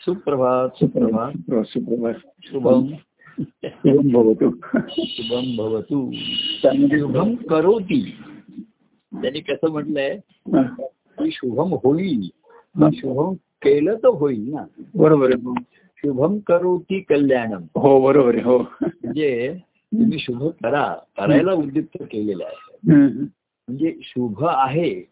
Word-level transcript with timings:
सुप्रभात 0.00 0.68
सुप्रभात। 0.68 1.64
सुप्रभात 1.66 2.14
शुभम। 2.42 2.86
शुभम 3.64 4.12
भवतु। 4.12 4.50
शुभम 4.88 5.56
भवतु। 5.56 6.10
शुभम 6.14 7.34
करोती। 7.34 8.14
त्यांनी 9.12 9.40
कसं 9.40 9.70
म्हटलंय? 9.70 10.18
की 11.18 11.30
शुभम 11.32 11.74
होईल 11.84 12.22
शुभम 12.94 13.34
केलं 13.34 13.94
तर 13.94 14.08
होईल 14.08 14.52
ना. 14.54 14.82
बरोबर 14.94 15.30
आहे. 15.34 15.62
शुभम 15.96 16.38
करोती 16.38 17.00
कल्याणम. 17.00 17.62
हो 17.74 18.00
बरोबर 18.00 18.34
आहे 18.34 18.44
हो. 18.44 18.58
म्हणजे 18.82 19.56
तुम्ही 19.70 20.18
शुभ 20.18 20.42
करा. 20.42 20.94
करायला 21.18 21.52
उद्युक्त 21.52 22.02
केलेलं 22.02 22.44
आहे. 22.44 22.78
म्हणजे 23.68 23.96
शुभ 24.02 24.44
आहे. 24.44 25.08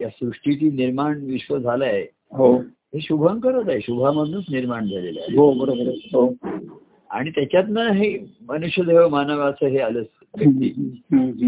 या 0.00 0.08
सृष्टीची 0.08 0.70
निर्माण 0.70 1.20
विश्व 1.22 1.58
झालंय. 1.58 2.06
हो. 2.32 2.58
हे 2.94 3.00
शुभंकरच 3.00 3.68
आहे. 3.68 3.80
शुभामधूनच 3.80 4.44
निर्माण 4.50 4.86
झालेलं 4.86 5.20
आहे. 5.20 5.36
हो 5.36 5.52
बरोबर 5.52 5.86
आहे. 5.86 6.08
हो. 6.12 6.34
आणि 7.10 7.30
त्याच्यातनं 7.30 7.90
हे 7.90 8.18
मनुष्यदेव 8.48 9.08
मानवाचं 9.08 9.66
हे 9.66 9.78
आलं 9.78 10.02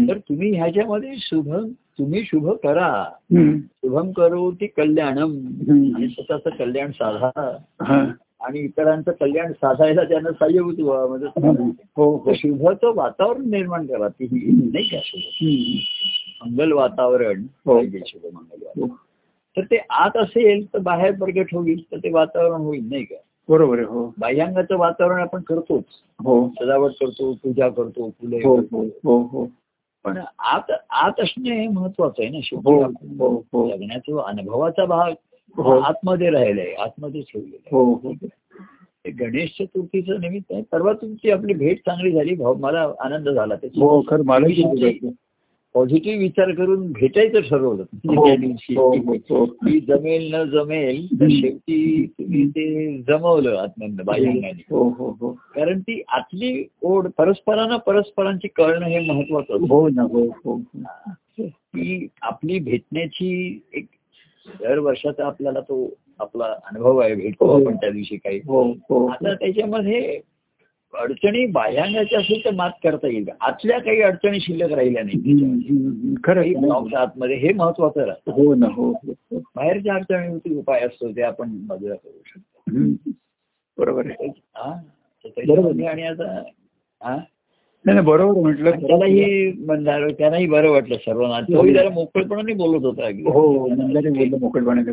तर 0.09 0.17
तुम्ही 0.17 0.55
ह्याच्यामध्ये 0.55 1.13
शुभ 1.17 1.49
तुम्ही 1.97 2.23
शुभ 2.23 2.49
करा. 2.49 3.05
शुभम 3.57 4.11
करो 4.11 4.51
ती 4.51 4.67
कल्याणम. 4.67 5.31
आणि 5.95 6.07
स्वतःचं 6.07 6.49
कल्याण 6.49 6.91
साधा. 6.91 7.51
आणि 8.41 8.59
इतरांचं 8.59 9.11
कल्याण 9.11 9.51
साधायला 9.51 10.03
त्यांना 10.03 10.31
सहाय्यभूत 10.31 10.79
व्हावं 10.79 11.09
म्हणजे 11.09 11.27
हो 11.97 12.33
शुभचं 12.35 12.95
वातावरण 12.95 13.49
निर्माण 13.49 13.85
करा. 13.85 14.07
ती 14.07 14.27
नाही 14.73 14.87
का 14.87 14.97
शुभ? 15.03 15.23
मंगल 16.45 16.71
वातावरण. 16.71 17.43
शुभ 18.05 18.35
मंगल 18.35 18.65
वातावरण. 18.65 19.06
तर 19.57 19.61
ते 19.63 19.77
आत 19.89 20.17
असेल 20.17 20.73
तर 20.73 20.79
बाहेर 20.79 21.11
प्रगट 21.11 21.45
होईल 21.53 21.81
तर 21.91 21.97
ते 21.97 22.11
वातावरण 22.11 22.61
होईल 22.61 22.89
नाही 22.89 23.03
का? 23.03 23.15
बरोबर 23.49 23.77
आहे 23.77 23.87
हो. 23.87 24.13
बाह्यांगाचं 24.17 24.77
वातावरण 24.77 25.21
आपण 25.21 25.41
करतोच. 25.41 25.83
हो. 26.25 26.49
सजावट 26.61 26.91
करतो 26.91 27.33
पूजा 27.33 27.69
करतो 27.69 28.09
फुले 28.09 28.37
हो. 28.37 28.55
हो 29.03 29.21
हो. 29.31 29.47
पण 30.03 30.17
आत 30.39 30.71
आत 30.89 31.11
असणे 31.19 31.61
हे 31.61 31.67
महत्वाचं 31.67 32.23
आहे 32.23 32.31
ना 32.31 32.83
आपण 32.83 33.15
हो 33.19 33.43
हो 33.53 33.69
जगण्याचा 33.69 34.23
अनुभवाचा 34.27 34.85
भाग. 34.85 35.13
आतमध्ये 35.59 36.29
राहिलाय 36.29 36.73
आतमध्ये 36.73 37.21
ठेवलेला 37.21 37.55
आहे. 37.55 37.75
हो 37.75 37.93
हो. 37.93 38.13
ते 39.05 39.11
गणेश 39.11 39.49
चतुर्थीचं 39.59 40.21
निमित्त 40.21 40.53
आहे. 40.53 40.61
परवा 40.71 40.93
तुमची 40.93 41.31
आपली 41.31 41.53
भेट 41.53 41.79
चांगली 41.79 42.11
झाली. 42.11 42.35
भाऊ 42.35 42.55
मला 42.55 42.87
आनंद 42.99 43.29
झाला. 43.29 43.55
त्याची 43.55 43.79
पॉझिटिव्ह 45.77 46.19
विचार 46.19 46.51
करून 46.51 46.91
भेटायचं 46.91 47.39
ठरवलं. 47.39 47.83
हो 47.93 48.27
त्या 48.27 48.35
दिवशी. 48.35 48.75
हो 48.75 48.91
हो 48.91 49.45
की 49.45 49.79
जमेल 49.79 50.33
न 50.33 50.43
जमेल 50.43 51.07
तर. 51.21 51.27
शेवटी 51.29 52.05
तुम्ही 52.19 52.49
ते 52.49 52.97
जमवलं 52.97 53.65
हो 54.71 54.89
हो 54.89 55.17
हो. 55.19 55.31
कारण 55.55 55.79
ती 55.79 56.01
आतली 56.07 56.67
ओढ 56.81 57.07
परस्परांना 57.17 57.77
परस्परांची 57.77 58.47
कळणं 58.47 58.85
हे 58.85 58.99
महत्वाचं. 58.99 59.53
हो 59.53 59.89
ना 59.89 60.01
हो 60.01 60.25
हो. 60.25 60.61
की 61.39 62.07
आपली 62.21 62.59
भेटण्याची 62.59 63.61
एक 63.73 63.85
दर 64.59 64.79
वर्षाचा 64.79 65.25
आपल्याला 65.25 65.59
तो 65.59 65.93
आपला 66.19 66.45
अनुभव 66.45 66.97
आहे 66.97 67.15
भेटतो. 67.15 67.63
आपण 67.63 67.75
त्या 67.75 67.89
दिवशी 67.89 68.15
काही. 68.15 68.39
आता 69.07 69.33
त्याच्यामध्ये 69.33 70.19
अडचणी 70.99 71.45
बाह्यांगाच्या 71.45 72.19
असेल 72.19 72.45
तर 72.45 72.51
मात 72.51 72.69
करता 72.83 73.07
येईल. 73.07 73.25
आतल्या 73.41 73.79
काही 73.79 74.01
अडचणी 74.01 74.39
शिल्लक 74.39 74.71
राहिल्या 74.71 75.03
नाही. 75.03 76.15
खरं 76.23 76.97
आतमध्ये 76.97 77.35
हे 77.35 77.53
महत्वाचं 77.53 78.05
राहतं. 78.05 78.31
हो 78.31 78.55
ना 78.55 78.67
हो 78.75 78.85
हो, 78.85 79.11
हो. 79.11 79.39
बाहेरच्या 79.55 79.93
अडचणीवरती 79.93 80.57
उपाय 80.57 80.81
असतो 80.81 81.11
ते 81.11 81.21
आपण 81.21 81.49
बाजूला 81.51 81.95
करू 81.95 82.21
शकतो. 82.25 82.71
बरोबर 83.77 84.05
आहे. 84.05 84.27
हा. 84.55 85.89
आणि 85.89 86.03
आता 86.03 86.43
हा? 87.01 87.17
नाही 87.85 87.95
नाही, 87.95 88.07
बरोबर 88.07 88.41
म्हटलं. 88.41 88.71
त्यालाही 88.71 89.51
म्हणणार 89.51 90.09
त्यालाही 90.09 90.47
बरं 90.47 90.71
वाटलं 90.71 90.95
सर्वांना. 90.95 91.39
तोही 91.41 91.73
जरा 91.73 91.89
मोकळेपणाने 91.89 92.53
बोलत 92.53 92.85
होता 92.85 93.05
हो 93.05 93.67
नंदाने 93.67 94.09
बोललं 94.09 94.37
मोकळपणाने 94.39 94.91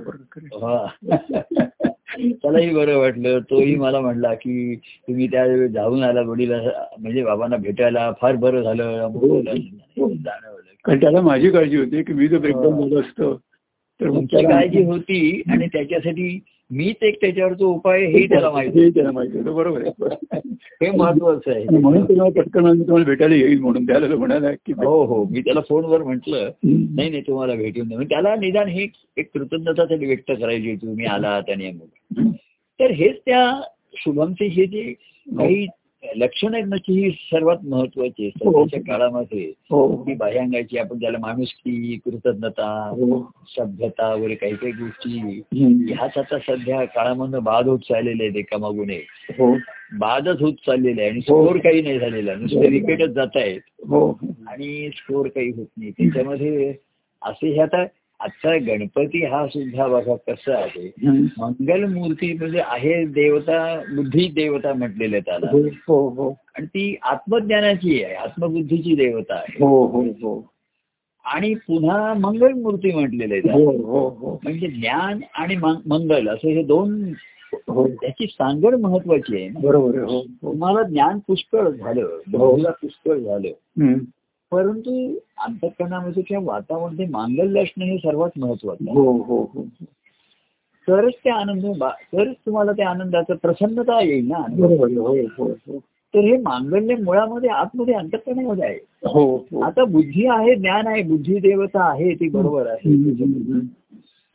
हा. 2.15 2.29
त्यालाही 2.29 2.71
बरं 2.71 2.99
वाटलं. 2.99 3.39
तोही 3.51 3.75
मला 3.77 4.01
म्हणला 4.01 4.35
की 4.35 4.75
तुम्ही 4.77 5.27
त्या 5.27 5.67
जाऊन 5.67 6.03
आला 6.03 6.21
वडील 6.21 6.53
म्हणजे 6.99 7.25
बाबांना 7.25 7.57
भेटायला. 7.57 8.13
फार 8.21 8.37
बरं 8.37 8.63
झालं. 8.63 9.09
हो. 9.15 9.41
जाणवलं 9.43 10.63
कारण 10.85 11.01
त्याला 11.01 11.21
माझी 11.21 11.51
काळजी 11.51 11.77
होती 11.77 12.03
की 12.03 12.13
मी 12.13 12.29
जर 12.29 12.39
ब्रेकडाऊन 12.39 12.81
झालो 12.81 13.01
असतो 13.01 13.35
तर 14.01 14.09
तुमची 14.09 14.43
काळजी 14.43 14.85
होती 14.85 15.43
आणि 15.51 15.67
त्याच्यासाठी 15.67 16.39
मीच 16.77 16.97
एक 17.03 17.21
त्याच्यावरचा 17.21 17.67
उपाय 17.67 18.05
हेही 18.05 18.29
त्याला 18.29 18.51
माहिती 18.51 18.81
हे 18.81 18.91
त्याला 18.91 19.11
माहिती 19.11 19.39
होतं 19.39 19.55
बरोबर 19.55 19.83
आहे. 19.85 20.09
हे 20.55 20.91
महत्वाचं 20.91 21.51
आहे. 21.51 21.65
म्हणून 21.79 22.05
तुम्हाला 22.05 22.43
पटकन 22.43 22.81
तुम्हाला 22.83 23.05
भेटायला 23.05 23.35
येईल 23.35 23.61
म्हणून. 23.61 23.87
त्याला 23.87 24.17
म्हणाला 24.17 24.53
की 24.53 24.73
हो 24.73 25.05
हो. 25.05 25.25
मी 25.25 25.41
त्याला 25.41 25.61
फोनवर 25.61 26.03
म्हंटल. 26.03 26.35
नाही 26.65 27.11
नाही 27.11 27.21
तुम्हाला 27.21 27.55
भेटून 27.55 27.89
दे. 27.89 27.95
म्हणजे 27.95 28.15
त्याला 28.15 28.37
निदान 28.37 28.69
ही 28.69 28.89
एक 29.17 29.31
कृतज्ञता 29.35 29.85
तरी 29.85 30.07
व्यक्त 30.07 30.33
करायची 30.41 30.77
तुम्ही 30.77 31.07
आलात 31.07 31.51
आणि. 31.51 31.73
तर 32.81 32.91
हेच 32.91 33.17
त्या 33.27 33.61
शुभमची 33.95 34.47
हे 34.47 34.67
जे 34.67 34.95
काही 35.29 35.67
लक्षणं 36.17 36.55
आहेत 36.55 36.67
ना 36.69 36.77
की 36.77 37.05
ही 37.05 37.11
सर्वात 37.11 37.57
महत्वाची 37.65 38.25
आहे. 38.25 38.31
सध्याच्या 38.31 38.81
काळामध्ये 38.81 39.53
हो. 39.71 39.97
की 39.97 40.15
बाह्यांगाची 40.15 40.79
आपण 40.79 41.01
त्याला 41.01 41.19
माणुसकी 41.19 41.99
कृतज्ञता 42.05 42.89
हो. 42.93 43.33
सभ्यता 43.57 44.15
वगैरे 44.15 44.35
काही 44.35 44.55
काही 44.55 44.73
गोष्टी. 44.73 45.43
ह्याच 45.93 46.19
आता 46.19 46.39
सध्या 46.39 46.85
काळामधनं 46.85 47.43
बाद 47.43 47.69
होत 47.69 47.79
चाललेले 47.79 48.25
आहेत 48.25 48.37
एकामागून 48.37 48.91
एक. 48.91 49.07
हो. 49.39 49.57
बादच 49.99 50.41
होत 50.41 50.53
चाललेले 50.67 51.01
आहे 51.01 51.11
आणि 51.11 51.21
स्कोर 51.21 51.57
काही 51.57 51.83
नाही 51.83 51.99
झालेला. 51.99 52.35
नुसते 52.35 52.69
विकेटच 52.69 53.11
जात 53.11 53.37
आहेत 53.37 53.61
हो. 53.89 54.19
आणि 54.49 54.91
स्कोर 54.97 55.29
काही 55.29 55.51
होत 55.51 55.67
नाही. 55.77 55.91
त्याच्यामध्ये 55.91 56.75
असे 57.23 57.53
हे 57.53 57.61
आता 57.61 57.85
आजचा 58.25 58.57
गणपती 58.57 59.25
हा 59.25 59.47
सुद्धा 59.47 59.87
बघा 59.87 60.15
कसा 60.15 60.59
आहे. 60.59 60.93
मंगल 61.39 61.85
मूर्ती 61.85 62.33
म्हणजे 62.33 62.61
आहे 62.61 63.05
देवता 63.05 63.83
बुद्धी 63.97 64.29
देवता 64.29 64.73
म्हटलेलं 64.73 65.19
त्याला. 65.19 65.47
हो 65.53 65.63
हो 65.63 66.09
हो. 66.09 66.31
आणि 66.31 66.67
ती 66.67 66.97
आत्मज्ञानाची 67.03 68.05
आहे 68.05 68.15
आत्मबुद्धीची 68.15 68.95
देवता 68.95 69.35
आहे. 69.35 69.65
हो 69.65 69.87
हो 69.87 70.03
हो. 70.03 70.51
आणि 71.25 71.55
पुन्हा 71.55 72.15
मंगल 72.15 72.53
मूर्ती 72.53 72.93
म्हटलेले. 72.93 73.39
हो 73.39 74.09
हो 74.11 74.41
म्हणजे 74.45 74.67
ज्ञान 74.67 75.21
आणि 75.35 75.57
मंगल 75.87 76.29
असे 76.29 76.53
हे 76.53 76.63
दोन 76.63 77.13
त्याची 77.69 78.27
सांगड 78.27 78.75
महत्वाची 78.75 79.37
आहे 79.37 79.49
बरोबर 79.63 80.21
तुम्हाला 80.43 80.83
ज्ञान 80.83 81.19
पुष्कळ 81.19 81.69
झालं 81.69 82.71
पुष्कळ 82.71 83.19
झालं. 83.19 83.49
परंतु 84.55 85.15
अंतकरणामध्ये 85.39 86.23
किंवा 86.23 86.53
वातावरणामध्ये 86.53 87.07
मांगल्य 87.07 87.63
असणं 87.63 87.85
हे 87.85 87.97
सर्वात 87.97 88.31
महत्वाचं 88.37 88.85
आहे. 88.91 88.99
हो 88.99 89.13
हो 89.13 89.51
हो 89.55 89.63
तरच 90.89 91.13
ते 91.25 91.31
आनंद 91.31 91.85
तरच 91.85 92.35
तुम्हाला 92.47 92.73
त्या 92.73 92.89
आनंदाचं 92.89 93.35
प्रसन्नता 93.35 94.03
येईल 94.03 94.29
ना 94.29 94.37
हो 94.37 94.67
हो 95.07 95.17
हो. 95.17 95.79
तर 96.15 96.19
हे 96.19 96.37
मांगल्य 96.37 96.95
मुळामध्ये 96.95 97.51
आतमध्ये 97.51 97.95
अंतकरणामध्ये 97.95 98.65
आहे. 98.65 98.79
हो 99.07 99.37
हो. 99.37 99.61
आता 99.61 99.85
बुद्धी 99.85 100.27
आहे 100.27 100.55
ज्ञान 100.55 100.87
आहे 100.87 101.03
बुद्धी 101.03 101.39
देवता 101.39 101.91
आहे 101.91 102.15
ती 102.15 102.29
बरोबर 102.29 102.67
आहे. 102.67 102.91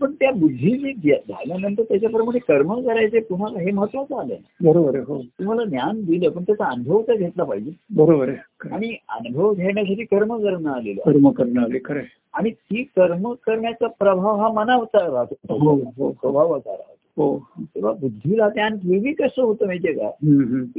पण 0.01 0.11
त्या 0.11 0.31
बुद्धीने 0.31 0.93
जे- 0.93 1.29
झाल्यानंतर 1.29 1.83
त्याच्याप्रमाणे 1.83 2.39
कर्म 2.39 2.81
करायचे 2.81 3.19
पुन्हा 3.19 3.61
हे 3.61 3.71
महत्वाचं 3.71 4.19
आलं 4.19 4.35
बरोबर 4.61 4.95
आहे 4.95 5.03
हो. 5.07 5.21
तुम्हाला 5.21 5.63
ज्ञान 5.63 6.01
दिलं 6.01 6.29
पण 6.29 6.43
त्याचा 6.43 6.65
अनुभव 6.65 7.01
तर 7.01 7.15
घेतला 7.15 7.43
पाहिजे. 7.43 7.71
बरोबर 7.95 8.29
आहे. 8.29 8.69
आणि 8.71 8.95
अनुभव 9.09 9.53
घेण्यासाठी 9.53 10.03
कर्म 10.03 10.37
करणं 10.37 10.69
आलेलं. 10.69 11.01
कर्म 11.01 11.29
करणं 11.29 11.61
आले 11.61 11.79
खरं. 11.85 11.99
आणि 12.33 12.49
ती 12.49 12.83
कर्म 12.83 13.31
करण्याचा 13.31 13.87
प्रभाव 13.87 14.35
हा 14.35 14.47
मनावरचा 14.51 15.11
राहतो. 15.11 15.53
हो 15.53 15.75
हो 15.75 16.11
स्वभावाचा 16.11 16.71
राहतो. 16.71 17.47
तेव्हा 17.59 17.91
बुद्धीला 17.91 18.49
ज्ञान 18.49 18.77
पूर्वी 18.77 19.13
कसं 19.13 19.41
होतं 19.41 19.65
माहितीये 19.65 19.93
का? 19.93 20.09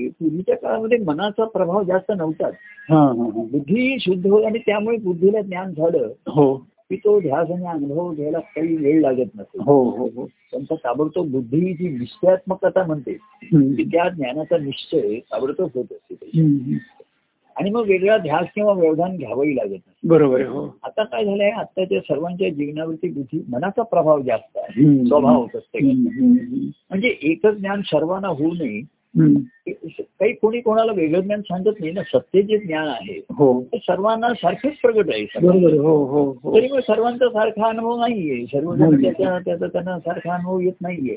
पूर्वीच्या 0.09 0.57
काळामध्ये 0.57 0.99
मनाचा 0.99 1.45
प्रभाव 1.45 1.83
जास्त 1.83 2.13
नव्हताच. 2.17 2.55
बुद्धी 3.53 3.97
शुद्ध 4.01 4.27
होत 4.27 4.45
आणि 4.45 4.59
त्यामुळे 4.59 4.97
बुद्धीला 4.97 5.41
ज्ञान 5.41 5.73
झालं. 5.75 6.09
हो. 6.27 6.67
की 6.91 6.97
तो 6.97 7.21
ध्यास 7.21 7.51
आणि 7.51 7.67
अनुभव 7.67 8.13
घ्यायला 8.15 8.39
काही 8.39 8.77
वेळ 8.77 9.01
लागत 9.01 9.31
नसेल 9.35 9.61
हो 9.61 9.91
हो 9.91 10.07
हो 10.07 10.27
त्यांचा 10.27 10.75
ताबडतोब 10.75 11.31
बुद्धी 11.31 11.75
जी 11.75 11.89
निश्चयात्मकता 11.99 12.87
म्हणते 12.87 13.17
त्या 13.85 14.09
ज्ञानाचा 14.09 14.59
निश्चय 14.59 15.19
ताबडतोब 15.19 15.69
होत 15.75 15.93
असते. 15.93 16.31
आणि 17.57 17.71
मग 17.71 17.89
वेगळा 17.89 18.17
ध्यास 18.17 18.47
किंवा 18.55 18.73
व्यवधान 18.73 19.17
घ्यावंही 19.17 19.57
लागत 19.57 19.69
नाही 19.69 20.09
बरोबर 20.09 20.47
हो 20.47 20.79
आता 20.83 21.05
काय 21.05 21.25
झालंय 21.25 21.51
आत्ताच्या 21.51 22.01
सर्वांच्या 22.01 22.49
जीवनावरती 22.49 23.09
बुद्धी 23.09 23.45
मनाचा 23.49 23.83
प्रभाव 23.83 24.21
जास्त 24.21 24.59
आहे. 24.59 25.07
स्वभाव 25.09 25.43
हम्म, 25.43 26.07
हम्म. 26.07 26.67
म्हणजे 26.91 27.17
एकच 27.23 27.55
ज्ञान 27.55 27.81
सर्वांना 27.85 28.29
होऊ 28.29 28.55
नये. 28.55 28.83
काही 29.99 30.33
कोणी 30.33 30.61
कोणाला 30.61 30.93
वेगळं 30.93 31.21
ज्ञान 31.21 31.41
सांगत 31.41 31.81
नाही 31.81 31.93
ना 31.93 32.03
सत्य 32.03 32.43
जे 32.43 32.59
ज्ञान 32.59 32.89
आहे 32.89 33.21
हो. 33.31 33.65
ते 33.65 33.79
सर्वांना 33.79 34.29
सारखेच 34.29 34.73
प्रगट 34.73 35.15
आहे. 35.15 35.23
हो 35.79 36.05
हो 36.05 36.33
हो. 36.33 36.57
तरी 36.57 36.69
मग 36.69 36.79
सर्वांचा 36.79 37.29
सारखा 37.29 37.69
अनुभव 37.69 37.97
नाहीये. 37.97 38.35
हम्म. 38.35 39.03
त्याचा 39.03 39.39
त्याचा 39.39 39.67
त्यांना 39.67 39.99
सारखा 39.99 40.35
अनुभव 40.35 40.61
येत 40.61 40.73
नाहीये. 40.83 41.15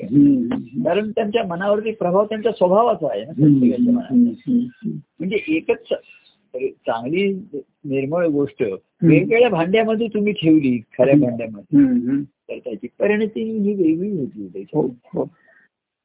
कारण 0.84 1.10
त्यांच्या 1.10 1.44
मनावरती 1.44 1.92
प्रभाव 1.92 2.24
त्यांच्या 2.24 2.52
स्वभावाचा 2.52 3.06
आहे 3.10 3.20
ना. 3.20 3.32
म्हणजे 5.20 5.36
एकच 5.48 5.94
चांगली 6.70 7.32
निर्मळ 7.84 8.26
गोष्ट 8.26 8.62
वेगवेगळ्या 9.02 9.48
भांड्यामध्ये 9.48 10.06
तुम्ही 10.06 10.32
ठेवली 10.32 10.78
खऱ्या 10.98 11.14
भांड्यामध्ये. 11.16 11.78
तर 12.22 12.58
त्याची 12.64 12.86
परिणती 12.98 13.42
ही 13.42 13.74
वेगळी 13.74 14.10
होती. 14.18 14.64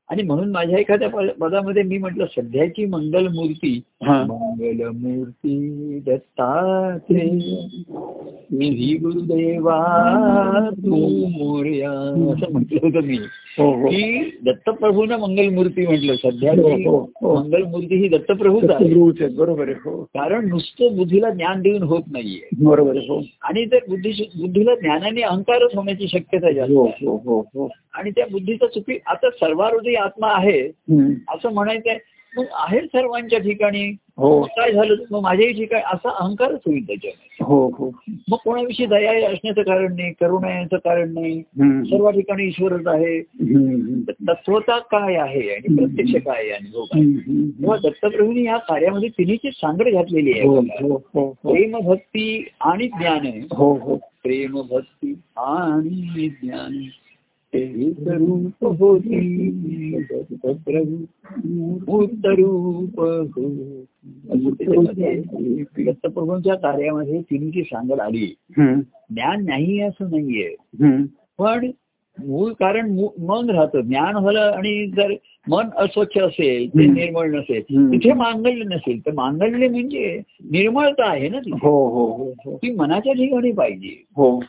आणि 0.10 0.24
म्हणून 0.24 0.52
माझ्या 0.52 0.80
एखाद्या 0.80 1.10
पद- 1.10 1.32
पदामध्ये 1.32 1.84
मी 1.84 1.98
म्हटलं 1.98 2.26
सध्याची 2.26 2.86
मंगल 2.86 3.28
मूर्ती 3.28 3.82
हा. 4.04 4.24
मंगल 4.24 4.88
मूर्ती 4.88 6.00
दत्तात्रेय. 6.06 7.40
श्री 8.52 8.98
गुरुदेवा 9.02 10.70
तू 10.72 10.96
मोर्या. 11.28 11.92
असं 12.34 12.52
म्हटलं 12.52 12.80
होतं 12.82 13.08
मी. 13.08 13.18
हो 13.58 13.82
हो. 13.82 13.88
की 13.88 14.38
दत्तप्रभूंना 14.46 15.18
मंगल 15.18 15.50
मूर्ती 15.50 15.88
म्हटलं. 15.88 16.16
सध्याची 16.16 16.86
हो, 16.86 17.12
हो. 17.22 17.44
मंगल 17.44 17.64
मूर्ती 17.64 17.96
ही 17.96 18.08
दत्तप्रभूच 18.08 18.64
आहे. 18.70 19.28
बरोबर 19.28 19.70
आहे 19.70 19.74
कारण 20.02 20.50
नुसतं 20.50 20.98
बुद्धीला 20.98 21.30
ज्ञान 21.30 21.62
देऊन 21.62 21.84
होत 21.84 22.04
नाहीये. 22.12 22.66
बरोबर 22.66 22.98
आहे 22.98 23.00
हो. 23.00 23.24
आणि 23.42 23.66
जर 23.66 23.80
बुद्धी 23.90 24.30
बुद्धीला 24.42 24.76
ज्ञानाने 24.76 25.22
अहंकारच 25.22 25.76
होण्याची 25.76 26.08
शक्यता 26.08 26.52
जास्त 26.52 27.58
आणि 28.00 28.12
त्या 28.12 28.25
बुद्धीचा 28.31 28.68
चुकी 28.68 29.00
आता 29.07 29.30
सर्वारुधी 29.30 29.96
आत्मा 29.96 30.28
आहे. 30.28 30.62
असं 31.30 31.54
म्हणायचंय. 31.54 31.98
मग 32.38 32.44
आहे 32.54 32.81
सर्वांच्या 32.81 33.40
ठिकाणी 33.40 33.96
हो. 34.18 34.42
काय 34.44 34.72
झालं? 34.72 34.96
मग 35.12 35.19
माझ्याही 35.22 35.54
ठिकाणी 35.54 35.81
असा 35.94 36.10
अहंकारच 36.19 36.60
होईल 36.66 36.88
त्याच्यामध्ये. 36.88 37.44
हो 37.44 37.69
हो. 37.69 37.92
मग 38.30 38.38
कोणाविषयी 38.44 38.86
दया 38.86 39.30
असण्याचं 39.30 39.62
कारण 39.62 39.96
नाही 39.96 40.12
करुणा 40.12 40.60
याचं 40.60 40.78
कारण 40.78 41.13
नाही. 41.13 41.42
सर्व 41.90 42.10
ठिकाणी 42.12 42.44
ईश्वरच 42.44 42.88
आहे. 42.88 43.22
तत्वता 44.28 44.80
काय 44.80 45.16
आहे 45.16 45.54
आणि 45.54 45.75
प्रत्यक्ष 45.75 46.12
काय 46.12 46.42
आहे 46.42 46.50
अनुभव 46.50 46.81
काय? 46.81 47.01
हम्म. 47.01 47.50
तेव्हा 47.50 47.78
दत्तप्रभूंनी 47.78 48.44
या 48.44 48.57
कार्यामध्ये 48.57 49.10
तिन्हीची 49.10 49.51
सांगड 49.51 49.90
घातलेली 49.90 50.31
हो 50.31 50.56
आहे. 50.56 50.88
हो 50.88 51.01
हो 51.13 51.38
हो 51.44 51.54
प्रेम 51.54 51.80
भक्ती 51.80 52.48
आणि 52.62 52.88
ज्ञान. 52.88 53.28
हो 53.51 53.74
हो. 53.74 53.96
प्रेम 53.96 54.62
भक्ती 54.69 55.13
आणि 55.38 56.30
ज्ञान. 56.30 56.80
रूप 57.56 58.63
होती 58.63 59.44
दत्तप्रभूंच्या 65.86 66.56
कार्यामध्ये 66.56 67.22
तिन्हीची 67.22 67.63
सांगड 67.63 68.00
आली. 68.00 68.36
ज्ञान 68.57 69.46
नाही 69.46 69.81
असं 69.81 70.12
नाहीये. 70.12 70.56
पण 71.38 71.72
मूळ 72.25 72.51
कारण 72.51 73.06
मन 73.19 73.50
राहतं 73.50 73.81
ज्ञान 73.81 74.13
झालं 74.13 74.40
आणि 74.40 74.88
जर 74.88 75.13
मन 75.48 75.66
अस्वच्छ 75.78 76.18
असेल 76.18 76.69
ते. 76.69 76.86
निर्मळ 76.86 77.30
नसेल. 77.30 77.92
तिथे 77.92 78.13
मांगल्य 78.13 78.75
नसेल 78.75 79.06
तर 79.06 79.12
मांगल्य 79.12 79.68
म्हणजे 79.68 80.22
निर्मळता 80.44 81.12
आहे 81.12 81.30
ना 81.30 81.40
तिथे 81.40 81.57
हो 81.62 81.90
हो 81.90 82.06
हो 82.06 82.34
हो 82.46 82.57
ती 82.57 82.72
मनाच्या 82.72 83.13
ठिकाणी 83.13 83.51
पाहिजे 83.51 84.04
हो 84.16 84.40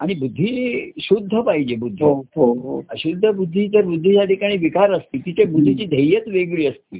आणि 0.00 0.14
बुद्धी 0.14 0.92
शुद्ध 0.98 1.38
पाहिजे 1.38 1.76
बुद्धी. 1.76 2.04
हो 2.04 2.14
हो 2.14 2.52
हो. 2.52 2.78
अशुद्ध 2.90 3.30
बुद्धी 3.30 3.68
जर 3.68 3.82
बुद्धीच्या 3.82 4.24
ठिकाणी 4.24 4.56
विकार 4.56 4.92
असते 4.92 5.18
तिथे 5.18 5.44
बुद्धीची 5.44 5.86
ध्येयच 5.86 6.28
वेगळी 6.28 6.66
असते. 6.66 6.98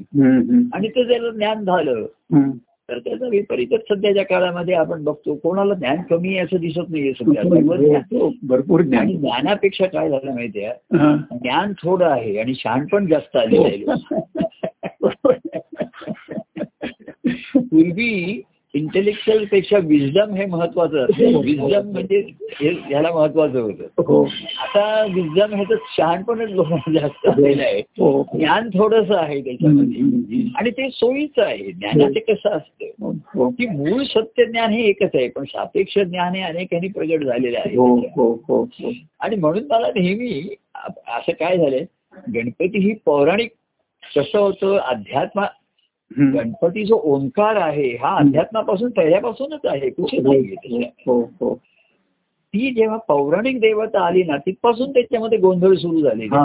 आणि 0.75 0.88
ते 0.88 1.05
जर 1.05 1.31
ज्ञान 1.31 1.64
झालं. 1.64 2.06
तर 2.91 2.99
त्याचा 2.99 3.29
विपरीतच 3.29 3.81
सध्याच्या 3.81 4.25
काळामध्ये 4.25 4.75
आपण 4.75 5.05
बघतो 5.05 5.35
कोणाला 5.35 5.75
ज्ञान 5.75 6.02
कमी 6.02 6.29
आहे 6.29 6.38
असं 6.38 6.56
दिसत 6.56 6.88
नाहीये 6.88 7.12
सध्या. 7.12 7.43
भरपूर 8.43 8.81
ज्ञान. 8.81 9.17
ज्ञानापेक्षा 9.17 9.87
काय 9.87 10.11
झालं 10.11 10.35
माहितीये. 10.35 10.69
ज्ञान 11.38 11.73
थोडं 11.73 12.06
आहे 12.06 12.38
आणि 12.38 12.52
शहाणपण 12.55 13.06
जास्त 13.06 13.37
आलेलं 13.37 13.67
आहे. 13.67 14.05
पूर्वी 17.56 18.43
इंटेलेक्च्युअलपेक्षा 18.74 19.78
विजडम 19.78 20.34
हे 20.34 20.46
महत्वाचं 20.46 20.98
असतं. 20.98 21.24
विजडम 21.40 21.90
म्हणजे 21.90 22.30
हे 22.40 22.70
ह्याला 22.70 23.10
महत्वाचं 23.12 23.60
होतं. 23.60 23.82
हो. 23.82 24.24
आता 24.58 25.06
विजडम 25.14 25.54
ह्याचं 25.54 25.74
शहाणपणच 25.96 26.50
लोकांना 26.50 27.00
जास्त 27.00 27.28
आहे. 27.28 27.78
हो. 27.78 28.26
ज्ञान 28.34 28.68
थोडस 28.68 29.10
आहे 29.10 29.40
त्याच्यामध्ये. 29.40 30.00
आणि 30.56 30.70
ते 30.70 30.90
सोयीचं 30.90 31.42
आहे. 31.42 31.72
ज्ञानाचे 31.72 32.20
कसं 32.20 32.48
असतं? 32.48 33.12
हो. 33.34 33.50
की 33.50 33.66
मूळ 33.66 34.02
सत्य 34.02 34.44
ज्ञान 34.44 34.70
हे 34.70 34.82
एकच 34.82 35.10
आहे. 35.14 35.28
पण 35.28 35.44
सापेक्ष 35.44 35.98
ज्ञान 35.98 36.34
हे 36.34 36.42
अनेकांनी 36.42 36.88
प्रगट 36.88 37.24
झालेलं 37.24 37.58
आहे. 37.58 37.76
हो 37.76 37.96
हो 37.96 38.42
हो 38.48 38.62
हो. 38.64 38.92
आणि 39.20 39.36
म्हणून 39.36 39.62
मला 39.70 39.88
नेहमी 39.88 40.54
असं 41.08 41.32
काय 41.32 41.58
झालंय? 41.58 41.84
गणपती 42.34 42.78
ही 42.78 42.94
पौराणिक 43.04 43.50
कसं 44.16 44.38
होतं? 44.38 44.76
अध्यात्म. 44.76 45.44
गणपती 46.19 46.84
जो 46.84 47.00
ओंकार 47.05 47.56
आहे 47.56 47.96
हा 47.96 48.16
अध्यात्मापासून 48.16 48.90
पहिल्यापासूनच 48.90 49.61
आहे 49.64 49.90
कुठे 49.90 50.19
त्याच्यात. 50.55 50.90
हो 51.06 51.20
हो 51.40 51.55
ती 52.55 52.70
जेव्हा 52.75 52.96
पौराणिक 52.96 53.61
देवता 53.61 54.00
आली 54.06 54.22
ना 54.22 54.37
तिथपासून 54.37 54.90
त्याच्यामध्ये 54.90 55.38
गोंधळ 55.38 55.75
सुरू 55.75 56.00
झाले 56.00 56.25
हा, 56.25 56.43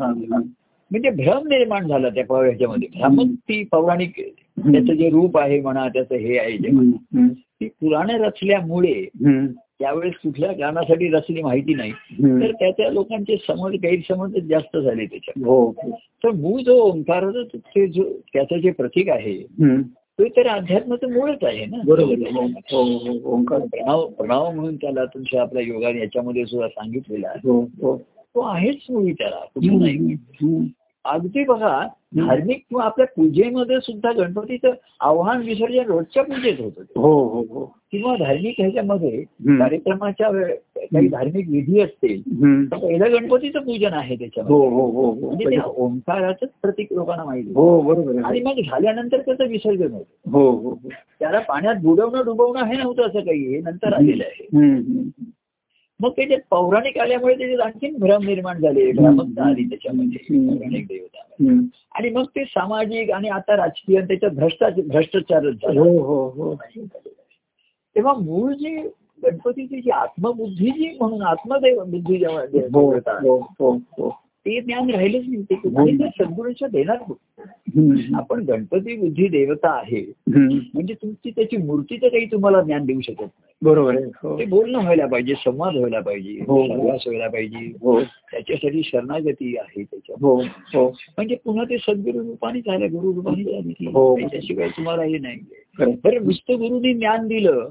हा, 0.00 0.06
हा. 0.06 0.38
म्हणजे 0.90 1.10
भ्रम 1.10 1.48
निर्माण 1.48 1.86
झाला 1.88 2.08
त्या 2.08 2.24
ह्याच्यामध्ये. 2.36 2.88
भ्रमच 2.98 3.28
ती 3.28 3.64
पौराणिक 3.64 4.20
त्याचं 4.58 4.92
जे 4.92 5.08
रूप 5.10 5.38
आहे 5.38 5.60
म्हणा 5.60 5.88
त्याचं 5.88 6.14
हे 6.14 6.38
आहे 6.38 6.56
जे 6.58 6.70
ती 7.60 7.68
पुराणे 7.68 8.18
रचल्यामुळे 8.18 9.04
त्यावेळेस 9.82 10.14
कुठल्या 10.22 10.52
गाण्यासाठी 10.52 11.08
रचली 11.08 11.42
माहिती 11.42 11.74
नाही. 11.74 11.92
तर 12.40 12.50
त्याच्या 12.52 12.90
लोकांचे 12.90 13.36
समज 13.36 13.72
गैरसमज 13.74 14.36
जास्त 14.48 14.76
झाले 14.76 15.06
त्याच्यात 15.06 15.44
हो. 15.44 15.72
तर 16.24 16.30
मूळ 16.30 16.60
जो 16.60 16.76
ओंकाराचं 16.82 17.42
ते 17.56 17.86
जो 17.86 18.04
त्याचं 18.32 18.58
जे 18.58 18.70
प्रतीक 18.70 19.08
आहे. 19.08 19.38
ते 20.18 20.28
तर 20.28 20.46
अध्यात्माचं 20.46 21.12
मूळच 21.12 21.44
आहे 21.44 21.64
ना 21.66 21.76
बरोबर. 21.84 22.14
हो 22.72 22.82
हो 22.82 23.18
ओंकार 23.32 23.58
प्रणव 23.58 24.06
प्रणव 24.06 24.50
म्हणून 24.50 24.76
त्याला 24.76 25.04
तुमच्या 25.04 25.42
आपल्या 25.42 25.62
योगाने 25.62 26.00
याच्यामध्ये 26.00 26.46
सुद्धा 26.46 26.68
सांगितलेला 26.68 27.28
आहे 27.28 27.40
तो 28.34 28.40
आहेच 28.40 28.76
मुळी 28.90 29.12
त्याला 29.12 29.44
कुठं 29.54 29.78
नाही. 29.78 30.16
अगदी 31.04 31.44
बघा 31.44 31.86
धार्मिक 32.16 32.56
किंवा 32.68 32.84
आपल्या 32.84 33.06
पूजेमध्ये 33.16 33.76
सुद्धा 33.80 34.12
गणपतीचं 34.12 34.70
आव्हान 35.00 35.42
विसर्जन 35.42 35.84
रोजच्या 35.86 36.22
पूजेत 36.22 36.54
होतं. 36.60 36.82
हो 36.96 37.12
हो 37.28 37.40
हो. 37.50 37.64
किंवा 37.92 38.16
धार्मिक 38.16 38.54
ह्याच्यामध्ये. 38.58 39.10
कार्यक्रमाच्या 39.58 40.30
काही 40.76 41.08
धार्मिक 41.08 41.48
विधी 41.48 41.80
असतील. 41.80 42.20
तर 42.72 42.76
पहिलं 42.76 43.12
गणपतीचं 43.12 43.58
पूजन 43.60 43.92
आहे 43.92 44.16
त्याच्यामध्ये. 44.16 44.56
हो 44.56 44.68
हो 44.68 44.86
हो 44.90 45.30
म्हणजे 45.34 45.58
ओंकाराचंच 45.76 46.48
प्रतीक 46.62 46.92
लोकांना 46.92 47.24
माहिती 47.24 47.52
हो 47.54 47.80
बरोबर 47.80 48.22
आणि 48.24 48.40
मग 48.40 48.60
झाल्यानंतर 48.70 49.20
त्याचं 49.20 49.46
विसर्जन 49.46 49.92
होतं. 49.92 50.30
हो 50.30 50.74
त्याला 51.20 51.38
पाण्यात 51.38 51.74
बुडवणं 51.82 52.24
डुबवणं 52.24 52.64
हे 52.64 52.76
नव्हतं 52.76 53.02
असं 53.02 53.20
काही 53.20 53.54
हे 53.54 53.60
नंतर 53.60 53.92
आलेलं 53.92 54.24
आहे. 54.24 54.46
मग 56.02 56.10
त्याच्यात 56.10 56.40
पौराणिक 56.50 56.98
आल्यामुळे 56.98 57.34
त्याच्यात 57.38 57.60
आणखीन 57.60 57.98
भ्रम 57.98 58.22
निर्माण 58.22 58.60
झाले 58.60 58.92
भ्रामकता 58.92 59.44
आली 59.44 59.64
त्याच्यामध्ये. 59.64 60.48
पौराणिक 60.48 60.86
देवता. 60.86 61.18
आणि 61.94 62.10
मग 62.10 62.24
ते 62.24 62.44
सामाजिक 62.44 63.10
आणि 63.10 63.28
आता 63.28 63.56
राजकीय 63.56 64.00
त्याच्यात 64.00 64.32
भ्रष्टाचार 64.32 64.84
भ्रष्टाचारच 64.86 65.54
झाला. 65.54 65.80
हो 65.80 66.02
हो 66.02 66.28
हो. 66.28 66.54
तेव्हा 67.96 68.12
मूळ 68.12 68.52
जी 68.52 68.88
गणपतीची 69.22 69.80
जी 69.80 69.90
आत्मबुद्धी 69.90 70.70
जी 70.70 70.96
म्हणून 71.00 71.22
आत्मदेव 71.22 71.84
बुद्धी 71.84 72.18
जेव्हा 72.18 74.08
ते 74.46 74.60
ज्ञान 74.60 74.90
राहिलंच 74.90 75.24
नाही 75.28 75.42
ते 75.42 76.08
सद्गुरूंच्या 76.18 76.68
देणार? 76.68 76.96
हम्म. 77.68 78.14
आपण 78.16 78.40
गणपती 78.44 78.96
बुद्धी 78.96 79.26
देवता 79.28 79.70
आहे. 79.72 80.00
म्हणजे 80.28 80.94
तुमची 80.94 81.30
त्याची 81.30 81.56
मूर्तीचं 81.56 82.08
काही 82.08 82.24
तुम्हाला 82.26 82.60
ज्ञान 82.62 82.84
देऊ 82.86 83.00
शकत 83.00 83.20
नाही 83.20 83.50
बरोबर 83.62 83.96
आहे 83.96 84.04
हो 84.22 84.38
ते 84.38 84.44
बोलणं 84.44 84.78
व्हायला 84.78 85.06
पाहिजे 85.06 85.34
संवाद 85.34 85.76
व्हायला 85.76 86.00
पाहिजे 86.00 86.38
हो. 86.48 86.66
सहवास 86.68 87.02
व्हायला 87.06 87.28
पाहिजे 87.28 87.66
हो 87.82 88.00
त्याच्यासाठी 88.00 88.82
शरणागती 88.84 89.56
आहे 89.56 89.82
त्याच्या 89.82 90.16
हो 90.20 90.34
हो 90.74 90.86
म्हणजे 90.88 91.34
पुन्हा 91.44 91.64
ते 91.64 91.78
सद्गुरु 91.78 92.18
रूपाने 92.18 92.60
झालं 92.60 92.92
गुरु 92.92 93.12
रूपाने 93.12 93.44
झाली 93.44 93.86
हो. 93.86 94.16
त्याच्याशिवाय 94.18 94.68
तुम्हाला 94.68 95.02
हे 95.04 95.18
नाही. 95.18 95.38
बरं 95.78 96.24
नुसतं 96.24 96.58
गुरुनी 96.58 96.94
ज्ञान 96.94 97.26
दिलं. 97.28 97.68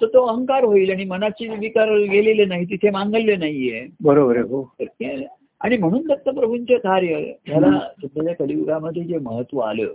तर 0.00 0.06
तो 0.06 0.24
अहंकार 0.26 0.64
होईल 0.64 0.90
आणि 0.90 1.04
मनाचे 1.04 1.48
विकार 1.56 1.90
गेलेले 2.10 2.44
नाही 2.44 2.64
तिथे 2.64 2.90
मांगल्य 2.90 3.36
नाहीये 3.36 3.86
बरोबर 4.02 4.36
आहे 4.36 4.48
हो 4.48 4.62
तर 4.80 4.84
आणि 5.64 5.76
म्हणून 5.76 6.06
दत्तप्रभूंचे 6.06 6.78
कार्य 6.78 7.32
ह्याला 7.46 7.78
सध्याच्या 7.78 8.34
कलियुगामध्ये 8.34 9.04
जे 9.04 9.18
महत्त्व 9.18 9.58
आलं. 9.58 9.86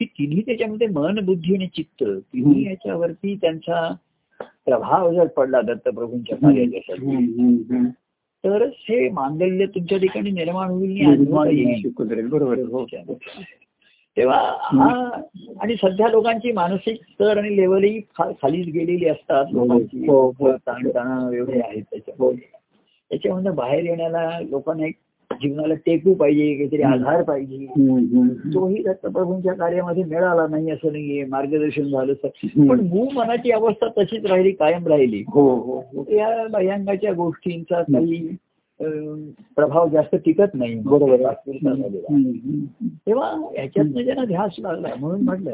की 0.00 0.04
तिन्ही 0.04 0.40
त्याच्यामध्ये 0.40 0.86
मन 0.86 1.24
बुद्धी 1.24 1.54
आणि 1.54 1.66
चित्त 1.66 2.04
तिन्ही 2.04 2.66
याच्यावरती 2.66 3.34
त्यांचा 3.34 3.94
प्रभाव 4.40 5.12
जर 5.12 5.26
पडला 5.26 5.60
दत्तप्रभूंच्या. 5.60 6.38
हम्म. 6.92 7.84
तरच 8.44 8.72
हे 8.78 9.08
मांडल्य 9.08 9.66
तुमच्या 9.66 9.98
ठिकाणी 9.98 10.30
निर्माण 10.30 10.68
होईल 10.68 11.00
बरोबर. 12.28 12.58
हो. 12.58 12.86
तेव्हा 14.16 14.56
हा 14.60 15.20
आणि 15.60 15.74
सध्या 15.74 16.08
लोकांची 16.08 16.52
मानसिक 16.52 17.00
स्तर 17.02 17.38
आणि 17.38 17.56
लेवलही 17.56 18.00
खालीच 18.18 18.66
गेलेली 18.66 19.08
असतात. 19.08 19.44
लोकांची 19.52 20.06
हो, 20.06 20.28
हो. 20.28 20.52
ताणतणाव 20.52 21.32
एवढे 21.32 21.60
आहेत 21.60 21.82
त्याच्यामध्ये. 21.90 22.57
त्याच्यामध्ये 23.10 23.50
बाहेर 23.50 23.84
येण्याला 23.84 24.40
लोकांना 24.50 24.86
एक 24.86 24.94
जीवनाला 25.42 25.74
टेकू 25.74 26.14
पाहिजे 26.14 26.54
काहीतरी 26.54 26.82
आधार 26.82 27.22
पाहिजे. 27.22 27.66
तोही 28.54 28.82
दत्तप्रभूंच्या 28.82 29.52
कार्यामध्ये 29.52 30.04
मिळाला 30.04 30.46
नाही 30.46 30.70
असं 30.70 30.92
नाहीये 30.92 31.24
मार्गदर्शन 31.24 31.82
झालं. 31.82 32.12
पण 32.68 32.80
मूळ 32.80 33.06
मनाची 33.14 33.50
अवस्था 33.50 33.86
तशीच 33.98 34.26
राहिली 34.26 34.50
कायम 34.50 34.86
राहिली. 34.86 35.24
हो 35.28 35.54
हो 35.54 35.84
हो. 35.92 36.04
या 36.08 36.46
भयंगाच्या 36.52 37.12
गोष्टींचा 37.12 37.82
काही 37.82 38.36
प्रभाव 39.56 39.88
जास्त 39.88 40.14
टिकत 40.14 40.54
नाही. 40.54 40.74
बरोबर 40.74 41.24
आहे. 41.24 41.52
तेव्हा 43.06 43.30
ह्याच्यातनं 43.32 44.02
ज्यांना 44.02 44.24
ध्यास 44.24 44.54
लागला 44.58 44.88
म्हणून 45.00 45.20
म्हटलं. 45.20 45.50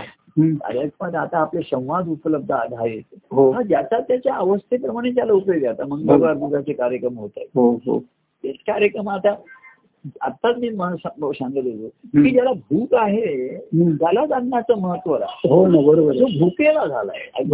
कार्यात्मक 0.56 1.14
आता 1.14 1.38
आपले 1.38 1.60
संवाद 1.62 2.08
उपलब्ध 2.08 2.52
आहेत 2.52 3.02
हो. 3.30 3.50
हा 3.50 3.62
ज्याचा 3.62 4.00
त्याच्या 4.00 4.34
अवस्थेप्रमाणे 4.34 5.10
त्याला 5.10 5.32
उपयोग 5.32 5.56
आहे. 5.56 5.66
आता 5.66 5.86
मंगळवार 5.86 6.34
बुधाचे 6.34 6.72
कार्यक्रम 6.72 7.18
होत 7.18 7.30
आहेत. 7.36 7.48
हो 7.54 7.72
हो. 7.74 7.98
तेच 8.44 8.56
कार्यक्रम 8.66 9.08
आता 9.08 9.34
आत्ताच 10.20 10.56
मी 10.58 10.70
सांगत 10.70 11.56
होतो 11.56 11.88
की 11.88 12.30
ज्याला 12.30 12.52
भूक 12.52 12.94
आहे. 12.94 13.56
त्यालाच 13.96 14.30
अन्नाचं 14.30 14.78
महत्त्व 14.78 15.14
आहे. 15.14 15.48
आहे. 16.08 16.40
भुकेला 16.40 16.86
झालाय 16.86 17.44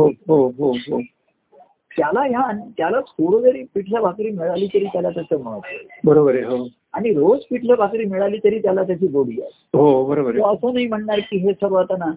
त्याला 2.01 2.21
ह्या 2.21 2.53
त्याला 2.79 3.01
थोडं 3.01 3.43
जरी 3.43 3.63
पिठल्या 3.75 4.01
भाकरी 4.01 4.31
मिळाली 4.31 4.67
तरी 4.67 4.85
त्याला 4.85 5.11
त्याचं 5.11 5.43
महत्त्व 5.43 5.77
आहे. 5.77 6.01
बरोबर 6.05 6.35
आहे 6.35 6.45
हो. 6.45 6.69
आणि 6.93 7.11
रोज 7.11 7.41
पिठलं 7.51 7.75
भाकरी 7.75 8.05
मिळाली 8.05 8.39
तरी 8.45 8.59
त्याला 8.59 8.83
त्याची 8.83 9.07
गोडी 9.07 9.41
आहे. 9.41 9.79
हो 9.79 10.05
बरोबर 10.05 10.41
असं 10.41 10.75
नाही 10.75 10.87
म्हणणार 10.87 11.19
की 11.19 11.37
हे 11.37 11.53
सर्व 11.53 11.75
आता 11.75 11.97
ना 11.97 12.11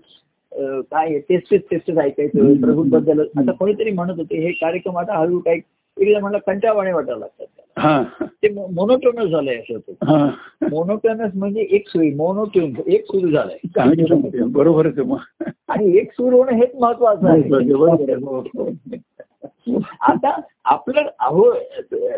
काय 0.82 1.20
तेच 1.20 1.42
तेच 1.52 1.62
तेच 1.72 1.98
ऐकायचं 1.98 2.62
प्रभूबद्दल 2.62 3.20
आता 3.20 3.52
कोणीतरी 3.52 3.92
म्हणत 3.92 4.13
होते 4.18 4.38
हे 4.38 4.52
कार्यक्रम 4.52 4.98
आता 4.98 5.18
हळू 5.18 5.40
काय 5.40 5.60
एकदा 5.98 6.20
म्हणलं 6.20 6.38
कंटाळवाणे 6.38 6.92
वाटायला 6.92 7.20
लागतात. 7.20 7.46
हा. 7.78 8.04
ते 8.22 8.50
मोनोटोनस 8.50 9.30
झालंय 9.30 9.56
असं 9.56 9.74
होतं. 9.74 10.30
मोनोटोनस 10.72 11.32
म्हणजे 11.36 11.62
एक 11.62 11.90
सुई 11.90 12.12
मोनोट्यून 12.12 12.74
एक 12.88 13.06
सुरू 13.06 13.32
झालाय. 13.32 13.58
मग. 15.04 15.18
आणि 15.68 15.98
एक 15.98 16.12
सुरू 16.12 16.38
होणं 16.38 16.52
हेच 16.52 16.70
महत्वाचं 16.80 17.28
आहे. 17.28 17.42
बरोबर. 17.74 18.94
आता 20.02 20.42
आपलं 20.66 21.02
अहो 21.20 21.52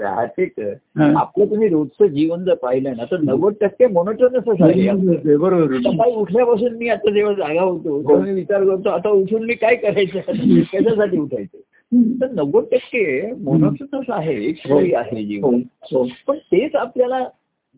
राहते 0.02 0.44
हा. 0.64 1.20
आपलं 1.20 1.46
तुम्ही 1.46 1.68
रोजचं 1.68 2.08
जीवन 2.08 2.44
जर 2.44 2.54
पाहिलं 2.54 2.94
ना 2.98 3.04
तर 3.04 3.20
नव्वद 3.20 3.54
टक्के 3.62 3.88
मोनोटोनसच 3.88 4.62
आहे 4.62 5.36
बरोबर. 5.36 5.78
सकाळी 5.78 6.16
उठल्यापासून 6.16 6.74
मी 6.74 6.90
आता 6.90 7.12
जेव्हा 7.12 7.34
जागा 7.34 7.62
होतो 7.62 8.02
तेव्हा 8.02 8.26
मी 8.26 8.32
विचार 8.32 8.64
करतो 8.64 8.90
आता 8.90 9.10
उठून 9.10 9.46
मी 9.46 9.54
काय 9.54 9.76
करायचं? 9.76 10.20
कशासाठी 10.74 11.18
उठायचं? 11.18 11.58
तर 12.22 12.32
नव्वद 12.32 12.64
टक्के 12.64 13.32
मोनोटोनस 13.32 14.06
आहे 14.10 14.46
एक 14.46 14.58
सोयी 14.58 14.94
आहे 14.94 15.16
हो, 15.16 15.28
जीवन. 15.28 15.62
हो. 15.94 16.08
पण 16.28 16.38
तेच 16.38 16.76
आपल्याला 16.76 17.24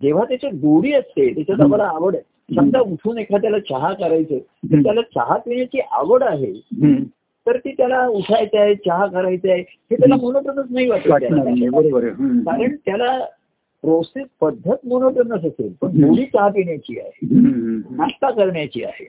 जेव्हा 0.02 0.24
त्याच्यात 0.24 0.54
गोडी 0.54 0.94
असते 0.94 1.34
त्याच्यात 1.34 1.62
आम्हाला 1.62 1.84
आवड 1.84 2.16
आहे. 2.16 2.24
समजा 2.56 2.80
उठून 2.80 3.18
एखाद्याला 3.18 3.60
चहा 3.60 3.94
करायचं 3.94 4.38
तर 4.38 4.82
त्याला 4.84 5.02
चहा 5.02 5.38
पिण्याची 5.38 5.80
आवड 5.92 6.24
आहे. 6.24 6.52
तर 7.48 7.58
ती 7.58 7.72
त्याला 7.72 8.08
उठायचं 8.08 8.60
आहे 8.60 8.76
चहा 8.76 9.06
करायचं 9.08 9.50
आहे. 9.50 9.64
हे 9.70 9.96
त्याला 9.96 10.16
मोनोटोनच 10.16 10.66
नाही 10.70 10.88
वाटत. 10.88 11.10
बरोबर. 11.72 12.00
कारण 12.46 12.76
त्याला 12.86 13.20
प्रोसेस 13.82 14.26
पद्धत 14.42 14.88
मोनोटोनस 14.88 15.46
असेल. 15.46 15.74
पण 15.82 15.88
गोडी 15.88 16.26
चहा 16.26 16.48
पिण्याची 16.48 17.00
आहे. 17.00 17.20
नाश्ता 17.96 18.32
करण्याची 18.32 18.84
आहे. 18.84 19.06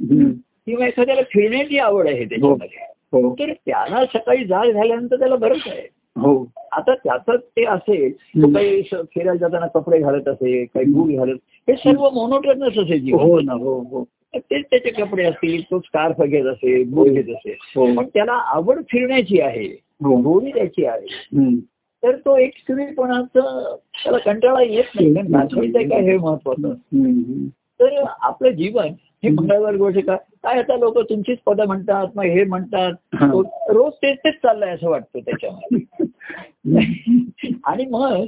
किंवा 0.67 0.87
एखाद्याला 0.87 1.23
फिरण्याची 1.23 1.79
आवड 1.79 2.07
आहे 2.07 2.25
त्याच्यामध्ये. 2.25 2.93
हो. 3.13 3.35
तर 3.35 3.53
त्याला 3.53 4.05
सकाळी 4.07 4.45
जाग 4.45 4.71
झाल्यानंतर 4.71 5.19
त्याला 5.19 5.37
बरंच 5.37 5.63
आहे. 5.67 5.89
हो. 6.17 6.47
आता 6.73 6.95
त्याचं 6.95 7.37
ते 7.37 7.65
असेल 7.65 8.13
तो. 8.13 8.55
काही 8.55 8.83
फिरायला 8.83 9.35
जाताना 9.35 9.67
कपडे 9.67 9.99
घालत 9.99 10.29
असेल 10.29 10.67
काही 10.75 10.87
बूट 10.87 11.17
घालत 11.17 11.39
हे 11.45 11.73
सर्व 11.77 12.11
मोनोटोनस 12.11 12.79
असेल 12.79 13.05
जीवन. 13.05 13.21
हो 13.21 13.41
ना 13.41 13.53
हो 13.53 13.79
हो. 13.79 14.05
तेच 14.37 14.65
त्याचे 14.71 14.91
कपडे 14.91 15.25
असतील 15.25 15.63
तो 15.63 15.79
स्कार्फ 15.79 16.23
घेत 16.23 16.45
असेल 16.45 16.91
बूट 16.91 17.09
घेत 17.09 17.37
असेल. 17.37 17.55
हो. 17.77 17.95
पण 17.95 18.07
त्याला 18.15 18.33
आवड 18.33 18.83
फिरण्याची 18.91 19.41
आहे 19.41 19.67
हो. 20.05 20.17
गोडी 20.17 20.51
त्याची 20.51 20.85
आहे. 20.85 21.07
तर 22.03 22.17
तो 22.17 22.39
एक 22.39 22.53
स्त्रीपणाचं 22.59 23.77
त्याला 24.05 24.19
कंटाळा 24.19 24.63
येत 24.63 24.85
नाही. 25.01 25.15
काय 25.89 26.01
हे 26.01 26.17
महत्वाचं. 26.17 26.75
तर 27.81 28.05
आपलं 28.21 28.51
जीवन 28.51 28.87
हे 29.23 29.29
मंगळवार 29.29 29.77
गोष्ट 29.77 30.07
का? 30.07 30.17
काय 30.17 30.59
आता 30.59 30.77
लोक 30.77 30.99
तुमचीच 30.99 31.39
पदं 31.39 31.67
म्हणतात 31.67 32.07
मग 32.17 32.25
हे 32.25 32.45
म्हणतात. 32.45 32.93
हा. 33.15 33.27
रोज 33.69 33.93
तेच 33.93 34.19
तेच 34.19 34.35
चाललंय 34.35 34.71
असं 34.71 34.91
वाटतं 34.91 35.19
त्याच्यामध्ये. 35.19 36.07
आणि 37.65 37.85
मग. 37.85 38.25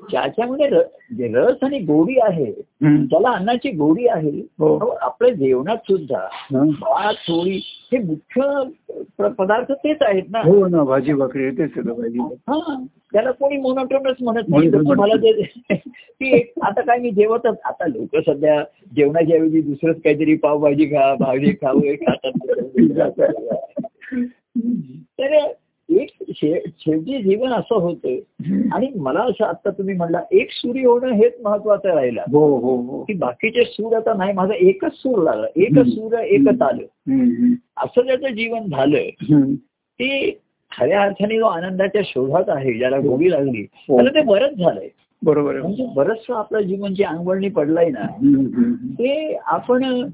ज्याच्यामध्ये 0.00 0.66
रस 1.34 1.62
आणि 1.62 1.78
गोडी 1.78 2.14
आहे. 2.22 2.52
ज्याला 2.84 3.30
अन्नाची 3.30 3.70
गोडी 3.70 4.06
आहे 4.06 4.40
हो. 4.58 4.76
आपल्या 5.00 5.34
जेवणात 5.34 5.76
सुद्धा. 5.76 6.18
भात 6.54 7.14
पोळी 7.14 7.60
हे 7.92 7.98
मुख्य 7.98 9.28
पदार्थ 9.28 9.72
तेच 9.72 9.96
आहेत 10.00 10.22
ना 10.30 10.40
हो 10.40 10.66
ना 10.68 10.82
भाजी 10.84 11.12
भाकरी 11.12 11.50
तेच 11.50 11.78
हा 12.48 12.76
त्याला 13.12 13.30
कोणी 13.30 13.56
मोनोटोनच 13.56 14.16
म्हणत 14.20 14.48
नाही 14.48 15.32
जे 15.32 15.42
ती 15.74 16.52
आता 16.62 16.80
काय 16.80 16.98
मी 16.98 17.10
जेवतच 17.10 17.56
आता 17.64 17.86
लोक 17.86 18.16
सध्या 18.16 18.62
जेवणाच्या 18.96 19.36
ऐवजी 19.36 19.60
दुसरंच 19.60 20.00
काहीतरी 20.02 20.34
पावभाजी 20.34 20.86
खा 20.86 21.14
भाजी 21.14 21.52
खाऊ 21.52 21.78
हे 21.78 21.96
खातात 21.96 22.32
तर 25.18 25.36
एक 25.88 26.08
शेवटी 26.30 27.22
जीवन 27.22 27.52
असं 27.52 27.74
होतं 27.74 28.08
आणि 28.72 28.88
मला 28.96 29.20
असं 29.20 29.44
आता 29.44 29.70
तुम्ही 29.70 29.94
म्हणला 29.94 30.20
एक 30.32 30.48
सुरी 30.50 30.84
होणं 30.84 31.12
हेच 31.12 31.32
महत्वाचं 31.44 31.88
राहिलं. 31.88 32.22
हो 32.32 32.58
हो 32.58 32.76
हो. 32.76 33.02
की 33.04 33.14
बाकीचे 33.14 33.64
सूर 33.64 33.96
आता 33.96 34.14
नाही 34.14 34.32
माझा 34.32 34.54
एकच 34.54 34.92
सूर 34.92 35.22
लागला. 35.22 35.46
एकच 35.56 35.86
सूर 35.86 36.18
एकच 36.18 36.62
आलं. 36.62 36.82
असं 37.76 38.06
त्याचं 38.06 38.28
जीवन 38.28 38.60
झालं. 38.60 38.98
की 39.98 40.30
खऱ्या 40.72 41.02
अर्थाने 41.02 41.38
जो 41.38 41.44
आनंदाच्या 41.44 42.02
शोधात 42.04 42.44
आहे 42.48 42.72
ज्याला 42.74 42.98
गोडी 42.98 43.30
लागली 43.30 43.66
हो. 43.72 43.96
त्याला 43.96 44.10
ते 44.10 44.22
बरंच 44.22 44.58
झालंय. 44.58 44.88
बरोबर 45.22 45.60
म्हणजे 45.60 45.86
बरंचसं 45.96 46.34
आपलं 46.34 46.60
जीवन 46.60 46.94
जे 46.94 47.04
अंगवळणी 47.04 47.48
पडलंय 47.48 47.88
ना. 47.88 48.06
ते 48.92 49.38
आपण 49.46 50.08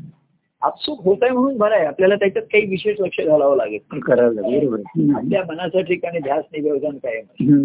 आपसुक 0.63 1.01
होत 1.05 1.17
आहे 1.23 1.31
म्हणून 1.31 1.57
बरं 1.57 1.75
आहे 1.75 1.85
आपल्याला 1.85 2.15
त्याच्यात 2.15 2.45
काही 2.45 2.67
विशेष 2.67 3.01
लक्ष 3.01 3.21
घालावं 3.21 3.57
लागेल 3.57 3.99
करायला 3.99 4.41
लागेल. 4.41 4.73
आपल्या 5.17 5.43
मनाच्या 5.49 5.81
ठिकाणी 5.81 6.19
ध्यास 6.19 6.45
निवेदन 6.53 6.97
हम्म. 7.41 7.65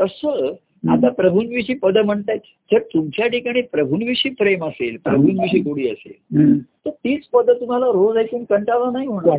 तसं 0.00 0.54
आता 0.88 1.08
प्रभूंविषयी 1.08 1.74
पद 1.74 1.98
म्हणतायत 1.98 2.38
जर 2.72 2.78
तुमच्या 2.78 3.26
ठिकाणी 3.26 3.60
प्रभूंविषयी 3.62 4.32
प्रेम 4.32 4.64
असेल 4.64 4.96
प्रभूंविषयी 5.04 5.60
गोडी 5.60 5.88
असेल. 5.88 6.12
तर 6.62 6.90
तीच 6.90 7.24
पद 7.32 7.50
तुम्हाला 7.50 7.86
रोज 7.86 8.16
ऐकून 8.16 8.44
कंटाळा 8.44 8.90
नाही 8.90 9.06
होणार. 9.06 9.38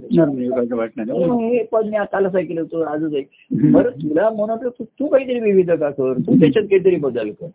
हो, 1.12 1.50
हे 1.50 1.64
पद 1.64 1.86
मी 1.86 1.98
कालच 2.12 2.36
ऐकलं 2.36 2.62
होतं 2.62 2.86
आजच 2.86 3.16
ऐक. 3.16 3.28
बरं 3.52 3.90
तुला 3.90 4.30
म्हणत 4.30 4.68
तू 4.82 5.08
काहीतरी 5.08 5.40
विविधता 5.40 5.90
कर 5.90 6.14
तू 6.14 6.40
त्याच्यात 6.40 6.66
काहीतरी 6.66 6.96
बदल 6.96 7.30
कर. 7.30 7.48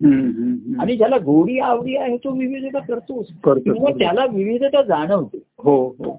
आणि 0.81 0.97
ज्याला 0.97 1.17
गोडी 1.17 1.59
आवडी 1.59 1.97
आहे 1.97 2.17
तो 2.17 2.31
विविधता 2.31 2.79
करतोच 2.79 3.27
करतो. 3.45 3.99
त्याला 3.99 4.27
विविधता 4.33 4.83
जाणवते 4.83 5.39
हो 5.59 5.95
हो 5.99 6.19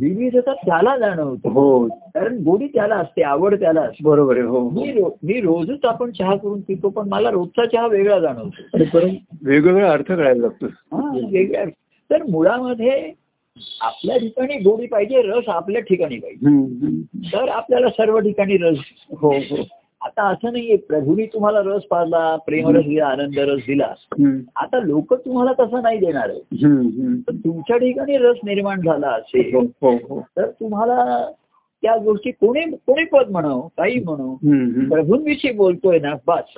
विविधता 0.00 0.52
त्याला 0.52 0.98
जाणवते. 0.98 1.48
हो. 1.48 1.86
कारण 1.86 2.38
गोडी 2.38 2.66
त्याला 2.66 2.96
असते 2.96 3.22
आवड 3.22 3.60
त्याला 3.60 3.80
असते. 3.80 4.04
बरोबर 4.04 4.36
आहे 4.36 4.46
हो 4.46 4.58
हो. 4.58 4.70
मी 4.70 4.92
रो- 4.92 5.10
मी 5.22 5.40
रोजच 5.40 5.84
आपण 5.84 6.10
चहा 6.10 6.36
करून 6.36 6.60
पितो 6.60 6.88
पण 6.88 7.08
मला 7.08 7.30
रोजचा 7.30 7.64
चहा 7.64 7.86
वेगळा 7.86 8.18
जाणवतो. 8.18 8.62
आणि 8.74 8.84
परत 8.84 9.10
वेगवेगळा 9.46 9.92
अर्थ 9.92 10.04
कळायला 10.04 10.46
लागतो. 10.46 10.66
हा 10.66 11.18
वेगळा 11.32 11.64
तर 12.10 12.22
मुळामध्ये 12.22 13.12
आपल्या 13.80 14.18
ठिकाणी 14.18 14.54
गोडी 14.54 14.86
पाहिजे 14.86 15.22
रस 15.22 15.44
आपल्या 15.48 15.82
ठिकाणी 15.82 16.16
पाहिजे. 16.16 16.46
हम्म. 16.46 16.64
हम्म. 16.64 17.00
तर 17.32 17.48
आपल्याला 17.48 17.88
सर्व 17.88 18.18
ठिकाणी 18.18 18.56
रस. 18.56 18.78
हो 19.18 19.30
हो. 19.30 19.56
आता 20.04 20.28
असं 20.28 20.52
नाहीये. 20.52 20.76
प्रभूने 20.76 21.24
तुम्हाला 21.26 21.60
रस 21.64 21.82
पाजला 21.82 22.36
प्रेमरस 22.36 22.84
दिला 22.84 23.06
आनंद 23.06 23.38
रस 23.38 23.60
दिला. 23.66 23.94
आता 24.56 24.80
लोक 24.80 25.14
तुम्हाला 25.14 25.52
तसं 25.52 25.82
नाही 25.82 25.98
देणार. 25.98 26.30
आहे 26.30 27.34
तुमच्या 27.44 27.76
ठिकाणी 27.76 28.16
रस 28.16 28.36
निर्माण 28.44 28.80
झाला 28.80 29.08
असेल 29.08 29.54
हो 29.54 29.60
हो 29.60 29.96
हो. 30.08 30.20
तर 30.36 30.50
तुम्हाला 30.60 31.28
त्या 31.82 31.96
गोष्टी 31.96 32.30
कोणी 32.30 32.60
कोणी 32.86 33.04
पद 33.04 33.30
म्हणाव 33.30 33.60
काही 33.60 33.98
म्हणू. 34.04 34.34
प्रभूंविषयी 34.88 35.52
बोलतोय 35.52 35.98
ना 35.98 36.14
बस. 36.26 36.52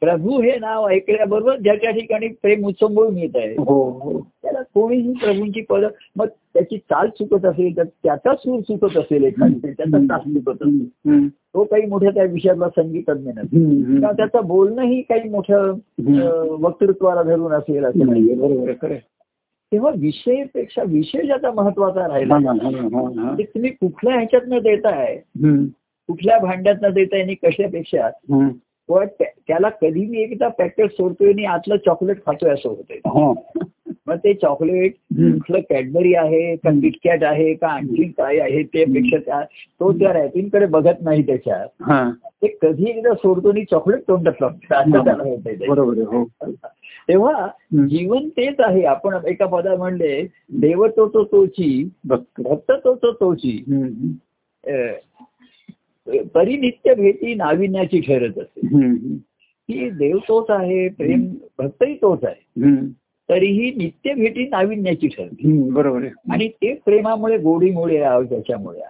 प्रभू 0.00 0.40
हे 0.40 0.58
नाव 0.58 0.88
ऐकल्याबरोबर 0.88 1.56
ज्याच्या 1.56 1.90
ठिकाणी 1.90 2.28
प्रेम 2.28 2.66
उत्संबळून 2.66 3.18
येत 3.18 3.36
आहे. 3.36 3.54
हो 3.58 3.90
हो. 3.90 4.20
त्याला 4.42 4.62
कोणीही 4.62 5.12
प्रभूंची 5.12 5.60
पद 5.60 5.84
मग 6.16 6.26
त्याची 6.26 6.78
चाल 6.78 7.08
चुकत 7.08 7.44
असेल 7.44 7.76
तर 7.76 7.84
त्याचा 7.84 8.34
सूर 8.34 8.60
चुकत 8.60 8.96
असेल 8.96 9.24
एखादी 9.24 9.58
त्याचा 9.72 9.98
तास 9.98 10.20
चुकत 10.20 10.62
असेल. 10.62 11.28
तो 11.28 11.64
काही 11.64 11.86
मोठ्या 11.86 12.10
त्या 12.10 12.24
विषयातला 12.24 12.68
संगीतज्ञ 12.68 13.30
नसेल. 13.36 14.00
त्याचं 14.16 14.46
बोलणंही 14.46 15.02
काही 15.02 15.28
मोठं 15.28 15.74
वक्तृत्वाला 16.60 17.22
धरून 17.22 17.52
असेल 17.52 17.84
असं 17.84 18.06
नाही 18.06 18.22
नाही, 18.22 18.34
बरोबर. 18.34 18.94
तेव्हा 19.72 19.92
विषयपेक्षा 19.98 20.82
विषय 20.82 21.22
ज्याचा 21.22 21.50
महत्त्वाचा 21.50 22.08
राहिला. 22.08 22.34
ते 23.38 23.42
तुम्ही 23.42 23.70
कुठल्या 23.70 24.14
ह्याच्यातनं 24.14 24.58
देताय 24.58 25.14
हम्म. 25.14 25.66
कुठल्या 26.08 26.38
भांड्यातनं 26.38 26.90
देताय 26.92 27.20
आणि 27.22 27.34
कशापेक्षा 27.34 28.10
त्याला 29.48 29.68
कधी 29.68 30.06
मी 30.06 30.18
एकदा 30.18 30.48
पॅकेट 30.48 30.90
सोडतोय 30.90 31.28
आणि 31.28 31.44
आतलं 31.44 31.76
चॉकलेट 31.76 32.26
खातोय 32.26 32.50
असं 32.50 32.68
होतंय 32.68 32.96
हा. 32.96 33.32
मग 34.06 34.16
ते 34.16 34.34
चॉकलेट. 34.34 34.94
कुठलं 35.32 35.60
कॅडबरी 35.70 36.14
आहे 36.14 36.56
का 36.56 36.70
किटकॅट 36.70 37.24
आहे 37.24 37.54
का 37.54 37.68
आणखी 37.68 38.04
काय 38.04 38.38
आहे 38.38 38.62
ते 38.62 38.84
पेक्षा 38.84 39.16
त्या 39.18 39.40
तो 39.80 39.92
त्या 39.92 40.12
रॅपिंगकडे 40.12 40.66
बघत 40.66 41.02
नाही 41.02 41.26
त्याच्यात. 41.26 41.82
हा. 41.82 42.10
ते 42.26 42.56
कधी 42.62 42.90
एकदा 42.90 43.14
सोडतो 43.14 43.48
आणि 43.50 43.64
चॉकलेट 43.64 44.00
तोंडात 44.00 44.32
लागतं. 44.40 45.68
बरोबर 45.68 45.98
हो. 45.98 46.24
तेव्हा 47.08 47.48
जीवन 47.88 48.28
तेच 48.28 48.54
आहे. 48.58 48.84
आपण 48.84 49.16
एका 49.26 49.46
पदा 49.46 49.76
म्हणले 49.76 50.22
देव 50.52 50.86
तो 50.86 51.08
तो 51.08 51.24
तोची 51.24 51.88
भक्त 52.04 52.70
तो 52.70 52.94
तो 52.94 53.12
तोची. 53.12 53.64
परिनित्य 56.34 56.94
भेटी 56.94 57.34
नाविन्याची 57.34 58.00
ठरत 58.00 58.38
असते. 58.38 58.60
की 59.68 59.90
देव 59.90 60.18
तोच 60.18 60.46
आहे 60.48 60.88
प्रेम 60.88 61.34
भक्तही 61.58 61.94
तोच 61.94 62.24
आहे. 62.24 62.64
तरीही 63.30 63.74
नित्य 63.76 64.14
भेटी 64.14 64.44
नाविन्याची 64.44 65.08
ठरते 65.08 65.48
हम्म. 65.48 65.74
बरोबर 65.74 66.04
आणि 66.30 66.48
ते 66.48 66.74
प्रेमामुळे 66.84 67.38
गोडीमुळे 67.38 67.98
त्याच्यामुळे. 68.00 68.80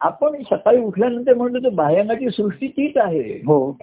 आपण 0.00 0.42
सकाळी 0.42 0.78
उठल्यानंतर 0.78 1.34
म्हणतो 1.34 1.58
तर 1.58 1.68
बाह्यांगाची 1.68 2.30
सृष्टी 2.30 2.68
तीच 2.68 2.96
आहे. 2.96 3.42
हो. 3.46 3.78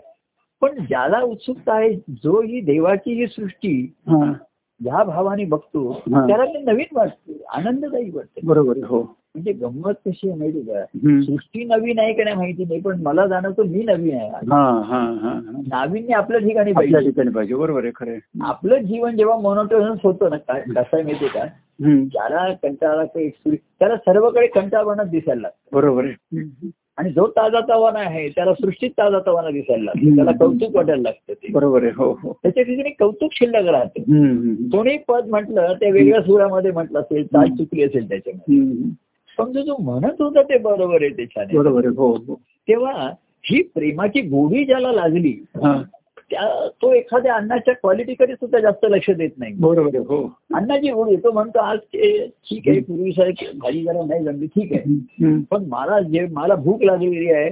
पण 0.61 0.69
ज्याला 0.75 1.21
उत्सुकता 1.21 1.73
आहे 1.73 1.93
जो 1.93 2.41
ही 2.41 2.61
देवाची 2.61 3.13
ही 3.13 3.27
सृष्टी 3.27 3.93
हा. 4.07 4.33
ज्या 4.83 5.03
भावाने 5.03 5.45
बघतो. 5.45 6.01
त्याला 6.27 6.45
ते 6.45 6.59
नवीन 6.59 6.85
वाटते 6.93 7.43
आनंददायी 7.53 8.09
वाटते. 8.09 8.41
बरोबर 8.43 8.77
हो. 8.77 9.15
म्हणजे 9.35 9.51
गंमत 9.51 9.93
कशी 10.05 10.29
आहे 10.29 10.37
माहिती 10.39 10.61
का. 10.61 10.83
सृष्टी 11.21 11.63
नवीन 11.63 11.99
आहे 11.99 12.13
का 12.13 12.23
नाही 12.23 12.35
माहिती 12.35 12.63
नाही 12.63 12.81
पण 12.81 13.01
मला 13.01 13.27
जाणवतो 13.27 13.63
मी 13.63 13.83
नवीन 13.83 14.15
आहे. 14.15 14.29
हा 14.29 14.81
हा 14.85 14.99
हा. 14.99 15.29
हा. 15.29 15.61
नाविन्य 15.67 16.13
आपल्या 16.13 16.39
ठिकाणी 16.39 16.71
पाहिजे. 16.71 17.55
बरोबर 17.55 17.83
आहे 17.83 17.91
खरं. 17.95 18.43
आपलं 18.43 18.77
जीवन 18.77 19.15
जेव्हा 19.17 19.37
मोनोटोनस 19.37 19.99
होतं 20.03 20.29
ना 20.29 20.37
काय 20.37 20.61
कसं 20.61 20.79
आहे 20.93 21.03
माहिती 21.03 21.27
का. 21.27 21.45
ज्याला 21.83 22.53
कंटाळा 22.53 23.03
त्याला 23.05 23.97
सर्वकडे 23.97 24.47
कंटाळवाणच 24.47 25.09
दिसायला 25.09 25.41
लागतं. 25.41 25.75
बरोबर 25.75 26.03
आहे. 26.05 26.49
आणि 26.97 27.09
जो 27.09 27.27
ताजा 27.27 27.59
तवाना 27.59 27.99
आहे 27.99 28.29
त्याला 28.29 28.53
सृष्टीत 28.53 28.89
ताजा 28.89 29.19
तवाना 29.27 29.49
दिसायला 29.49 29.83
लागतो. 29.83 30.15
त्याला 30.15 30.31
कौतुक 30.31 30.75
वाटायला 30.75 31.01
लागतं 31.01 31.33
ते. 31.33 31.51
बरोबर 31.51 31.83
आहे 31.83 31.91
हो 31.95 32.11
हो. 32.23 32.39
त्याच्या 32.43 32.63
ठिकाणी 32.63 32.89
कौतुक 32.89 33.29
शिल्लक 33.33 33.69
राहतं. 33.69 34.01
कोणी 34.71 34.97
पद 34.97 35.27
म्हटलं 35.27 35.73
ते 35.73 35.91
वेगळ्या 35.91 36.21
सुरामध्ये 36.21 36.71
म्हटलं 36.71 36.99
असेल 36.99 37.25
ताल 37.25 37.49
चुकली 37.49 37.83
असेल 37.83 38.09
त्याच्यामध्ये. 38.09 38.79
पण 39.39 39.51
जो 39.51 39.77
म्हणत 39.81 40.21
होता 40.21 40.41
ते 40.41 40.57
बरोबर 40.57 41.01
आहे 41.01 41.09
त्याच्याने. 41.09 41.57
बरोबर 41.57 41.85
आहे 41.85 41.95
हो 41.97 42.11
हो. 42.13 42.35
तेव्हा 42.67 43.09
ही 43.45 43.61
प्रेमाची 43.63 44.21
गोडी 44.21 44.65
ज्याला 44.65 44.91
लागली 44.91 45.31
हा. 45.55 45.81
त्या 46.31 46.67
तो 46.81 46.93
एखाद्या 46.93 47.35
अन्नाच्या 47.35 47.73
क्वालिटीकडे 47.73 48.33
सुद्धा 48.33 48.59
जास्त 48.59 48.85
लक्ष 48.89 49.09
देत 49.09 49.29
नाही. 49.37 49.53
बरोबर 49.53 49.97
हो. 49.97 50.35
अन्नाची 50.53 50.91
गोडी 50.91 51.15
तो 51.15 51.31
म्हणतो 51.31 51.59
आज 51.59 51.79
ते 51.79 52.27
ठीक 52.27 52.67
आहे 52.67 52.79
पूर्वीसारखी 52.79 53.45
भाजी 53.57 53.83
जरा 53.83 54.05
नाही 54.05 54.23
जमली 54.23 54.47
ठीक 54.47 54.73
आहे. 54.73 55.37
पण 55.51 55.65
मला 55.67 55.99
जे 55.99 56.25
मला 56.31 56.55
भूक 56.55 56.83
लागलेली 56.83 57.31
आहे. 57.31 57.49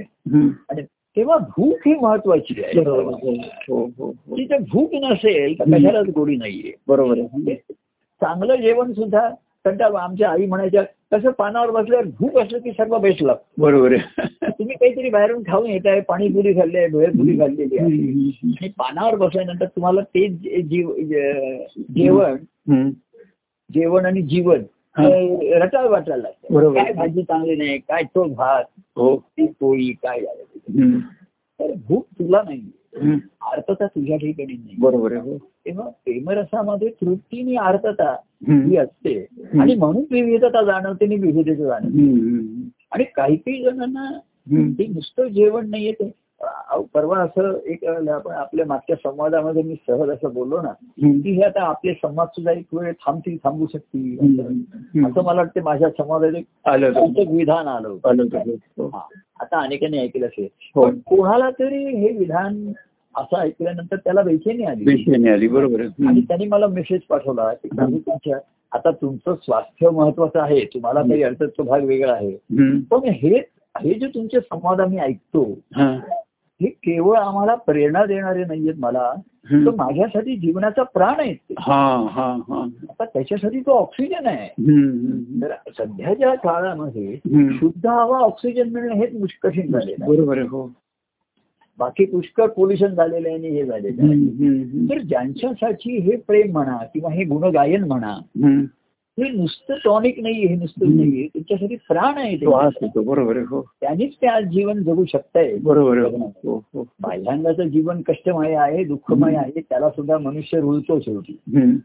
आणि 0.70 0.82
तेव्हा 0.82 1.38
भूक 1.38 1.88
ही 1.88 1.94
महत्वाची 2.02 2.64
आहे. 2.64 2.80
हो 2.80 3.02
हो 3.70 3.86
हो. 4.00 4.12
ती 4.12 4.46
जर 4.46 4.58
भूक 4.58 4.90
नसेल 4.94 5.60
तर 5.60 5.64
कशालाच 5.64 6.06
गोडी 6.06 6.36
नाहीये. 6.36 6.72
बरोबर 6.88 7.20
आहे 7.20 7.56
चांगलं 8.22 8.56
जेवण 8.56 8.94
सुद्धा 8.94 9.30
कंटाळा 9.68 10.00
आमच्या 10.00 10.30
आई 10.30 10.46
म्हणायच्या 10.46 10.84
कसं 11.12 11.32
पानावर 11.32 11.70
बसल्यावर 11.72 12.06
भूक 12.20 12.38
असलं 12.38 12.60
की 12.60 12.72
सर्व 12.72 12.98
बेस्ट 12.98 13.24
लागतं 13.24 13.62
बरोबर 13.62 13.94
आहे 13.94 14.26
तुम्ही 14.50 14.76
काहीतरी 14.76 15.10
बाहेरून 15.10 15.42
खाऊन 15.48 15.66
येत 15.66 15.86
आहे 15.86 16.00
पाणीपुरी 16.02 16.54
खाल्ली 16.54 16.78
आहे 16.78 16.88
भेळपुरी 16.88 17.38
खाल्लेली 17.40 17.78
आहे. 17.78 17.88
आणि 17.88 18.70
पानावर 18.78 19.16
बसल्यानंतर 19.16 19.66
तुम्हाला 19.66 20.02
ते 20.16 20.28
जीव 20.62 20.92
जेवण. 21.96 22.38
जेवण 23.70 24.06
आणि 24.06 24.22
जीवन 24.24 24.64
रटाळ 24.98 25.88
वाटायला 25.88 26.22
लागतं 26.22 26.54
बरोबर. 26.54 26.84
काय 26.84 26.94
भाजी 26.94 27.24
चांगली 27.24 27.56
नाही 27.56 27.78
काय 27.80 28.04
तो 28.16 28.24
भात 28.34 28.64
हो 28.98 29.16
पोळी 29.40 29.92
काय. 30.04 30.20
तर 31.60 31.72
भूक 31.88 32.06
तुला 32.20 32.42
नाही 32.46 32.62
अर्थता 33.42 33.86
तुझ्या 33.88 34.18
ठिकाणी 34.18 34.54
नाही 34.54 34.76
बरोबर 34.80 35.14
आहे 35.16 35.38
तेव्हा 35.38 35.90
प्रेमरसामध्ये 35.90 36.90
तृप्ती 36.90 37.42
आणि 37.42 37.56
अर्थता 37.56 38.16
हम्म. 38.48 38.66
ही 38.66 38.78
असते 38.78 39.28
आणि 39.60 39.76
म्हणून 39.76 40.04
विविधता 40.12 40.64
जाणवते 40.66 41.06
आणि 41.06 41.16
विविधता 41.16 41.64
जाणवते. 41.64 42.00
आणि 42.92 43.04
काही 43.04 43.36
काही 43.36 43.64
जणांना. 43.64 44.20
ते 44.80 44.88
नुसतं 44.88 45.28
जेवण 45.28 45.70
नाहीये 45.70 45.92
ते 45.92 46.12
परवा 46.94 47.18
असं 47.18 47.60
एक 47.66 47.86
आपण 47.86 48.32
आपल्या 48.32 48.66
मागच्या 48.66 48.96
संवादामध्ये 48.96 49.64
मी 49.64 49.76
सहज 49.88 50.10
असं 50.10 50.34
बोललो 50.34 50.62
ना. 50.62 50.72
की 51.24 51.32
हे 51.32 51.42
आता 51.42 51.62
आपले 51.62 51.94
संवाद 51.94 52.28
सुद्धा 52.28 52.52
एक 52.52 52.66
वेळ 52.74 52.92
थांबतील 52.92 53.38
थांबू 53.44 53.66
शकतील. 53.74 54.40
असं 55.06 55.24
मला 55.24 55.42
वाटतं 55.42 55.62
माझ्या 55.64 55.90
संवादात 55.90 56.36
एक 57.18 57.30
विधान 57.30 57.68
आलं. 57.68 57.90
हा. 58.80 59.08
आता 59.40 59.60
अनेकांनी 59.60 59.98
ऐकलं 59.98 60.26
असेल 60.26 60.48
हो. 60.76 60.84
पण 60.84 61.00
कोणाला 61.00 61.50
तरी 61.50 61.86
हे 61.86 62.18
विधान 62.18 62.72
असं 63.18 63.38
ऐकल्यानंतर 63.38 63.96
त्याला 63.96 64.22
बेचैनी 64.22 64.64
आली 64.64 64.84
बेचैनी 64.84 65.30
आली 65.30 65.48
बरोबर 65.48 65.82
आणि. 65.82 66.22
त्यांनी 66.22 66.46
मला 66.48 66.68
मेसेज 66.68 67.02
पाठवला 67.10 67.54
की 67.54 67.68
तुमच्या 67.68 68.38
आता 68.72 68.92
तुमचं 68.92 69.36
स्वास्थ्य 69.36 69.90
महत्वाचं 69.90 70.40
आहे 70.40 70.66
तुम्हाला 70.66 71.02
काही 71.02 71.24
अडचण 71.24 71.46
तो 71.48 71.64
भाग 71.64 71.84
वेगळा 71.84 72.14
आहे. 72.14 72.32
पण 72.92 73.10
हे 73.10 73.42
हे 73.82 73.94
जे 73.94 74.08
तुमचे 74.08 74.40
संवाद 74.40 74.82
आम्ही 74.82 75.00
ऐकतो 75.00 75.60
हा. 75.76 76.00
केवळ 76.62 77.18
आम्हाला 77.18 77.56
प्रेरणा 77.56 78.06
देणारे 78.06 78.44
नाहीयेत 78.46 78.74
मला 78.78 79.14
हम्म. 79.52 79.70
माझ्यासाठी 79.76 80.36
जीवनाचा 80.36 80.84
प्राण 80.84 81.20
आहे 81.20 81.34
ते. 81.34 81.54
हा 81.60 82.08
हा 82.12 82.38
हा 82.50 82.62
आता 82.90 83.06
त्याच्यासाठी 83.06 83.60
तो 83.60 83.72
ऑक्सिजन 83.72 84.28
आहे. 84.28 84.48
तर 85.42 85.54
सध्याच्या 85.78 86.36
काळामध्ये. 86.36 87.16
शुद्ध 87.52 87.88
हवा 87.88 88.20
ऑक्सिजन 88.20 88.70
मिळणं 88.70 88.94
हेच 88.94 89.12
झालेलं 89.56 89.80
आहे 89.80 90.16
बरोबर 90.16 90.40
हो 90.40 90.72
बाकी 91.80 92.06
पुष्कळ 92.06 92.48
पोल्युशन 92.48 92.88
झालेलं 92.88 93.28
आहे 93.28 93.38
आणि 93.38 93.50
हे 93.50 93.66
झालेलं 93.66 94.04
आहे. 94.04 94.12
तर 94.90 95.02
ज्यांच्यासाठी 95.02 95.98
हे 95.98 96.16
प्रेम 96.16 96.52
म्हणा 96.52 96.78
किंवा 96.94 97.12
हे 97.12 97.24
गुणगायन 97.24 97.84
म्हणा. 97.84 98.18
हे 99.20 99.30
नुसतं 99.30 99.74
टॉनिक 99.86 100.20
नाहीये 100.20 100.48
हे 100.48 100.56
नुसतं 100.56 100.96
नाहीये. 100.96 101.28
त्यांच्यासाठी 101.28 101.76
प्राण 101.76 102.18
आहे 102.18 102.36
बरोबर 103.00 103.38
हो. 103.38 103.62
त्यांनीच 103.82 104.14
ते 104.16 104.28
आज 104.28 104.44
जीवन 104.44 104.84
जगू 104.84 105.06
शकताय. 105.06 105.56
बरोबर 105.56 105.98
आहे 105.98 106.08
हो 106.18 106.64
हो. 106.74 106.82
बाह्यांगाचं 107.02 107.64
जीवन 107.64 108.02
कष्टमय 108.02 108.54
आहे 108.54 108.84
दुःखमय 108.84 109.36
आहे 109.36 109.62
त्याला 109.62 109.90
सुद्धा 109.90 110.18
मनुष्य 110.18 110.60
रुळतो 110.60 111.00
शेवटी. 111.00 111.40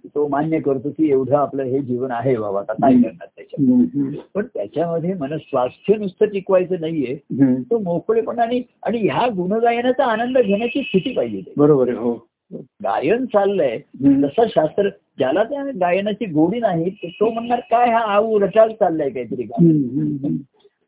तो 0.06 0.28
मान्य 0.28 0.60
करतो 0.60 0.90
की 0.90 1.10
एवढं 1.10 1.36
आपलं 1.36 1.62
हे 1.62 1.78
जीवन 1.78 2.10
आहे 2.10 2.36
बाबा 2.36 2.60
आता 2.60 2.72
काय 2.72 2.92
करणार 2.92 3.26
त्याच्यात. 3.36 3.66
पण 4.34 4.46
त्याच्यामध्ये 4.54 5.14
मन 5.14 5.36
स्वास्थ्य 5.36 5.96
नुसतं 5.96 6.26
टिकवायचं 6.26 6.74
नाहीये. 6.80 7.14
तो 7.70 7.78
मोकळेपणाने 7.78 8.68
आणि 8.86 8.98
ह्या 8.98 9.26
गुणगायनाचा 9.26 10.04
आनंद 10.04 10.38
घेण्याची 10.38 10.82
स्थिती 10.82 11.12
पाहिजे. 11.12 11.52
बरोबर 11.56 11.88
आहे 11.88 11.96
हो. 11.96 12.31
गायन 12.54 13.24
चाललंय. 13.26 13.78
तसं 14.24 14.46
शास्त्र 14.48 14.88
ज्याला 15.18 15.42
त्या 15.44 15.64
गायनाची 15.80 16.26
गोडी 16.26 16.58
नाही 16.60 16.90
तो 17.04 17.30
म्हणणार 17.30 17.60
काय 17.70 17.90
हा 17.90 17.98
आऊ 18.14 18.38
रटाळ 18.40 18.68
चाललाय 18.70 19.10
काहीतरी. 19.10 19.42
हम्म. 19.42 20.36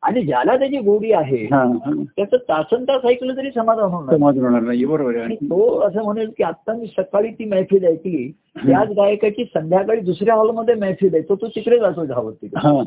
आणि 0.03 0.22
ज्याला 0.22 0.57
त्याची 0.57 0.79
गोडी 0.79 1.12
आहे 1.12 1.44
त्याचं 1.46 2.37
तासन 2.37 2.85
तास 2.85 3.05
ऐकलं 3.05 3.37
तरी 3.37 3.50
समाधान 3.50 3.90
होणार. 3.90 4.16
समाज 4.16 4.38
होणार 4.38 4.61
नाही 4.61 4.85
बरोबर 4.85 5.16
आणि 5.16 5.35
तो 5.35 5.79
असं 5.81 6.03
म्हणेल 6.05 6.31
की 6.38 6.42
आता 6.42 6.72
मी 6.72 6.87
सकाळी 6.87 7.31
ती 7.31 7.44
मैफिल 7.44 7.85
ऐकली 7.85 8.31
त्याच 8.57 8.88
गायकाची 8.88 9.44
संध्याकाळी 9.44 10.00
दुसऱ्या 10.00 10.35
हॉलमध्ये 10.35 10.74
मैफिल 10.74 11.14
आहे 11.14 11.22
तो 11.22 11.37
तो 11.37 11.46
तिकडे 11.46 11.79
जातो 11.79 12.05
धावत 12.05 12.33
तिकडे. 12.42 12.83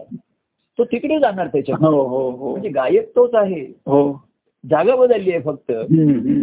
तो 0.79 0.83
तिकडे 0.83 1.19
जाणार 1.19 1.47
त्याच्या 1.47 1.75
हो 1.79 2.01
हो 2.07 2.29
हो. 2.31 2.51
म्हणजे 2.51 2.69
गायक 2.69 3.09
तोच 3.15 3.35
आहे. 3.35 3.61
हो. 3.61 4.11
जागा 4.63 4.95
बदलली 4.95 5.31
आहे 5.31 5.41
फक्त. 5.41 5.71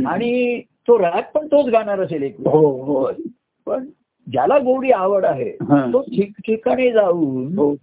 आणि 0.09 0.61
तो 0.89 0.99
रॅप 0.99 1.31
पण 1.35 1.47
तोच 1.47 1.67
गाणार 1.67 2.01
असेल 2.01 2.23
एक. 2.23 2.37
हो 2.47 2.69
हो 2.83 3.11
पण 3.67 3.85
ज्याला 4.27 4.59
गोडी 4.59 4.91
आवड 4.91 5.25
आहे. 5.25 5.51
तो 5.93 6.01
ठिकठिकाणी 6.03 6.91
जाऊन 6.93 7.59
हो 7.59 7.75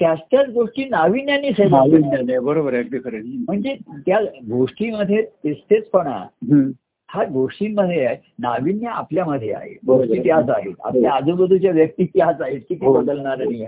त्याच 0.00 0.18
त्याच 0.30 0.48
गोष्टी 0.48 0.84
नाविन्याने 0.84 1.50
सेवा 1.50 1.78
नाविन्य 1.78 2.10
करतो. 2.10 2.24
नाही, 2.26 2.38
बरोबर 2.38 2.74
आहे 2.74 2.82
अगदी 2.82 2.98
खरं. 2.98 3.20
म्हणजे 3.48 3.74
त्या 4.06 4.20
गोष्टीमध्ये 4.50 5.22
तेच 5.44 5.56
तेचपणा 5.70 6.10
हम्म. 6.10 6.70
हा 7.08 7.24
गोष्टींमध्ये 7.24 8.04
आहे 8.04 8.16
नाविन्य 8.38 8.88
आपल्यामध्ये 8.88 9.52
आहे. 9.52 9.74
गोष्टी 9.86 10.18
त्याच 10.18 10.48
आहेत 10.48 10.74
आपल्या 10.84 11.12
आजूबाजूच्या 11.12 11.70
व्यक्ती 11.70 12.04
त्याच 12.04 12.40
आहेत 12.40 12.60
की 12.68 12.74
ते. 12.74 12.92
बदलणार 12.92 13.38
नाही. 13.38 13.64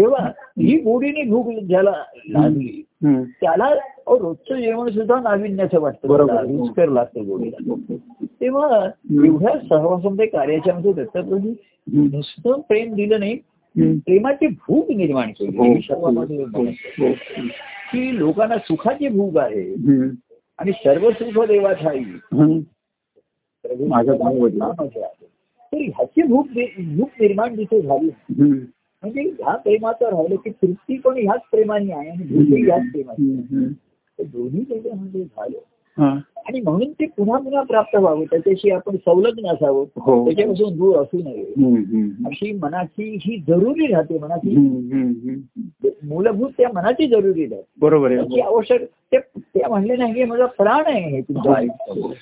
तेव्हा 0.00 0.28
ही 0.62 0.76
गोडीने 0.76 1.22
भूक 1.22 1.62
ज्याला 1.62 1.94
लागली. 2.28 2.84
त्याला 3.40 3.74
रोजचं 4.06 4.60
जेवण 4.60 4.90
सुद्धा 4.90 5.20
नाविन्याचं 5.20 5.80
वाटतं 5.80 6.08
बरोबर. 6.08 6.42
रुचकर 6.42 6.88
लागतं 6.88 7.26
गोडीला 7.26 7.96
तेव्हा 8.24 8.90
एवढ्या 9.26 9.58
सहवासमध्ये 9.68 10.26
कार्याच्या 10.26 10.74
मध्ये 10.74 10.92
दत्तप्रभू. 10.92 11.52
नुसतं 11.92 12.60
प्रेम 12.60 12.94
दिलं 12.94 13.18
नाही. 13.18 13.34
प्रेमाची 13.98 14.46
भूक 14.46 14.90
निर्माण 14.90 15.30
केली 15.30 15.58
हो, 15.58 15.64
ही 15.64 16.42
हो. 16.72 17.12
की 17.92 18.18
लोकांना 18.18 18.58
सुखाची 18.58 19.08
भूक 19.08 19.38
आहे. 19.38 19.74
आणि 20.58 20.72
सर्व 20.72 21.10
सुख 21.10 21.46
देवा 21.46 21.72
ठाई 21.72 21.98
हम्म. 21.98 22.58
प्रभू 23.62 23.86
माझं 23.86 24.12
नाव 24.12 24.36
वडिल. 24.36 24.58
नामाचे 24.58 25.02
आहे. 25.02 25.26
तर 25.72 25.76
ह्याची 25.76 26.22
भूक 26.22 26.46
भूक 26.98 27.08
निर्माण 27.20 27.56
जिथे 27.56 27.82
झाली. 27.82 28.08
म्हणजे 29.02 29.20
ह्या 29.22 29.54
प्रेमाचं 29.56 30.04
राहिलं 30.06 30.34
की 30.34 30.50
तृप्ती 30.50 30.98
पण 30.98 31.16
ह्याच 31.16 31.40
प्रेमाने 31.50 31.92
आहे 31.92 32.08
आणि 32.08 32.24
भूकही 32.24 32.62
ह्याच. 32.62 32.82
तर 34.18 34.24
दोन्ही 34.24 34.62
त्याच्यामध्ये 34.62 35.24
झालं 35.24 35.58
हा. 35.96 36.18
आणि 36.48 36.60
म्हणून 36.60 36.92
ते 36.92 37.06
पुन्हा 37.06 37.38
पुन्हा 37.38 37.62
प्राप्त 37.62 37.96
व्हावं 37.96 38.24
त्याच्याशी 38.24 38.70
आपण 38.70 38.96
संलग्न 38.96 39.46
असावं 39.46 39.84
हो 39.96 40.24
त्याच्यापासून 40.24 40.76
दूर 40.76 40.96
असू 40.96 41.18
नये. 41.24 41.44
अशी 42.26 42.52
मनाची 42.52 43.18
ही 43.22 43.38
जरुरी 43.48 43.86
राहते 43.86 44.18
मनाची. 44.18 44.56
मूलभूत 46.02 46.50
त्या 46.58 46.68
मनाची 46.74 47.06
जरुरी 47.06 47.46
राहते 47.46 47.66
बरोबर 47.80 48.12
आवश्यक 48.44 48.82
ते 49.36 49.66
म्हणले 49.68 49.96
नाही 49.96 50.24
माझा 50.24 50.46
प्राण 50.46 50.82
आहे 50.86 51.10
हे 51.10 51.20
तुमचं 51.20 51.50
हो. 51.50 52.12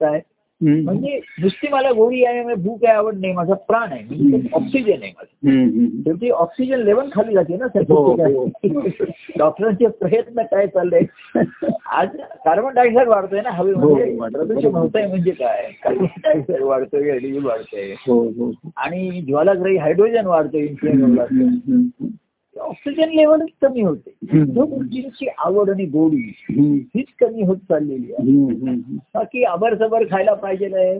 काय. 0.00 0.20
म्हणजे 0.60 1.18
नुसती 1.40 1.68
मला 1.68 1.90
गोळी 1.92 2.24
आहे 2.24 2.42
मला 2.42 2.54
भूक 2.54 2.84
आहे 2.84 2.94
आवड 2.94 3.14
नाही 3.14 3.32
माझा 3.32 3.54
प्राण 3.68 3.92
आहे 3.92 4.02
म्हणजे 4.04 4.48
ऑक्सिजन 4.52 5.02
आहे 5.02 5.10
माझं. 5.10 5.86
शेवटी 6.02 6.30
ऑक्सिजन 6.30 6.80
लेवल 6.80 7.08
खाली 7.12 7.34
जाते 7.34 7.56
ना 7.56 7.66
हो, 7.90 8.02
हो. 8.14 8.46
डॉक्टरांचे 9.38 9.86
प्रयत्न 10.00 10.42
काय 10.42 10.66
चाललंय 10.66 11.02
आज 11.92 12.08
कार्बन 12.44 12.74
डायऑक्साईड 12.74 13.08
वाढतोय 13.08 13.40
ना 13.40 13.50
हो, 13.50 13.62
हवेमध्ये 13.62 14.16
वाढतोय. 14.16 14.44
प्रदूषण 14.44 14.74
होतंय 14.74 15.06
म्हणजे 15.06 15.30
काय? 15.30 15.70
कार्बन 15.82 16.06
डायऑक्साईड 16.24 16.62
वाढतोय 16.62 17.08
एलईडी 17.08 17.38
वाढतंय. 17.38 17.92
हो 18.08 18.50
आणि 18.76 19.20
ज्वालाग्रही 19.20 19.76
हायड्रोजन 19.76 20.26
वाढतोय 20.26 20.66
इन्फ्लुएन्स 20.66 21.18
वाढतोय. 21.18 22.08
ऑक्सिजन 22.58 23.08
लेवलच 23.08 23.48
कमी 23.62 23.80
होते. 23.80 24.10
जो 24.44 24.66
गोष्टींची 24.66 25.26
आवड 25.38 25.70
आणि 25.70 25.84
गोडी. 25.84 26.32
हीच 26.94 27.06
कमी 27.20 27.42
होत 27.42 27.56
चाललेली 27.56 28.12
आहे. 28.12 28.30
बाकी 29.14 29.44
आबर 29.44 29.76
सबर 29.76 30.04
खायला 30.04 30.34
पाहिजे 30.34 30.66
आहे. 30.74 30.98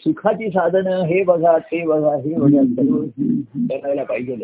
सुखाची 0.00 0.48
साधनं 0.48 1.02
हे 1.02 1.22
बघा 1.22 1.58
ते 1.58 1.86
बघा 1.86 2.16
हे 2.16 2.34
बघा 2.34 2.62
सर्व. 2.62 2.96
करायला 3.76 4.02
पाहिजे 4.02 4.34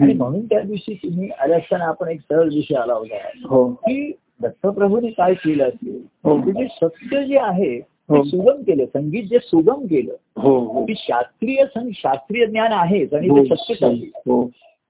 आणि 0.00 0.12
म्हणून 0.14 0.44
त्या 0.44 0.60
दिवशी 0.60 0.94
तुम्ही 0.94 1.28
आले 1.28 1.54
असताना 1.54 1.84
आपण 1.84 2.08
एक 2.08 2.20
सहज 2.20 2.54
विषय 2.54 2.74
आला 2.74 2.94
होता 2.94 3.16
हो. 3.48 3.68
की 3.68 4.12
दत्तप्रभूने 4.42 5.08
काय 5.08 5.34
केलं 5.34 5.64
असेल? 5.64 6.02
हो. 6.24 6.40
की 6.40 6.52
जे 6.52 6.66
सत्य 6.82 7.24
जे 7.24 7.38
आहे 7.38 7.76
हो. 8.08 8.22
सुगम 8.22 8.62
केलं. 8.62 8.84
संगीत 8.84 9.22
जे 9.22 9.38
सुगम 9.42 9.86
केलं 9.86 10.12
हो 10.36 10.84
की 10.84 10.94
शास्त्रीय 10.96 11.64
सं 11.64 11.88
शास्त्रीय 11.94 12.46
ज्ञान 12.46 12.72
आहेच 12.72 13.14
आणि 13.14 13.28
ते 13.28 13.54
सत्यच 13.54 13.82
आहे. 13.82 14.40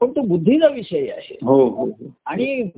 पण 0.03 0.11
तो 0.11 0.21
बुद्धीचा 0.21 0.69
विषय 0.69 1.09
आहे. 1.11 1.39
हो 1.43 1.65
हो 1.69 1.91
आणि 2.27 2.71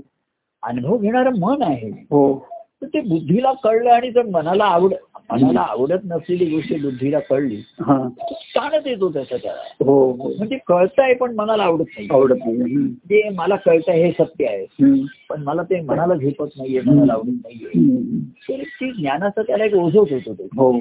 अनुभव 0.62 0.96
घेणारं 0.98 1.30
मन 1.38 1.62
आहे. 1.62 1.88
हो. 1.88 2.46
तर 2.82 2.86
ते 2.86 3.00
बुद्धीला 3.00 3.52
कळलं 3.52 3.90
आणि 3.90 4.10
जर 4.10 4.22
मनाला 4.22 4.64
आवड 4.64 4.94
मनाला 5.30 5.60
आवडत 5.60 6.00
नसलेली 6.04 6.44
गोष्ट 6.46 6.82
बुद्धीला 6.82 7.18
कळली 7.18 7.56
हा. 7.80 8.08
ताणच 8.56 8.86
येतो 8.86 9.12
त्याचा 9.12 9.36
त्याला. 9.36 9.84
हो 9.84 10.12
हो. 10.12 10.28
म्हणजे 10.38 10.58
कळतंय 10.66 11.14
पण 11.14 11.34
मनाला 11.34 11.62
आवडत 11.62 11.84
नाही. 11.88 12.08
आवडत 12.10 12.34
नाही. 12.46 12.86
जे 12.88 13.28
मला 13.28 13.56
कळतंय 13.56 14.02
हे 14.02 14.12
सत्य 14.12 14.46
आहे. 14.46 14.66
पण 15.28 15.42
मला 15.42 15.62
ते 15.62 15.80
मनाला 15.80 16.14
झेपत 16.14 16.46
नाहीये 16.56 16.80
मनाला 16.80 17.12
आवडत 17.12 17.46
नाहीये. 17.46 18.00
तर 18.48 18.62
ती 18.62 18.92
ज्ञानाचा 18.92 19.42
त्याला 19.42 19.64
एक 19.64 19.74
ओझवत 19.74 20.06
होतो 20.10 20.32
ते. 20.34 20.44
हो. 20.56 20.72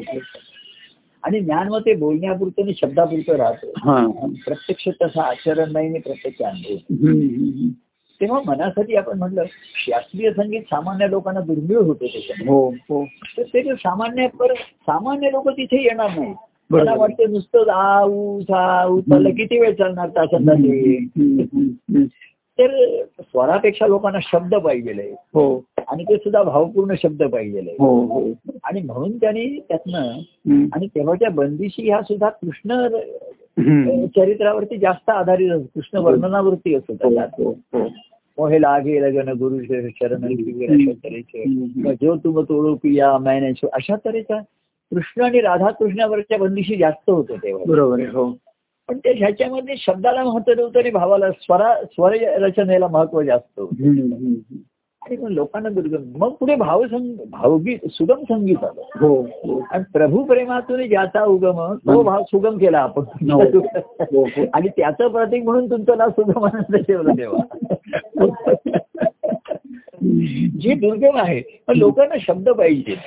आणि 1.24 1.40
ज्ञान 1.40 1.68
मग 1.68 1.82
ते 1.82 1.94
बोलण्यापुरतं 1.94 2.62
आणि 2.62 2.74
शब्दापुरतं 2.82 3.34
राहतं. 3.34 3.68
हा. 3.78 4.08
प्रत्यक्ष 4.46 4.88
तसं 5.02 5.22
आचरण 5.22 5.72
नाही 5.72 5.88
आणि 5.88 6.00
प्रत्यक्ष 6.00 6.42
अनुभव. 6.42 6.76
तेव्हा 8.22 8.42
मनासाठी 8.46 8.96
आपण 8.96 9.18
म्हटलं 9.18 9.44
शास्त्रीय 9.88 10.32
संगीत 10.32 10.62
सामान्य 10.62 11.10
लोकांना 11.10 11.40
दुर्मिळ 11.40 11.78
होते 11.78 12.08
त्याच्यात 12.08 12.50
हो 12.50 12.70
हो. 12.70 13.06
तर 13.06 13.44
ते 13.44 13.76
सामान्य 13.76 14.28
पर 14.28 14.54
सामान्य 14.54 15.30
लोक 15.32 15.50
तिथे 15.50 15.84
येणार 15.84 16.10
नाही. 16.20 16.34
मला 16.70 16.96
वाटतं 16.96 17.34
नुसतं 17.34 17.72
आऊ 17.72 18.42
साऊ 18.42 19.00
चाललं 19.02 19.30
किती 19.30 19.60
वेळ 19.60 19.74
चालणार 19.74 20.10
तासन. 20.10 20.50
तर 22.60 23.02
स्वरापेक्षा 23.20 23.88
लोकांना 23.88 24.20
शब्द 24.22 24.56
पाहिजे 24.56 25.16
हो. 25.34 25.64
आणि 25.88 26.04
ते 26.04 26.18
सुद्धा 26.18 26.44
भावपूर्ण 26.44 26.94
शब्द 27.04 27.24
पाहिजे 27.24 27.76
हो 27.80 28.02
हो. 28.02 28.28
आणि 28.64 28.82
म्हणून 28.82 29.18
त्यांनी 29.18 29.60
त्यातनं. 29.60 30.02
आणि 30.74 30.88
तेव्हाच्या 30.88 31.30
बंदिशी 31.30 31.90
ह्या 31.90 32.02
सुद्धा 32.02 32.30
कृष्ण. 32.30 32.88
चरित्रावरती 34.06 34.78
जास्त 34.78 35.10
आधारित 35.10 35.52
असत. 35.52 35.66
कृष्ण 35.76 35.98
वर्णनावरती 35.98 36.76
असत 36.76 36.92
हो 36.92 37.14
त्यात. 37.14 37.28
हो 37.38 37.50
हो. 37.50 37.88
मोहे 38.38 38.62
लागे 38.62 39.02
लगन 39.02 39.30
गुरु 39.30 39.58
तऱ्हेचे. 41.04 41.44
मग 41.76 41.94
जो 41.94 42.16
तुम 42.16 42.40
तोडू 42.40 42.76
पिया 42.76 43.18
मैने 43.18 43.54
छो 43.54 43.68
अशा 43.74 43.96
तऱ्हेच्या 43.96 44.40
कृष्ण 44.92 45.22
आणि 45.22 45.42
राधाकृष्णावरच्या 45.42 46.38
बंदिशी 46.38 46.76
जास्त 46.76 47.10
होतं 47.10 47.36
तेव्हा. 47.44 47.66
बरोबर 47.68 48.00
हो. 48.00 48.38
पण 48.88 48.98
ते 48.98 49.14
ह्याच्यामध्ये 49.18 49.76
शब्दाला 49.78 50.24
महत्त्व 50.24 50.54
नव्हतं 50.54 50.80
आणि 50.80 50.90
भावाला 50.90 51.32
स्वरा 51.32 51.76
स्वर 51.84 52.16
रचनेला 52.22 52.88
महत्त्व 52.88 53.22
जास्त 53.22 53.60
होतं. 53.60 53.84
लोकांना 55.12 55.70
दुर्गम 55.70 56.18
मग 56.18 56.32
पुढे 56.32 56.56
भावसंग 56.56 57.16
भावगीत 57.30 57.78
सुगम 57.90 58.16
संगीत 58.16 58.64
आलं. 58.64 58.82
हो. 59.08 59.28
आणि 59.72 59.84
प्रभू 59.94 60.24
प्रेमातून 60.24 60.88
ज्याचा 60.88 61.24
उगम 61.24 61.76
तो 61.76 62.04
भाव 62.04 62.22
सुगम 62.22 62.58
केला 62.58 62.80
आपण. 62.80 63.32
हो. 63.32 63.42
हो. 64.00 64.28
आणि 64.54 64.68
त्याचं 64.68 65.08
प्रतीक 65.08 65.44
म्हणून 65.44 65.70
तुमचं 65.70 65.98
नाव 65.98 66.10
सुगम 66.10 66.46
आनंद 66.46 66.76
ठेवलं 66.76 67.14
तेव्हा. 67.14 67.64
जे 70.62 70.76
दुर्गम 70.76 71.18
आहे 71.18 71.64
पण 71.68 71.78
लोकांना 71.78 72.16
शब्द 72.20 72.50
पाहिजेत. 72.50 72.98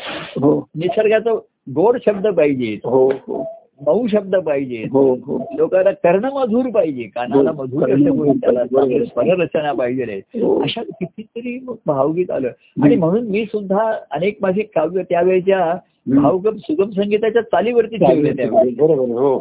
हो. 0.40 0.68
निसर्गाचा 0.76 1.34
गोड 1.74 1.98
शब्द 2.06 2.26
पाहिजेत. 2.26 2.86
हो 2.86 3.08
हो. 3.08 3.44
मऊ 3.80 4.06
शब्द 4.06 4.34
पाहिजेत 4.36 4.88
हो 4.92 5.02
हो. 5.26 5.38
लोकांना 5.58 5.90
कर्ण 6.02 6.28
मधुर 6.34 6.68
पाहिजे. 6.70 7.02
कानाला 7.04 7.50
हो, 7.50 7.62
मधुर 7.62 8.32
त्याला 8.40 8.64
स्वररचना 9.04 9.72
पाहिजे. 9.72 10.20
अशा 10.62 10.82
कितीतरी 10.82 11.58
भावगीत 11.86 12.30
आलं. 12.30 12.48
आणि 12.82 12.96
म्हणून 12.96 13.26
मी 13.26 13.44
सुद्धा 13.44 13.90
अनेक 14.10 14.38
माझी 14.40 14.62
काव्य 14.74 15.02
त्यावेळेच्या 15.02 15.74
भावगम 16.14 16.56
सुगम 16.56 16.90
संगीताच्या 16.90 17.42
चालीवरती 17.42 17.96
ठेवले 17.96 18.32
त्यावेळी 18.32 18.74
बरोबर 18.74 19.18
हो. 19.20 19.38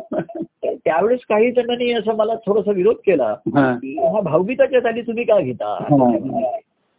त्यावेळेस 0.63 1.19
काही 1.29 1.51
जणांनी 1.51 1.91
असं 1.93 2.15
मला 2.15 2.35
थोडासा 2.45 2.71
विरोध 2.71 2.95
केला 3.05 3.33
हा. 3.55 3.71
की 3.75 3.97
हा 3.99 4.19
भावगीताच्या 4.21 4.79
चाली 4.79 5.01
तुम्ही 5.01 5.23
का 5.23 5.39
घेता. 5.39 5.77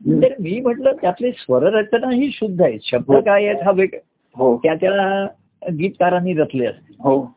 तर 0.01 0.33
मी 0.40 0.61
म्हटलं 0.61 0.92
त्यातली 1.03 1.31
स्वररचना 1.33 2.11
ही 2.11 2.31
शुद्ध 2.33 2.61
आहे 2.62 2.79
शब्द 2.83 3.12
काय 3.16 3.46
आहेत 3.46 3.62
हा 3.64 3.70
वेग 3.70 3.94
हो. 4.37 4.57
त्या 4.57 4.75
त्या 4.75 5.27
गीतकारांनी 5.72 6.35
रचले 6.35 6.66
असते 6.66 6.94
हो. 6.98 7.33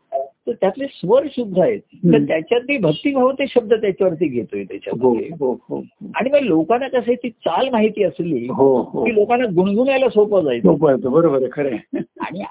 तर 0.46 0.52
त्यातले 0.52 0.86
स्वर 0.86 1.26
शुद्ध 1.30 1.58
आहेत. 1.58 1.80
तर. 1.80 2.18
त्याच्यातली 2.18 2.76
भक्तिभाव 2.78 3.30
ते 3.32 3.46
शब्द 3.46 3.74
त्याच्यावरती 3.74 4.26
घेतोय 4.28 4.60
हो 4.60 4.64
त्याच्यामध्ये 4.64 5.28
हो 5.40 5.52
हो. 5.68 5.82
आणि 6.14 6.30
मग 6.30 6.38
लोकांना 6.38 6.88
कसं 6.88 7.12
ती 7.12 7.30
चाल 7.30 7.68
माहिती 7.68 8.04
असली 8.04 8.46
हो 8.46 8.76
हो. 8.82 9.04
की 9.04 9.14
लोकांना 9.14 9.44
गुणगुणायला 9.46 10.08
सोपं 10.08 10.44
जायचं 10.44 10.68
सोपं 10.68 11.12
बरोबर 11.12 11.36
आहे 11.36 11.48
खरं. 11.52 11.76
आणि 12.20 12.42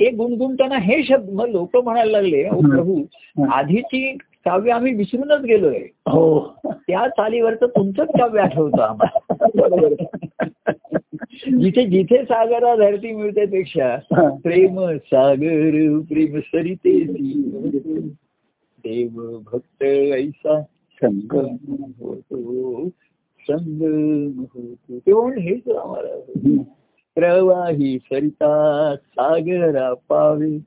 ते 0.00 0.10
गुणगुणताना 0.10 0.78
हे 0.78 1.02
शब्द 1.02 1.30
मग 1.30 1.48
लोक 1.48 1.76
म्हणायला 1.76 2.10
लागले 2.10 2.42
"अहो 2.44 2.60
हं. 2.60 2.68
प्रभू 2.68 2.94
हं. 3.38 3.48
आधीची 3.48 4.16
काव्य 4.44 4.72
आम्ही 4.72 4.94
विसरूनच 4.94 5.40
गेलोय. 5.40 5.78
हो. 6.08 6.40
त्या 6.66 7.08
चालीवरचं 7.08 7.66
तुमचंच 7.66 8.08
काव्य 8.08 8.40
आठवतं 8.40 8.82
आम्हाला. 8.82 9.18
जिथे 11.46 11.86
जिथे 11.86 12.24
सागरा 12.24 12.76
धरती 12.76 13.12
मिळते 13.12 13.46
पेक्षा. 13.46 13.96
प्रेम 14.36 14.80
सागर 14.90 16.00
प्रेम 16.00 16.38
सरिते 16.40 17.04
देव 18.84 19.40
भक्त 19.52 19.82
ऐसा 19.82 20.62
संगम 21.02 21.56
होतो 21.98 22.88
संगम 23.50 24.44
होतो. 24.54 25.28
हेच 25.28 25.68
आम्हाला. 25.68 26.62
प्रवाही 27.14 27.98
सरिता 27.98 28.94
सागरा 28.96 29.94
पावे. 29.94 30.58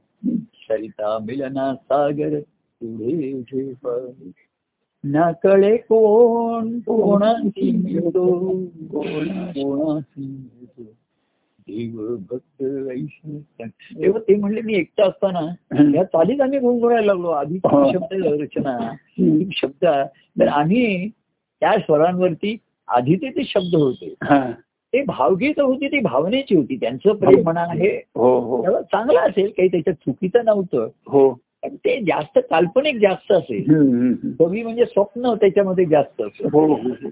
सरिता 0.69 1.17
मिलना 1.19 1.75
सागर 1.75 2.39
पुढे 2.81 3.41
झेपावे 3.41 4.46
ना 5.03 5.31
कळे 5.43 5.75
कोण 5.77 6.79
कोणाशी 6.79 7.71
मिळतो 7.71 8.27
कोणा 8.91 9.45
कोणाशी 9.51 10.21
मिळतो 10.21 10.83
देव 11.67 12.15
भक्त 12.29 12.63
तेव्हा 14.01 14.19
ते 14.19 14.35
म्हणले 14.35 14.61
मी 14.61 14.73
एकटा 14.73 15.05
असताना 15.05 15.39
या 15.95 16.03
चालीच 16.03 16.41
आम्ही 16.41 16.59
गुणगुणायला 16.59 17.05
लागलो 17.05 17.29
आधी. 17.29 17.57
शब्द 17.65 18.13
रचना 18.13 18.77
शब्द 19.55 19.85
तर 20.39 20.47
आम्ही 20.47 21.09
त्या 21.09 21.77
स्वरांवरती 21.77 22.57
आधी 22.87 23.15
ते 23.15 23.29
ते 23.29 23.43
शब्द 23.43 23.75
होते. 23.75 24.13
ते 24.93 25.03
भावगीत 25.03 25.59
होती 25.59 25.87
ती 25.87 25.99
भावनेची 25.99 26.55
होती 26.55 26.75
त्यांचं 26.75 27.15
प्रेम 27.15 27.41
म्हणा 27.43 27.63
हे 27.63 27.97
चांगलं 28.83 29.19
असेल 29.19 29.49
काही 29.49 29.67
त्याच्यात 29.67 29.95
चुकीचं 29.95 30.45
नव्हतं 30.45 30.87
हो 31.07 31.29
ते 31.75 32.01
जास्त 32.01 32.39
काल्पनिक 32.49 32.99
जास्त 32.99 33.31
असेल. 33.31 33.63
कवी 34.39 34.63
म्हणजे 34.63 34.85
स्वप्न 34.85 35.33
त्याच्यामध्ये 35.33 35.85
जास्त 35.85 36.21
असेल. 36.21 36.47
हो 36.53 36.67
हो 36.67 36.73
हो. 36.73 37.09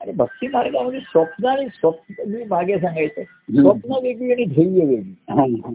आणि 0.00 0.12
भक्ती 0.12 0.46
मार्गामध्ये 0.46 1.00
स्वप्न 1.00 1.46
आणि 1.46 1.66
स्वप्न 1.66 2.30
मी 2.30 2.44
मागे 2.44 2.78
सांगायचं. 2.78 3.22
स्वप्न 3.62 3.92
वेगळी 4.02 4.32
आणि 4.32 4.44
ध्येय 4.44 4.84
वेगळी. 4.84 5.14
हा, 5.28 5.68
हा. 5.68 5.74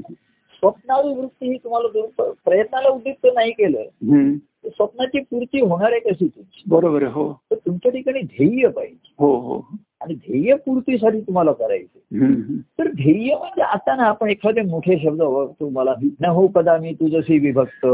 ही. 1.43 1.57
तुम्हाला 1.57 2.31
प्रयत्नाला 2.45 2.89
उद्युक्त 2.89 3.27
नाही 3.33 3.51
केलं 3.51 3.83
स्वप्नाची 4.65 5.19
पूर्ती 5.19 5.61
होणार 5.61 5.91
आहे 5.91 5.99
कशी 5.99 6.27
तुमची? 6.27 6.63
बरोबर 6.67 7.03
आहे 7.03 7.11
हो. 7.11 7.33
तर 7.51 7.55
तुमच्या 7.55 7.91
ठिकाणी 7.91 8.21
ध्येय 8.21 8.67
पाहिजे. 8.67 9.13
हो 9.19 9.39
हो. 9.39 9.61
आणि 10.01 10.13
ध्येय 10.13 10.55
पूर्तीसाठी 10.55 11.21
तुम्हाला 11.21 11.51
करायचं. 11.51 11.99
तर 12.79 12.87
ध्येय 12.87 13.35
म्हणजे 13.35 13.61
आता 13.61 13.95
ना 13.95 14.03
आपण 14.03 14.29
एखादे 14.29 14.61
मोठे 14.61 14.99
शब्द 15.03 15.21
बघतो 15.21 15.69
मला 15.69 15.93
न 16.21 16.25
हो 16.25 16.47
कदा 16.47 16.77
मी 16.77 16.93
तुझशी 16.93 17.39
विभक्त. 17.39 17.85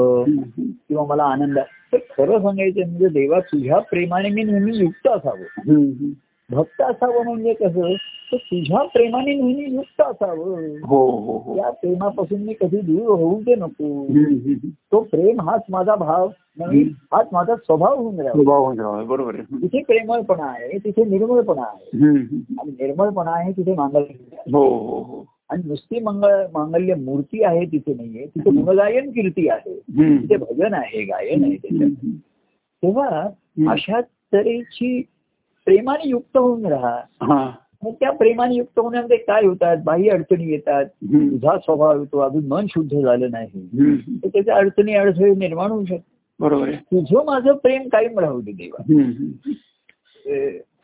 किंवा 0.87 1.05
मला 1.05 1.23
आनंद 1.23 1.57
आहे. 1.57 1.93
तर 1.93 1.97
खरं 1.97 2.39
सांगायचं 2.39 2.79
म्हणजे 2.79 3.07
देवा 3.07 3.39
तुझ्या 3.39 3.79
प्रेमाने 3.79 4.29
मी 4.29 4.43
नेहमी 4.43 4.77
युक्त 4.77 5.07
असावं. 5.07 5.69
भक्त 6.51 6.81
असावं 6.81 7.23
म्हणजे 7.23 7.53
कसं? 7.53 7.93
तर 8.31 8.38
तुझ्या 8.38 8.84
प्रेमाने 8.84 9.34
नेहमी 9.34 9.75
युक्त 9.75 10.01
असावं. 10.01 10.67
हो 10.84 11.10
हो 11.10 11.38
हो. 11.38 11.55
त्या 11.55 11.69
प्रेमापासून 11.69 12.41
मी 12.41 12.53
कधी 12.53 12.77
दूर 12.77 13.19
होऊ 13.19 13.41
दे 13.41 13.55
नको. 13.55 14.08
तो 14.91 14.99
प्रेम 14.99 15.41
हाच 15.41 15.62
माझा 15.69 15.95
भाव. 15.95 16.29
नाही 16.58 16.81
हाच 16.81 17.27
माझा 17.31 17.55
स्वभाव 17.55 17.95
होऊन 17.95 18.19
राहावा. 18.19 19.03
बरोबर 19.03 19.36
आहे. 19.36 19.62
तिथे 19.62 19.84
प्रेमळपणा 19.84 20.45
आहे 20.45 20.77
तिथे 20.77 21.05
निर्मळपणा 21.05 21.62
आहे. 21.62 22.08
आणि 22.60 22.71
निर्मळपणा 22.71 23.31
आहे 23.31 23.51
तिथे 23.51 23.73
मांगल्य. 23.73 24.36
हो 24.53 24.77
हो 24.77 25.01
हो. 25.01 25.25
आणि 25.49 25.62
नुसती 25.67 25.99
मंगळ 25.99 26.45
मांगल्य 26.53 26.95
मूर्ती 26.95 27.43
आहे 27.43 27.65
तिथे 27.65 27.93
नाहीये 27.93 28.25
तिथे 28.25 28.49
गुणगायन 28.49 29.10
कीर्ती 29.10 29.49
आहे. 29.49 29.79
तिथे 30.17 30.36
भजन 30.38 30.73
आहे 30.73 31.03
गायन 31.03 31.43
आहे 31.43 31.55
त्याच्यात. 31.55 32.15
तेव्हा 32.84 33.29
अशा 33.71 34.01
तऱ्हेची 34.01 35.01
प्रेमाने 35.65 36.10
युक्त 36.10 36.38
होऊन 36.38 36.65
राहा. 36.65 36.99
हा. 37.21 37.51
मग 37.84 37.91
त्या 37.93 38.12
प्रेमाने 38.12 38.56
युक्त 38.56 38.80
होण्यामध्ये 38.80 39.17
काय 39.17 39.45
होतात? 39.45 39.78
बाह्य 39.84 40.10
अडचणी 40.10 40.47
येतात. 40.47 40.86
तुझा 40.86 41.58
स्वभाव 41.58 41.99
येतो. 41.99 42.19
अजून 42.19 42.47
मन 42.47 42.65
शुद्ध 42.69 43.01
झालं 43.01 43.32
नाही. 43.32 43.67
तर 44.23 44.28
त्याच्या 44.28 44.56
अडचणी 44.56 44.93
अडथळे 44.93 45.30
निर्माण 45.36 45.71
होऊ 45.71 45.86
शकतात. 45.86 46.36
बरोबर 46.39 46.71
तुझं 46.71 47.25
माझं 47.25 47.54
प्रेम 47.54 47.82
कायम 47.82 48.19
राहू 48.19 48.41
दे 48.41 48.51
देवा. 48.51 48.84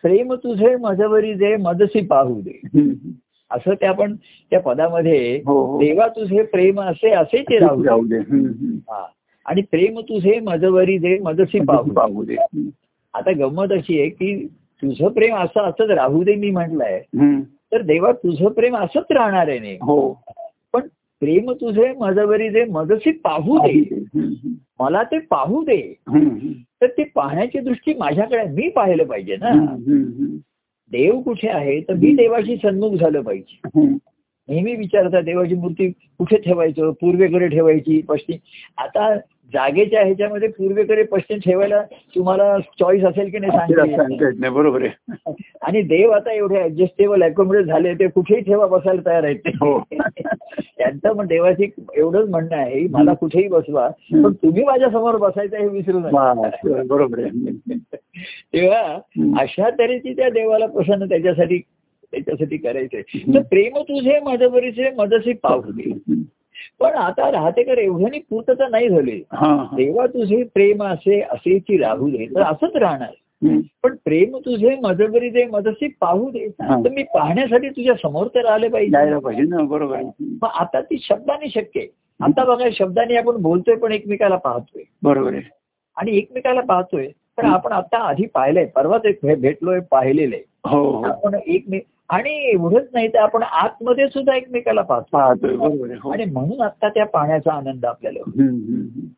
प्रेम 0.02 0.34
तुझे 0.34 0.76
मजवरी 0.76 1.34
दे 1.34 1.56
मदसी 1.56 2.06
पाहू 2.06 2.42
दे. 2.42 2.60
असं 3.52 3.74
ते 3.74 3.86
आपण 3.86 4.16
त्या 4.50 4.60
पदामध्ये 4.60 5.42
हो 5.46 5.66
हो. 5.66 5.78
देवा 5.78 6.08
तुझे 6.08 6.44
प्रेम 6.44 6.82
असे 6.82 7.10
असे 7.10 7.42
ते 7.42 7.58
राहू 7.60 7.84
दे. 7.84 8.20
आणि 9.46 9.62
प्रेम 9.62 10.00
तुझे 10.00 10.40
मजवरी 10.40 10.98
दे 10.98 11.20
मदसी 11.20 11.60
पाहू 11.60 11.84
दे. 11.84 11.92
पाहू 11.92 12.24
दे. 12.24 12.34
हम्म. 12.34 12.70
आता 13.14 13.32
गंमत 13.32 13.72
अशी 13.72 14.00
आहे 14.00 14.10
की 14.10 14.48
तुझं 14.82 15.08
प्रेम 15.08 15.36
असं 15.36 15.62
असंच 15.62 15.90
राहू 15.90 16.24
दे 16.24 16.36
मी 16.36 16.50
म्हटलंय. 16.52 17.02
तर 17.72 17.82
देवा 17.82 18.12
तुझं 18.12 18.50
प्रेम 18.50 18.78
असंच 18.78 19.12
राहणार 19.12 19.48
आहे 19.48 19.60
नाही 19.60 19.78
हो 19.82 20.22
पण 20.74 20.82
प्रेम 21.22 21.52
तुझे 21.52 21.92
मजवरी 22.00 22.50
दे 22.50 22.64
मदसी 22.64 23.12
पाहू 23.12 23.58
दे. 23.58 24.00
मला 24.80 25.04
ते 25.04 25.20
पाहू 25.20 25.64
दे. 25.64 25.94
तर 26.82 26.88
ते 26.88 27.04
पाहण्याची 27.04 27.60
दृष्टी 27.60 27.94
माझ्याकडे. 27.94 28.44
मी 28.44 28.70
पाहिलं 28.70 29.04
पाहिजे 29.04 29.36
ना. 29.36 29.52
देव 30.92 31.22
कुठे 31.22 31.48
आहे 31.48 31.80
तर 31.82 31.94
मी 31.94 32.16
देवाशी 32.16 32.56
सन्मुख 32.56 32.92
झालं 32.92 33.22
पाहिजे. 33.22 33.70
नेहमी 34.50 34.76
विचारतात 34.76 35.24
देवाची 35.24 35.56
मूर्ती 35.56 35.90
कुठे 35.90 36.38
ठेवायचं 36.38 36.92
पूर्वेकडे 36.92 37.48
ठेवायची 37.48 38.02
पश्चिम 38.02 38.38
आता 38.78 39.16
जागेच्या 39.54 40.04
ह्याच्यामध्ये 40.04 40.48
पूर्वेकडे 40.48 41.04
पश्चिम 41.04 41.38
ठेवायला 41.38 41.82
तुम्हाला 42.16 42.60
चॉईस 42.80 43.04
असेल 43.04 43.30
की 43.30 43.38
नाही 43.38 44.50
बरोबर 44.50 44.82
आहे. 44.82 45.34
आणि 45.62 45.82
देव 45.82 46.12
आता 46.12 46.34
एवढे 46.34 46.64
ऍडजस्टेबल 46.64 47.24
अकोमोडेट 47.24 47.66
झाले 47.66 47.94
ते 47.94 48.08
कुठेही 48.08 48.42
ठेवा 48.42 48.68
बसायला 48.68 49.02
तयार 49.06 49.24
आहेत. 49.24 49.36
ते 49.36 49.50
हो. 49.50 49.80
त्यांचं 50.78 51.14
पण 51.14 51.28
देवाची 51.28 51.70
एवढंच 51.96 52.30
म्हणणं 52.30 52.56
आहे 52.56 52.88
मला 52.90 53.14
कुठेही 53.14 53.48
बसवा 53.48 53.88
पण 54.14 54.34
तुम्ही 54.34 54.64
माझ्यासमोर 54.64 55.16
बसायचं 55.16 55.58
हे 55.58 55.68
विसरू 55.68 56.00
नका. 56.00 56.34
बरोबर 56.88 57.20
आहे. 57.20 57.54
तेव्हा 58.54 59.00
अशा 59.42 59.70
तऱ्हेची 59.70 60.14
त्या 60.14 60.30
देवाला 60.30 60.66
प्रसन्न 60.66 61.06
त्याच्यासाठी 61.06 61.60
त्याच्यासाठी 62.12 62.58
करायचंय. 62.58 63.02
तर 63.34 63.42
प्रेम 63.42 63.78
तुझे 63.78 64.20
मदबरीचे 64.20 64.90
मदसी 64.98 65.34
दे 65.46 65.92
पण 66.80 66.94
आता 66.94 67.32
राहते 67.32 67.64
कर 67.64 67.78
एवढ्यानी 67.78 68.20
पूर्तता 68.20 68.68
नाही 68.68 68.90
झाली. 68.90 69.22
हा 69.32 69.48
हा. 69.48 69.76
देवा 69.76 70.06
तुझे 70.06 70.44
प्रेम 70.44 70.84
असे 70.84 71.22
असेची 71.22 71.78
राहू 71.78 72.10
दे 72.10 72.26
तर 72.26 72.42
असंच 72.42 72.76
राहणार. 72.76 73.14
पण 73.84 73.96
प्रेम 74.06 74.38
तुझे 74.38 74.76
मजबरी 74.84 75.30
दे 75.30 75.46
मदसी 75.46 75.88
पाहू 76.02 76.30
दे. 76.30 76.48
तर 76.62 76.90
मी 76.90 77.04
पाहण्यासाठी 77.04 77.70
तुझ्या 77.70 77.94
समोर 77.94 78.28
तर 78.28 78.46
आले 78.46 78.68
पाहिजे. 78.68 79.42
ना 79.42 79.62
बरोबर 79.62 80.48
आता 80.48 80.82
ती 80.82 80.98
शब्दाने 81.02 81.50
शक्य 81.50 81.80
आहे. 81.80 81.88
आता 82.20 82.44
बघा 82.44 82.66
शब्दाने 82.74 83.16
आपण 83.16 83.42
बोलतोय 83.42 83.76
पण 83.76 83.92
एकमेकाला 83.92 84.36
पाहतोय. 84.36 84.84
बरोबर 85.04 85.34
आहे. 85.34 85.42
आणि 85.98 86.18
एकमेकाला 86.18 86.62
पाहतोय 86.62 87.08
पण 87.38 87.46
आपण 87.46 87.72
आता 87.72 87.98
आधी 87.98 88.26
पाहिलंय 88.26 88.66
परवाच 88.66 89.06
एक 89.06 89.20
भेटलोय 89.24 89.80
पाहिलेलं 89.92 90.36
आहे 90.36 90.76
हो 90.76 90.84
हो. 90.92 91.04
आपण 91.04 91.36
एकमेक 91.48 91.84
आणि 92.12 92.50
एवढंच 92.52 92.88
नाही 92.94 93.08
तर 93.08 93.18
आपण 93.18 93.44
आतमध्ये 93.44 94.08
सुद्धा 94.08 94.36
एकमेकाला 94.36 94.82
पाहतो. 94.82 95.18
हो. 95.48 96.12
आणि 96.12 96.26
म्हणून 96.26 96.62
आता 96.62 96.90
त्या 96.90 97.06
पाहण्याचा 97.06 97.54
आनंद 97.54 97.86
आपल्याला 97.86 98.20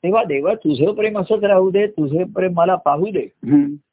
तेव्हा 0.04 0.24
देवा 0.24 0.54
तुझं 0.54 0.94
प्रेम 0.94 1.20
असंच 1.20 1.44
राहू 1.44 1.70
दे 1.72 1.88
तुझे 1.88 2.24
प्रेम 2.24 2.52
मला 2.56 2.76
पाहू 2.76 3.06
दे. 3.06 3.28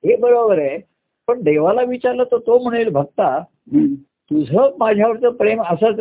हे 0.06 0.16
बरोबर 0.16 0.58
आहे. 0.58 0.78
पण 1.26 1.42
देवाला 1.42 1.82
विचारलं 1.82 2.24
तर 2.24 2.38
तो 2.38 2.58
म्हणेल 2.58 2.88
भक्ता 2.88 3.38
तुझं 4.30 4.76
माझ्यावरचं 4.78 5.30
प्रेम 5.30 5.62
असंच 5.62 5.98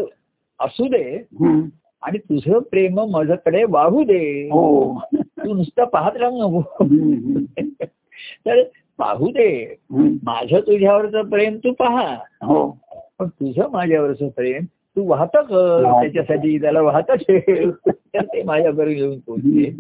असू 0.60 0.88
दे. 0.88 1.24
आणि 2.02 2.18
तुझं 2.18 2.60
प्रेम 2.60 3.00
माझ्याकडे 3.12 3.64
वाहू 3.70 4.04
दे. 4.04 4.50
हो. 4.52 5.00
तू 5.16 5.54
नुसतं 5.54 5.84
पाहत 5.84 6.18
राहू 6.18 6.38
नको. 6.44 6.84
तर 8.46 8.64
पाहू 8.98 9.28
दे. 9.28 9.76
माझं 10.24 10.60
तुझ्यावरचं 10.60 11.22
प्रेम 11.22 11.58
तू 11.58 11.72
पहा. 11.72 12.16
हो. 12.42 12.78
पण 13.20 13.28
तुझं 13.28 13.70
माझ्यावरचं 13.72 14.28
प्रेम 14.30 14.66
तू 14.96 15.08
वाहत. 15.08 15.38
त्याच्यासाठी 16.02 16.58
त्याला 16.62 16.82
वाहत 16.82 17.12
तर 17.12 18.24
ते 18.24 18.44
माझ्याबरोबर 18.44 18.88
येऊन 18.88 19.20
पोहोचते 19.20 19.76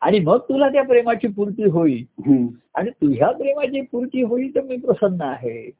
आणि 0.00 0.18
मग 0.18 0.38
तुला 0.38 0.68
त्या 0.68 0.82
प्रेमाची 0.82 1.26
पूर्ती 1.26 1.64
होईल. 1.64 2.04
आणि 2.74 2.90
तुझ्या 2.90 3.30
प्रेमाची 3.30 3.80
पूर्ती 3.80 4.22
होईल 4.22 4.54
तर 4.54 4.60
मी 4.60 4.76
प्रसन्न 4.76 5.22
आहे. 5.22 5.70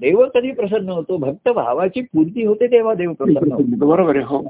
देव 0.00 0.24
कधी 0.34 0.50
प्रसन्न 0.50 0.88
होतो? 0.88 1.16
भक्त 1.16 1.48
भावाची 1.48 2.00
पूर्ती 2.00 2.44
होते 2.44 2.66
तेव्हा 2.66 2.94
देव 2.94 3.12
प्रसन्न 3.12 3.52
होतो. 3.52 3.86
बरोबर 3.86 4.16
आहे 4.16 4.24
हो. 4.24 4.40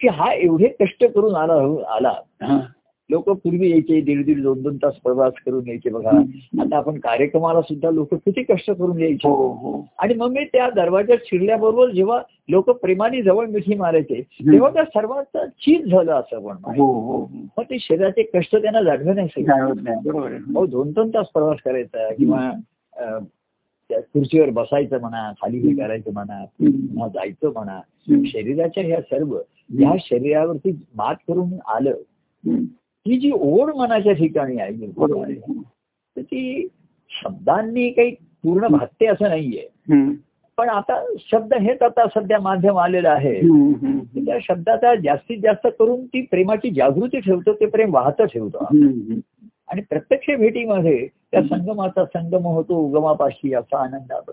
की 0.00 0.08
हा 0.08 0.32
एवढे 0.32 0.68
कष्ट 0.80 1.04
करून 1.04 1.34
आला 1.34 1.54
आला. 1.88 2.12
लोक 3.10 3.30
पूर्वी 3.30 3.70
यायचे 3.70 4.00
दीड 4.00 4.24
दीड 4.24 4.42
दोन 4.42 4.62
दोन 4.62 4.76
तास 4.76 4.94
प्रवास 4.94 5.32
करून 5.46 5.68
यायचे 5.68 5.90
बघा. 5.90 6.10
आता 6.62 6.76
आपण 6.76 6.98
कार्यक्रमाला 6.98 7.60
सुद्धा 7.60 7.90
लोक 7.90 8.14
किती 8.14 8.42
कष्ट 8.42 8.70
करून 8.70 9.00
यायचे. 9.00 9.28
हो 9.28 9.52
हो. 9.52 9.86
आणि 9.98 10.14
मग 10.14 10.30
मी 10.30 10.44
त्या 10.44 10.70
दरवाज्यात 10.70 11.18
शिरल्याबरोबर 11.24 11.90
जेव्हा 11.90 12.22
लोक 12.48 12.70
प्रेमाने 12.70 13.22
जवळ 13.22 13.46
मिठी 13.46 13.74
मारायचे 13.74 14.20
तेव्हा 14.20 14.70
त्या 14.70 14.84
सर्वांचं 14.84 15.46
चीज 15.46 15.90
झालं 15.90 16.12
असं 16.12 16.38
पण 16.38 16.56
हो 16.78 17.18
मग 17.58 17.64
ते 17.64 17.78
शरीराचे 17.78 18.22
कष्ट 18.22 18.56
त्यांना 18.56 18.82
जाणवे 18.82 19.12
नाही 19.12 19.44
मग 20.50 20.68
दोन 20.68 20.90
दोन 20.90 21.08
तास 21.08 21.26
प्रवास 21.34 21.58
करायचा 21.64 22.12
किंवा 22.12 22.50
खुर्चीवर 23.90 24.50
बसायचं 24.50 25.00
म्हणा 25.00 25.32
खाली 25.32 25.58
हे 25.58 25.74
करायचं 25.74 26.12
म्हणा 26.12 26.44
पुन्हा 26.44 27.08
जायचं 27.08 27.52
म्हणा. 27.52 27.80
शरीराच्या 28.26 28.84
ह्या 28.84 29.00
सर्व 29.00 29.36
ह्या 29.78 29.92
शरीरावरती 30.00 30.70
मात 30.96 31.14
करून 31.28 31.50
आलं. 31.68 31.92
ही 33.10 33.18
जी 33.18 33.30
ओढ 33.34 33.70
मनाच्या 33.76 34.12
ठिकाणी 34.12 34.58
आहे 34.60 34.86
तर 36.16 36.20
ती 36.22 36.68
शब्दांनी 37.24 37.90
काही 37.90 38.10
पूर्ण 38.44 38.66
भागते 38.66 39.06
असं 39.06 39.28
नाहीये. 39.28 39.68
पण 40.58 40.68
आता 40.68 41.04
शब्द 41.18 41.54
हेच 41.54 41.82
आता 41.82 42.06
सध्या 42.06 42.40
माध्यम 42.40 42.78
आलेलं 42.78 43.08
आहे. 43.08 43.40
त्या 44.24 44.38
शब्दाचा 44.42 44.94
जास्तीत 44.94 45.38
जास्त 45.42 45.66
करून 45.78 46.06
ती 46.06 46.20
प्रेमाची 46.20 46.70
जागृती 46.70 47.20
ठेवतो 47.20 47.52
ते 47.52 47.66
प्रेम 47.66 47.94
वाहत 47.94 48.22
ठेवतो. 48.22 48.66
आणि 49.68 49.80
प्रत्यक्ष 49.80 50.30
भेटीमध्ये 50.38 51.06
त्या 51.32 51.42
संगमाचा 51.42 52.04
संगम 52.04 52.46
होतो 52.46 52.74
उगमापाशी 52.74 53.54
असा 53.54 53.82
आनंद 53.82 54.12
आपण. 54.12 54.32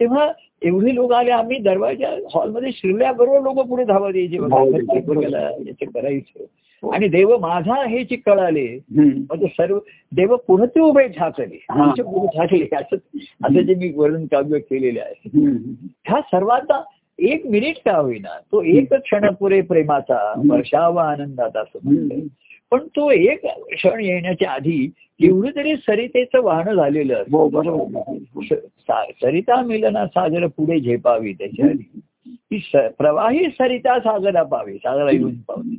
तेव्हा 0.00 0.32
एवढे 0.62 0.94
लोक 0.94 1.12
आले 1.12 1.30
आम्ही 1.30 1.58
दरवाजा 1.58 2.08
हॉलमध्ये 2.34 2.70
शिरल्याबरोबर 2.72 3.40
लोक 3.40 3.68
पुढे 3.68 3.84
धावत 3.84 4.16
यायचे 4.16 5.86
करायचं 5.86 6.44
आणि 6.82 7.08
देव 7.08 7.36
माझा 7.38 7.82
हे 7.88 8.02
जे 8.04 8.16
कळाले. 8.16 8.66
म्हणजे 8.90 9.46
सर्व 9.46 9.78
देव 10.12 10.36
पुढे 10.36 10.66
ते 10.66 10.80
उभे 10.80 11.06
ठाकले 11.08 11.58
हा. 11.70 11.82
आमचे 11.82 12.02
पुढे 12.02 12.38
ठाकले 12.38 12.64
असं 12.76 12.96
असं 13.44 13.60
जे 13.60 13.74
मी 13.74 13.92
वर्णन 13.96 14.26
काव्य 14.26 14.58
केलेले 14.58 15.00
आहे. 15.00 15.28
ह्या 16.08 16.20
सर्वांचा 16.20 16.82
एक 17.18 17.46
मिनिट 17.46 17.76
का 17.84 17.96
होईना 17.96 18.38
तो 18.52 18.62
एक 18.62 18.94
क्षण 18.94 19.28
पुरे 19.30 19.60
प्रेमाचा. 19.60 20.32
वर्षावा 20.50 21.10
आनंदाचा 21.10 21.60
असं. 21.60 22.18
पण 22.70 22.86
तो 22.96 23.10
एक 23.10 23.46
क्षण 23.46 24.00
येण्याच्या 24.00 24.50
आधी 24.50 24.90
एवढं 25.20 25.50
तरी 25.56 25.76
सरितेचं 25.76 26.42
वाहन 26.42 26.74
झालेलं. 26.74 27.22
हो 27.32 27.48
बरोबर 27.48 28.54
सरिता 29.22 29.62
मिलना 29.62 30.06
सागर 30.06 30.46
पुढे 30.46 30.80
झेपावी 30.80 31.32
त्याच्या 31.32 31.66
आधी 31.66 32.00
ती 32.50 32.58
प्रवाही 32.98 33.48
सरिता 33.48 33.98
सागरा 33.98 34.42
पावी 34.42 34.74
सागरा 34.74 35.10
येऊन 35.10 35.34
पावली 35.48 35.76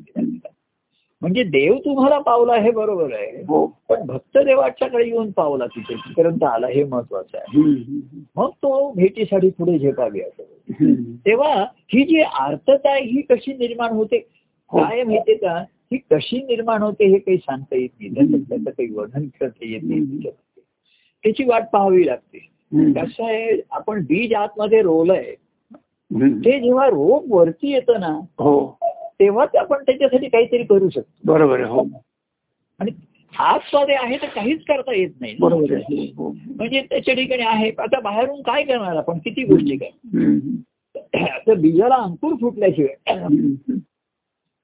म्हणजे 1.21 1.43
देव 1.43 1.77
तुम्हाला 1.77 2.17
पावला 2.19 2.53
हे 2.55 2.71
बरोबर 2.71 3.13
आहे 3.13 3.41
हो 3.47 3.65
पण 3.89 4.05
भक्त 4.05 4.37
देवाच्याकडे 4.37 5.05
येऊन 5.05 5.31
पावला 5.31 5.65
तिथे 5.65 5.93
तिथपर्यंत 5.95 6.43
आला 6.43 6.67
हे 6.67 6.83
महत्वाचं 6.83 7.37
आहे. 7.37 7.61
मग 8.35 8.49
तो 8.49 8.91
भेटीसाठी 8.91 9.49
पुढे 9.49 9.77
झेपावी 9.79 10.21
असं. 10.21 10.43
तेव्हा 11.25 11.53
ही 11.93 12.03
जी 12.05 12.21
आर्तता 12.21 12.91
आहे 12.91 13.03
ही 13.03 13.21
कशी 13.21 13.53
निर्माण 13.53 13.91
होते 13.91 14.17
हो. 14.71 14.79
काय 14.79 15.03
माहितीये 15.03 15.37
का 15.37 15.57
ही 15.91 15.97
कशी 16.11 16.37
निर्माण 16.37 16.81
होते 16.81 17.05
हे 17.05 17.17
काही 17.19 17.37
सांगता 17.37 17.75
येत 17.75 17.89
नाही 17.99 18.41
त्याचं 18.43 18.69
काही 18.69 18.89
वर्णन 18.93 19.27
करता 19.39 19.65
येत 19.65 19.81
नाही. 19.83 20.29
त्याची 21.23 21.43
वाट 21.43 21.63
पाहावी 21.73 22.05
लागते. 22.05 22.37
कसं 22.93 23.23
आहे 23.25 23.61
आपण 23.71 24.03
बीज 24.05 24.33
आतमध्ये 24.33 24.81
रोलय. 24.81 25.33
ते 26.11 26.59
जेव्हा 26.59 26.85
रोप 26.87 27.25
वरती 27.29 27.71
येतं 27.71 27.99
ना 27.99 28.19
हो 28.39 28.59
तेव्हाच 29.19 29.55
आपण 29.55 29.83
त्याच्यासाठी 29.83 30.29
काहीतरी 30.29 30.63
करू 30.63 30.89
शकतो 30.89 31.31
बरोबर 31.31 31.59
आहे 31.59 31.69
हो 31.69 31.87
आणि 32.79 32.91
आतमध्ये 33.33 33.95
आहे 33.95 34.17
तर 34.17 34.27
काहीच 34.27 34.63
करता 34.63 34.93
येत 34.95 35.09
नाही 35.19 35.35
बरोबर 35.39 35.73
आहे 35.73 36.05
हो. 36.17 36.29
म्हणजे 36.31 36.81
त्याच्या 36.81 37.13
ठिकाणी 37.13 37.43
आहे 37.43 37.71
आता 37.77 37.99
बाहेरून 37.99 38.41
काय 38.41 38.63
करणार 38.63 38.95
आपण 38.95 39.17
किती 39.17 39.43
गोष्टी 39.43 39.77
काय. 39.77 39.89
तर 41.47 41.53
बीजाला 41.53 41.95
अंकुर 41.95 42.33
फुटल्याशिवाय. 42.41 42.95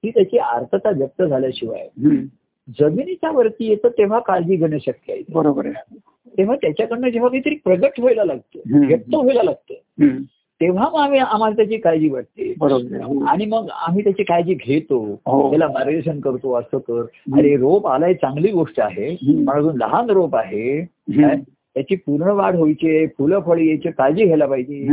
ती 0.04 0.10
त्याची 0.10 0.38
आर्तता 0.38 0.89
व्यक्त 0.89 1.22
झाल्याशिवाय. 1.24 1.88
जमिनीच्या 2.80 3.32
वरती 3.32 3.68
येतं 3.68 3.89
तेव्हा 3.89 4.20
काळजी 4.20 4.56
घेणं 4.56 4.78
शक्य 4.78 5.13
आहे 5.13 5.22
बरोबर 5.30 5.65
आहे 5.65 5.98
तेव्हा 6.38 6.56
त्याच्याकडनं 6.56 7.10
जेव्हा 7.10 7.30
काहीतरी 7.30 7.56
प्रगट 7.56 8.00
व्हायला 8.00 8.24
लागतं. 8.24 8.86
व्यक्त 8.88 9.15
व्हायला 9.15 9.44
लागतं. 9.44 9.74
तेव्हा 10.62 10.89
मग 10.94 11.00
आम्ही 11.00 11.20
आम्हाला 11.20 11.56
त्याची 11.56 11.78
काळजी 11.78 12.10
वाटते 12.10 12.54
बरोबर 12.58 13.02
हो. 13.04 13.24
आणि 13.26 13.46
मग 13.46 13.68
आम्ही 13.88 14.04
त्याची 14.04 14.24
काळजी 14.24 14.54
घेतो 14.54 15.00
हो. 15.26 15.50
त्याला 15.50 15.68
मार्गदर्शन 15.68 16.20
करतो 16.20 16.54
असं 16.54 16.78
कर 16.78 17.02
अरे 17.38 17.56
रोप 17.56 17.88
आलाय 17.88 18.13
चांगली 18.13 18.52
गोष्ट 18.52 18.80
आहे. 18.80 19.15
पण 19.15 19.50
अजून 19.50 19.78
लहान 19.78 20.10
रोप 20.10 20.36
आहे? 20.36 20.82
त्याची 21.76 21.96
पूर्ण 21.96 22.30
वाढ 22.30 22.56
व्हायची 22.56 23.06
फुलं 23.08 23.39
फळं 23.39 23.62
यायची 23.62 23.91
काळजी 23.91 24.24
घ्यायला 24.26 24.46
पाहिजे. 24.46 24.88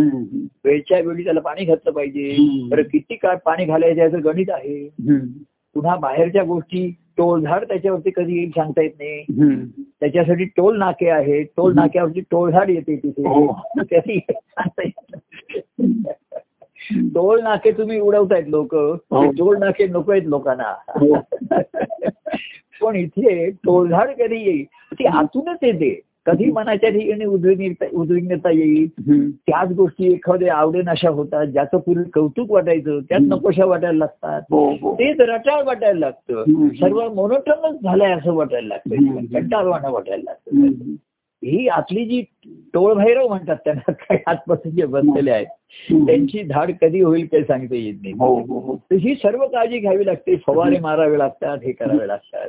वेळच्या 0.64 0.98
वेळी 1.00 1.24
त्याला 1.24 1.40
पाणी 1.40 1.64
घातलं 1.64 1.90
पाहिजे. 1.92 2.36
बरं 2.68 2.82
किती 2.82 3.14
काळ 3.14 3.36
पाणी 3.36 3.64
घालायचं 3.64 4.00
याचं 4.00 4.24
गणित 4.24 4.50
आहे. 4.50 4.88
पुन्हा 5.74 5.96
बाहेरच्या 5.96 6.42
गोष्टी 6.42 6.94
टोळझाड 7.18 7.64
त्याच्यावरती 7.64 8.10
कधी 8.10 8.36
येईल 8.36 8.50
सांगता 8.50 8.82
येत 8.82 8.90
नाही. 8.98 9.24
त्याच्यासाठी 10.00 10.44
टोल 10.44 10.78
नाके 10.78 11.08
आहेत 11.08 11.46
टोल 11.56 11.74
नाक्यावरती 11.74 12.20
टोळझाड 12.20 12.70
येते 12.70 12.96
तिथे 12.96 13.28
हो. 13.28 13.46
त्याची 13.90 14.18
सांगता 14.28 14.82
येत. 14.84 15.16
टोल 17.14 17.42
नाके 17.42 17.70
तुम्ही 17.70 18.00
उडवतायत 18.00 18.44
लोक 18.48 18.74
हो. 18.74 19.30
टोल 19.30 19.58
नाके 19.58 19.86
नको 19.86 20.12
आहेत 20.12 20.22
लोकांना 20.22 20.74
हो. 20.88 21.14
पण 22.82 22.96
इथे 22.96 23.50
टोळझाड 23.50 24.10
कधी 24.10 24.42
येईल 24.44 24.64
ती 24.92 25.04
आतूनच 25.04 25.58
येते 25.62 26.00
कधी 26.26 26.44
मनाच्या 26.44 26.90
ठिकाणी 26.90 27.24
उद्विग्नता 27.24 27.84
उद्विग्नता 27.92 28.50
येईल. 28.50 29.30
त्याच 29.30 29.72
गोष्टी 29.72 30.12
एखाद्या 30.12 30.54
आवडे 30.54 30.80
अशा 30.90 31.10
होतात 31.10 31.46
ज्याचं 31.46 31.78
पूर्वी 31.78 32.04
कौतुक 32.04 32.50
वाटायचं 32.50 33.00
त्यात. 33.00 33.20
नकोशा 33.20 33.64
वाटायला 33.64 33.98
लागतात 33.98 34.42
हो 34.50 34.70
हो 34.72 34.94
तेच 34.94 35.20
रटाळ 35.20 35.62
वाटायला 35.62 35.98
लागतं. 35.98 36.68
सर्व 36.68 37.14
मोनोटनच 37.14 37.82
झालंय 37.82 38.12
असं 38.12 38.32
वाटायला. 38.32 38.68
लागतं 38.68 39.24
कंटाळवाणं 39.24 39.90
वाटायला 39.90 40.22
लागतं. 40.24 40.92
ही 41.42 41.68
आतली 41.68 42.04
जी 42.04 42.20
टोळभैरव 42.74 43.28
म्हणतात 43.28 43.56
त्यांना 43.56 43.92
काही 43.92 44.18
आतपासून 44.26 44.72
जे 44.72 44.86
बसलेले 44.86 45.30
आहेत. 45.30 45.46
त्यांची 46.06 46.42
धाड 46.42 46.70
कधी 46.80 47.00
होईल 47.00 47.26
काही 47.26 47.44
सांगता 47.44 47.76
येत 47.76 47.94
नाही 48.02 48.14
हो 48.18 48.34
हो 48.40 48.58
हो 48.60 48.76
तर 48.90 48.96
ही 48.96 49.14
सर्व 49.14 49.46
काळजी 49.46 49.78
घ्यावी 49.78 50.06
लागते 50.06 50.36
फवारे 50.36 50.78
मारावे 50.78 51.18
लागतात 51.18 51.58
हे 51.62 51.72
करावे 51.72 52.08
लागतात. 52.08 52.48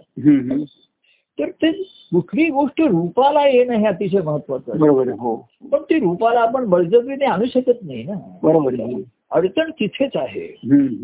तर 1.40 1.50
ते 1.50 1.72
कुठली 2.12 2.50
गोष्ट 2.50 2.82
रूपाला 2.82 3.48
येणं 3.48 3.74
हे 3.74 3.86
अतिशय 3.86 4.22
महत्वाचं 4.22 4.72
आहे. 4.72 4.80
बरोबर 4.80 5.10
हो 5.10 5.36
पण 5.72 5.82
ती 5.82 6.00
रूपाला 6.00 6.40
आपण 6.40 6.66
बळजबरीने 6.66 7.26
आणू 7.26 7.46
शकत 7.46 7.84
नाही 7.84 8.04
ना 8.04 8.14
बरोबर 8.44 8.76
अडचण 9.32 9.70
तिथेच 9.72 10.12
आहे. 10.16 10.48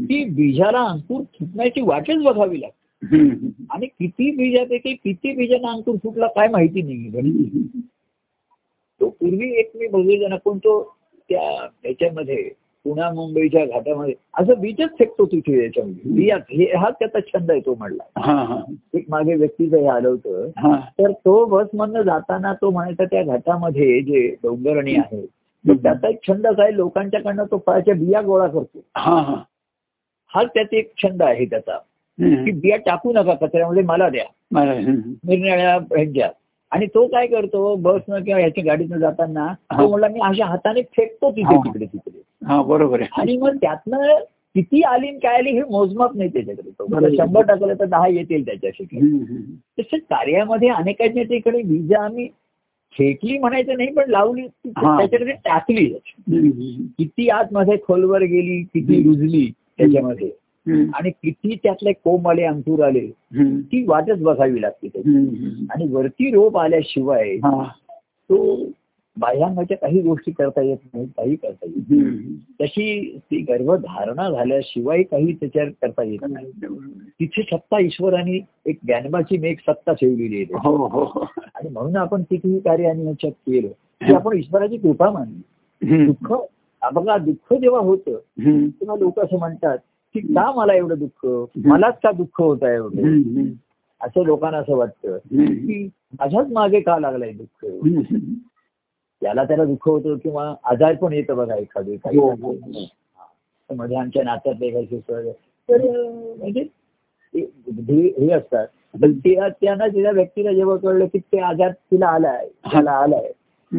की 0.05 0.23
बीजाला 0.23 0.79
अंकुर 0.79 1.21
फुटण्याची 1.39 1.81
वाटच 1.81 2.23
बघावी 2.23 2.61
लागते. 2.61 2.77
आणि 3.03 3.87
किती 3.87 4.31
बीजापैकी 4.31 4.93
किती 4.93 5.35
बीजांना 5.35 5.71
अंकुर 5.71 5.95
फुटला 6.03 6.27
काय 6.27 6.47
माहिती 6.47 6.81
नाही 6.81 7.41
तो 9.01 9.09
पूर्वी 9.09 9.51
एक 9.59 9.71
मी 9.75 9.87
बघितलं 9.87 10.29
ना 10.29 10.35
पण 10.35 10.57
तो 10.57 10.81
त्या 11.29 11.67
त्याच्यामध्ये 11.83 12.49
पुण्या 12.85 13.09
मुंबईच्या 13.13 13.65
घाटामध्ये 13.65 14.13
असं 14.33 14.59
बीजच 14.61 14.89
फेकतो 14.99 15.25
तिथे 15.25 15.63
याच्यामध्ये. 15.63 16.11
बिया 16.11 16.37
हे 16.51 16.65
हा 16.77 16.89
त्याचा 16.89 17.19
छंद 17.19 17.51
आहे 17.51 17.59
तो 17.59 17.75
म्हणला. 17.75 18.03
एक 18.93 19.05
मागे 19.09 19.35
व्यक्तीचं 19.35 19.77
हे 19.77 19.87
आलं 19.87 20.07
होतं. 20.09 20.49
तर 20.99 21.11
तो 21.11 21.45
बस 21.45 21.67
मधनं 21.73 22.01
जाताना 22.01 22.53
तो 22.53 22.69
म्हणायचा 22.69 23.05
त्या 23.05 23.23
घाटामध्ये 23.23 24.01
जे 24.01 24.27
डोंगरणी 24.43 24.95
आहे 24.95 25.25
त्याचा 25.65 26.09
एक 26.09 26.19
छंद 26.27 26.47
काय 26.47 26.71
लोकांच्याकडनं 26.71 27.43
तो 27.43 27.63
फळाच्या 27.65 27.95
बिया 27.95 28.21
गोळा 28.21 28.47
करतो. 28.47 28.79
हा 30.33 30.43
त्याचा 30.43 30.77
एक 30.77 30.91
छंद 31.03 31.23
आहे 31.23 31.45
त्याचा. 31.45 31.77
की. 32.19 32.51
बिया 32.51 32.77
टाकू 32.77 33.13
नका 33.13 33.33
कचऱ्यामध्ये 33.33 33.83
मला 33.83 34.09
द्या. 34.09 34.23
निरनिळ्या 35.23 35.75
ह्यांच्या 35.75 36.29
आणि 36.71 36.85
तो 36.85 37.07
काय 37.07 37.27
करतो 37.27 37.75
बसनं 37.75 38.23
किंवा 38.23 38.39
ह्याच्या 38.39 38.63
गाडीनं 38.65 38.97
जाताना. 38.97 39.53
तो 39.71 39.89
म्हणला 39.89 40.07
मी 40.07 40.19
अशा 40.19 40.45
हाताने 40.45 40.81
फेकतो 40.81 41.31
तिथे. 41.31 41.57
तिकडे 41.57 41.85
तिकडे 41.85 42.21
हा 42.45 42.61
बरोबर 42.61 43.01
आहे 43.01 43.21
आणि 43.21 43.37
मग 43.37 43.55
त्यातनं 43.55 44.19
किती 44.55 44.81
आली 44.81 45.07
काय 45.07 45.35
आली 45.35 45.51
हे 45.51 45.61
मोजमाप 45.61 46.15
नाही 46.15 46.29
त्याच्याकडे. 46.29 47.15
शंभर 47.17 47.41
टाकलं 47.41 47.73
तर 47.73 47.85
दहा 47.85 48.07
येतील 48.07 48.45
त्याच्याशी 48.45 48.83
हम्म. 48.83 49.15
हम्म. 49.15 49.55
तसं 49.79 49.97
कार्यामध्ये 49.97 50.69
अनेकांच्या 50.69 51.23
ठिकाणी 51.23 51.61
बीज 51.61 51.93
आम्ही 51.93 52.27
फेकली 52.93 53.37
म्हणायचं 53.37 53.77
नाही 53.77 53.91
पण 53.91 54.09
लावली. 54.09 54.47
त्याच्याकडे 54.67 55.31
टाकली. 55.31 55.85
किती 56.97 57.29
आतमध्ये 57.29 57.77
खोलवर 57.87 58.21
गेली 58.21 58.61
किती 58.63 59.03
रुजली 59.03 59.51
त्याच्यामध्ये. 59.77 60.31
आणि 60.93 61.09
किती 61.09 61.55
त्यातले 61.55 61.93
कोंब 61.93 62.27
आले 62.27 62.43
अंकुर 62.43 62.83
आले. 62.83 63.07
ती 63.61 63.85
वाटच 63.87 64.21
बघावी 64.21 64.61
लागते. 64.61 64.87
आणि 65.69 65.87
वरती 65.87 66.31
रोप 66.31 66.57
आल्याशिवाय. 66.57 67.37
तो 68.29 68.65
बाह्यांगाच्या 69.17 69.77
काही 69.77 70.01
गोष्टी 70.01 70.31
करता 70.31 70.61
येत 70.61 70.77
नाही 70.93 71.05
काही 71.05 71.35
करता 71.35 71.65
येत. 71.65 71.83
तशी 72.61 73.17
ती 73.31 73.37
गर्भधारणा 73.37 74.29
झाल्याशिवाय 74.29 75.03
काही 75.03 75.33
त्याच्यावर 75.33 75.69
करता 75.69 76.03
येत 76.03 76.19
नाही 76.29 76.51
तिथे 77.19 77.41
सत्ता 77.41 77.79
ईश्वराने 77.79 78.39
एक 78.65 78.79
ज्ञानबाची 78.85 79.37
मी 79.37 79.49
एक 79.49 79.59
सत्ता 79.59 79.93
ठेवलेली 79.93 80.35
आहे 80.35 80.45
हो 80.53 80.75
हो. 80.87 81.25
आणि 81.55 81.69
म्हणून 81.69 81.97
आपण 81.97 82.21
कितीही 82.21 82.59
कार्य 82.59 82.87
आणि 82.87 83.05
याच्यात 83.05 83.31
केलं 83.31 83.67
की 84.07 84.13
आपण 84.13 84.37
ईश्वराची 84.37 84.77
कृपा 84.77 85.09
मानली. 85.11 86.05
दुःख 86.05 86.33
बघा 86.93 87.17
दुःख 87.17 87.53
जेव्हा 87.53 87.81
होतं. 87.81 88.11
तेव्हा 88.67 88.95
लोक 88.95 89.19
असं 89.19 89.39
म्हणतात 89.39 89.77
की 90.13 90.19
का 90.19 90.51
मला 90.51 90.73
एवढं 90.73 90.95
दुःख 90.99 91.25
मलाच 91.65 91.99
का 92.03 92.11
दुःख 92.11 92.41
होत 92.41 92.57
आहे 92.61 92.75
एवढं. 92.75 93.01
असं 94.01 94.23
लोकांना 94.25 94.57
असं 94.57 94.75
वाटतं. 94.75 95.17
की 95.17 95.89
माझ्याच 96.19 96.47
मागे 96.51 96.79
का 96.79 96.99
लागलाय 96.99 97.31
दुःख. 97.31 97.65
त्याला 99.21 99.43
त्याला 99.43 99.65
दुःख 99.65 99.89
होतं 99.89 100.17
किंवा 100.17 100.55
आजार 100.63 100.95
पण 100.95 101.13
येतं 101.13 101.37
बघा 101.37 101.55
एखादे 101.55 101.97
काही 101.97 102.17
हो, 102.17 102.29
हो. 102.31 102.55
मध्ये 103.75 103.97
आमच्या 103.97 104.23
नात्यातले 104.23 104.69
काही 104.69 104.85
तर 105.69 105.87
म्हणजे 106.37 106.67
हे 108.19 108.31
असतात 108.31 108.67
त्यांना 109.49 109.87
तिच्या 109.87 110.11
व्यक्तीला 110.11 110.53
जेव्हा 110.53 110.77
कळलं 110.77 111.05
की 111.05 111.19
ते 111.19 111.39
आजार 111.39 111.71
तिला 111.71 112.07
आलाय 112.07 112.47
त्याला 112.71 112.91
आलाय. 112.91 113.31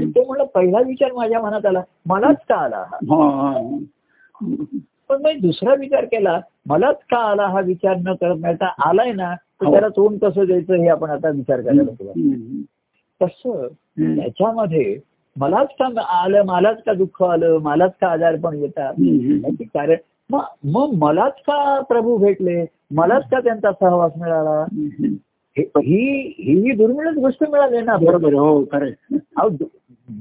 तो 0.05 0.25
म्हणलं 0.27 0.45
पहिला 0.45 0.81
विचार 0.81 1.13
माझ्या 1.13 1.41
मनात 1.41 1.67
आला 1.67 1.83
मलाच 2.07 2.37
का 2.49 2.55
आला 2.55 2.85
हा. 2.89 3.79
पण 5.11 5.23
मी 5.23 5.33
दुसरा 5.33 5.75
विचार 5.75 6.05
केला 6.05 6.41
मलाच 6.69 6.97
का 7.11 7.19
आला 7.19 7.47
हा 7.47 7.61
विचार 7.61 7.97
न 7.97 8.13
तर 8.13 8.65
आलाय 8.79 9.13
ना 9.13 9.35
तर 9.35 9.67
हो. 9.67 9.73
त्याला 9.73 9.89
तोंड 9.89 10.19
कसं 10.25 10.45
द्यायचं 10.45 10.75
हे 10.75 10.89
आपण 10.89 11.11
आता 11.11 11.29
विचार 11.29 11.61
करायला 11.61 11.85
सुरुवात. 11.85 12.63
तसं. 13.21 13.67
त्याच्यामध्ये 14.17 14.99
मलाच 15.37 15.69
का 15.81 16.01
आलं 16.03 16.43
मलाच 16.43 16.83
का 16.83 16.93
दुःख 16.93 17.23
आलं 17.23 17.59
मलाच 17.59 17.93
का 18.01 18.07
आजारपण 18.09 18.55
येतात 18.55 18.93
हम्म, 18.99 19.19
हम्म. 19.21 19.45
याची 19.45 19.65
कारण 19.65 19.97
मग 20.65 20.91
मलाच 20.95 21.33
का 21.33 21.81
प्रभू 21.81 22.17
भेटले 22.17 22.65
मलाच 22.95 23.23
का 23.31 23.41
त्यांचा 23.41 23.73
सहवास 23.73 24.13
मिळाला. 24.21 24.65
हे- 25.57 25.83
ही 25.83 26.73
दुर्मिळच 26.73 27.17
गोष्ट 27.17 27.45
मिळाली 27.51 27.81
ना. 27.81 27.97
बरोबर 27.97 28.35
हो 28.35 28.65
खरं 28.65 29.57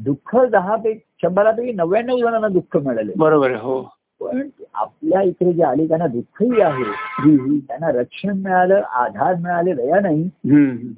दुःख 0.04 0.36
दहा 0.52 0.76
पैकी 0.76 1.00
शंभरापैकी 1.22 1.72
नव्याण्णव 1.72 2.18
जणांना 2.18 2.48
दुःख 2.48 2.78
मिळाले 2.78 3.12
बरोबर 3.18 3.52
हो 3.52 3.82
पण 4.22 4.48
आपल्या 4.74 5.22
इकडे 5.22 5.54
जे 5.54 5.64
आले 5.64 5.88
त्यांना 5.88 6.08
दुःखही 6.08 6.62
आहे 6.62 6.84
त्यांना 7.60 7.92
रक्षण 7.92 8.38
मिळालं 8.38 8.82
आधार 8.92 9.36
मिळाले 9.36 9.74
दया 9.74 10.00
नाही. 10.00 10.28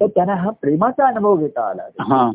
तर 0.00 0.06
त्यांना 0.06 0.34
हा 0.34 0.50
प्रेमाचा 0.50 1.06
अनुभव 1.06 1.36
घेता 1.36 1.68
आला. 1.70 1.82
हा. 2.00 2.30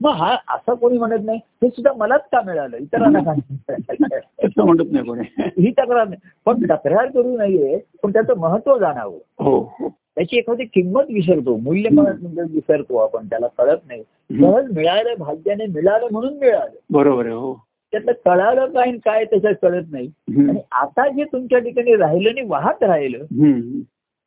मग 0.00 0.10
हा 0.10 0.36
असं 0.48 0.74
कोणी 0.74 0.98
म्हणत 0.98 1.24
नाही 1.24 1.38
हे 1.62 1.68
सुद्धा 1.68 1.92
मलाच 1.92 2.20
का 2.32 2.40
मिळालं? 2.46 2.76
इतरांना 2.76 3.18
का 3.20 4.64
म्हणत 4.64 4.92
नाही 4.92 5.04
कोणी. 5.04 5.22
ही 5.58 5.70
तक्रार 5.70 6.08
नाही. 6.08 6.28
पण 6.46 6.64
तक्रार 6.64 7.06
करू 7.06 7.36
नये 7.36 7.78
पण 8.02 8.12
त्याचं 8.12 8.38
महत्त्व 8.38 8.78
जाणावं. 8.78 9.18
हो. 9.38 9.58
हो 9.80 9.88
त्याची 9.88 10.38
एखादी 10.38 10.64
किंमत 10.64 11.04
विसरतो 11.08 11.56
मूल्य 11.56 11.88
म्हणजे 11.90 12.42
विसरतो 12.42 12.96
आपण 12.96 13.26
त्याला 13.26 13.46
कळत 13.58 13.78
नाही. 13.88 14.02
सहज 14.30 14.72
मिळालं 14.72 15.14
भाग्याने 15.18 15.66
मिळालं 15.66 16.06
म्हणून 16.12 16.38
मिळालं. 16.38 16.74
बरोबर 16.90 17.26
आहे 17.26 17.34
हो. 17.34 17.67
त्यातलं 17.92 18.12
कळालं 18.12 18.66
काय 18.66 18.92
काय 18.92 19.24
त्याच्यात 19.24 19.54
कळत 19.62 19.84
नाही. 19.90 20.06
आणि 20.48 20.60
आता 20.72 21.08
जे 21.08 21.24
तुमच्या 21.24 21.58
ठिकाणी 21.58 21.96
राहिलं 21.96 22.28
आणि 22.30 22.40
वाहत 22.46 22.82
राहिलं. 22.82 23.18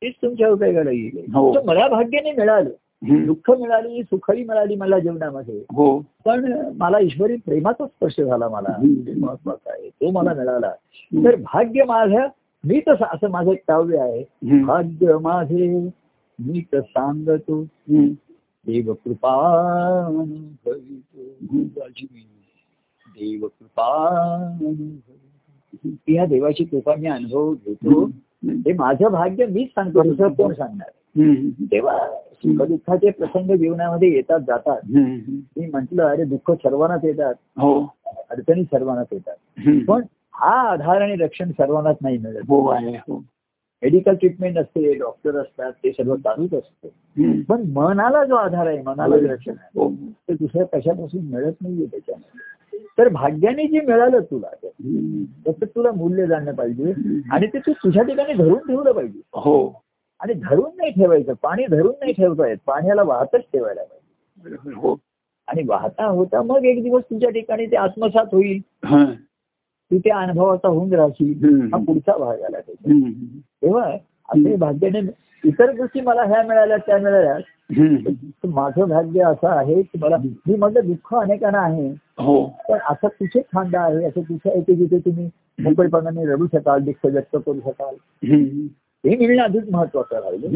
तेच 0.02 0.14
तुमच्या 0.22 0.48
उपयोगाला 0.48 0.90
येईल 0.90 1.34
हो. 1.34 1.54
तर 1.54 1.60
मला 1.64 1.88
भाग्याने 1.88 2.32
मिळालं. 2.32 2.70
दुःख 3.24 3.50
मिळाली 3.50 4.02
सुखही 4.02 4.44
मिळाली 4.44 4.76
मला 4.76 4.98
जीवनामध्ये. 4.98 5.58
हो. 5.58 5.98
पण 6.24 6.68
मला 6.76 6.98
ईश्वरी 6.98 7.36
प्रेमाचा 7.36 7.86
स्पर्श 7.86 8.20
झाला 8.20 8.48
मला. 8.48 8.82
महत्त्वाचा 9.18 9.72
आहे. 9.72 9.88
तो 9.88 10.10
मला 10.10 10.34
मिळाला. 10.34 10.72
तर 11.24 11.36
भाग्य 11.36 11.84
माझं 11.84 12.26
मी 12.64 12.80
तसं 12.88 13.04
असं 13.04 13.30
माझं 13.30 13.50
एक 13.50 13.62
काव्य 13.68 13.98
आहे. 13.98 14.24
भाग्य 14.62 15.18
माझे 15.18 15.88
मी 16.38 16.64
तर 16.72 16.80
सांगतो. 16.80 17.64
देव 18.66 18.92
कृपा 18.92 19.30
देव 23.20 23.46
कृपा 23.46 24.54
या 26.08 26.26
देवाची 26.26 26.64
कृपा 26.64 26.94
मी 26.94 27.06
अनुभव 27.06 27.54
घेतो. 27.54 28.04
हे 28.44 28.72
माझं 28.72 29.08
भाग्य 29.08 29.46
मीच 29.46 29.68
सांगतो 29.68 30.02
दुसरं 30.02 30.32
कोण 30.32 30.54
सांगणार. 30.54 30.90
तेव्हा 31.72 31.98
सुखदुःखाचे 32.32 33.10
प्रसंग 33.10 33.56
जीवनामध्ये 33.56 34.12
येतात 34.12 34.40
जातात. 34.40 34.80
मी 34.86 35.66
म्हंटल 35.66 36.00
अरे 36.00 36.24
दुःख 36.24 36.50
सर्वांनाच 36.50 37.04
येतात. 37.04 37.34
हो. 37.56 37.94
अडचणी 38.30 38.64
सर्वांनाच 38.64 39.06
येतात. 39.12 39.36
पण 39.88 40.02
हा 40.34 40.70
आधार 40.70 41.00
आणि 41.00 41.14
रक्षण 41.14 41.50
सर्वांनाच 41.50 41.96
नाही 42.02 42.18
मिळत. 42.18 42.40
हो 42.48 42.66
आहे 42.68 42.96
हो. 42.96 43.24
मेडिकल 43.82 44.14
ट्रीटमेंट 44.14 44.58
असते 44.58 44.94
डॉक्टर 44.94 45.36
असतात 45.36 45.72
ते 45.72 45.92
सर्व 45.92 46.16
चालूच 46.16 46.54
असतं. 46.54 46.88
पण 47.42 47.62
मनाला 47.70 48.24
जो 48.24 48.34
आधार 48.34 48.66
आहे 48.66 48.82
मनाला 48.82 49.18
जे 49.18 49.26
रक्षण 49.26 49.54
आहे 49.60 49.86
ते 50.28 50.34
दुसऱ्या 50.34 50.64
कशापासून 50.64 51.24
मिळत 51.24 51.52
नाहीये 51.62 51.86
त्याच्यामध्ये. 51.86 52.51
तर 52.98 53.08
भाग्याने 53.08 53.66
जे 53.66 53.80
मिळालं 53.80 54.20
तुला. 54.20 54.48
त्याचं 55.44 55.66
तुला 55.66 55.90
मूल्य 55.92 56.26
जाणलं 56.26 56.54
पाहिजे 56.54 56.92
आणि 57.30 57.46
ते 57.46 57.58
तू 57.58 57.72
तुझ्या 57.72 58.02
ठिकाणी 58.02 58.34
धरून 58.34 58.58
ठेवलं 58.58 58.92
पाहिजे 58.92 59.20
हो 59.34 59.82
आणि 60.20 60.34
धरून 60.34 60.70
नाही 60.76 60.90
ठेवायचं 60.90 61.32
पाणी 61.42 61.66
धरून 61.66 61.92
नाही 62.00 62.12
ठेवता 62.12 62.48
येत 62.48 62.58
पाण्याला 62.66 63.02
वाहतच 63.02 63.40
ठेवायला 63.52 63.82
पाहिजे. 63.82 64.70
हो 64.74 64.96
आणि 65.48 65.62
वाहता 65.66 66.04
होता 66.06 66.42
मग 66.42 66.64
एक 66.64 66.82
दिवस 66.82 67.02
तुझ्या 67.02 67.30
ठिकाणी 67.30 67.66
ते 67.66 67.76
आत्मसात 67.76 68.34
होईल. 68.34 68.60
तू 69.90 69.98
त्या 69.98 70.18
अनुभवाचा 70.18 70.68
होऊन 70.68 70.94
राहशील. 70.94 71.44
हा 71.74 71.78
पुढचा 71.84 72.16
भाग 72.16 72.42
आला 72.42 72.60
त्याचा. 72.60 72.98
तेव्हा 73.62 73.90
असे 74.28 74.56
भाग्याने 74.56 75.00
इतर 75.44 75.70
गोष्टी 75.76 76.00
मला 76.00 76.22
ह्या 76.22 76.42
मिळाल्या 76.42 76.76
त्या 76.76 76.98
मिळाल्या. 76.98 77.38
माझं 78.44 78.88
भाग्य 78.88 79.22
असं 79.22 79.48
आहे 79.48 79.82
की 79.82 79.98
मला 79.98 80.16
मी 80.16 80.54
माझं 80.56 80.80
दुःख 80.84 81.14
अनेकांना 81.14 81.58
आहे. 81.58 81.88
हो. 82.18 82.44
पण 82.68 82.78
असं 82.88 83.08
कुठे 83.08 83.40
खांदा 83.40 83.80
आहे 83.80 84.04
असं 84.04 84.20
कुठे 84.20 84.50
आहे 84.50 84.60
की 84.60 84.74
जिथे 84.74 84.98
तुम्ही 84.98 85.30
मोकळेपणाने 85.62 86.26
रडू 86.26 86.46
शकाल 86.46 86.80
दुःख 86.80 87.06
व्यक्त 87.06 87.36
करू 87.46 87.60
शकाल. 87.64 87.94
हे 89.06 89.16
मिळणं 89.16 89.42
अधिक 89.42 89.62
महत्वाचं 89.70 90.16
राहिलं. 90.16 90.48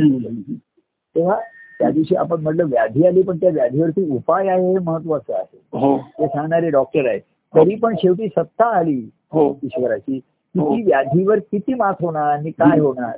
तेव्हा 1.17 1.39
त्या 1.79 1.91
दिवशी 1.91 2.15
आपण 2.15 2.41
म्हटलं 2.43 2.65
व्याधी 2.65 3.07
आली 3.07 3.23
पण 3.23 3.37
त्या 3.37 3.51
व्याधीवरती 3.51 4.11
उपाय 4.11 4.49
आहे 4.49 4.73
हे 4.73 4.79
महत्वाचं 4.79 5.35
आहे. 5.35 5.59
हो. 5.73 5.99
ते 5.99 6.27
सांगणारे 6.27 6.71
डॉक्टर 6.71 7.09
आहेत. 7.09 7.21
तरी 7.55 7.75
पण 7.75 7.95
शेवटी 7.95 8.29
सत्ता 8.29 8.77
आली 8.77 9.11
हो. 9.33 9.59
ईश्वराची. 9.63 10.19
की 10.19 10.61
हो. 10.61 10.77
ती 10.77 10.83
व्याधीवर 10.83 11.39
किती 11.39 11.75
मात 11.75 11.95
होणार 12.01 12.33
आणि 12.33 12.51
काय 12.51 12.79
होणार. 12.79 13.17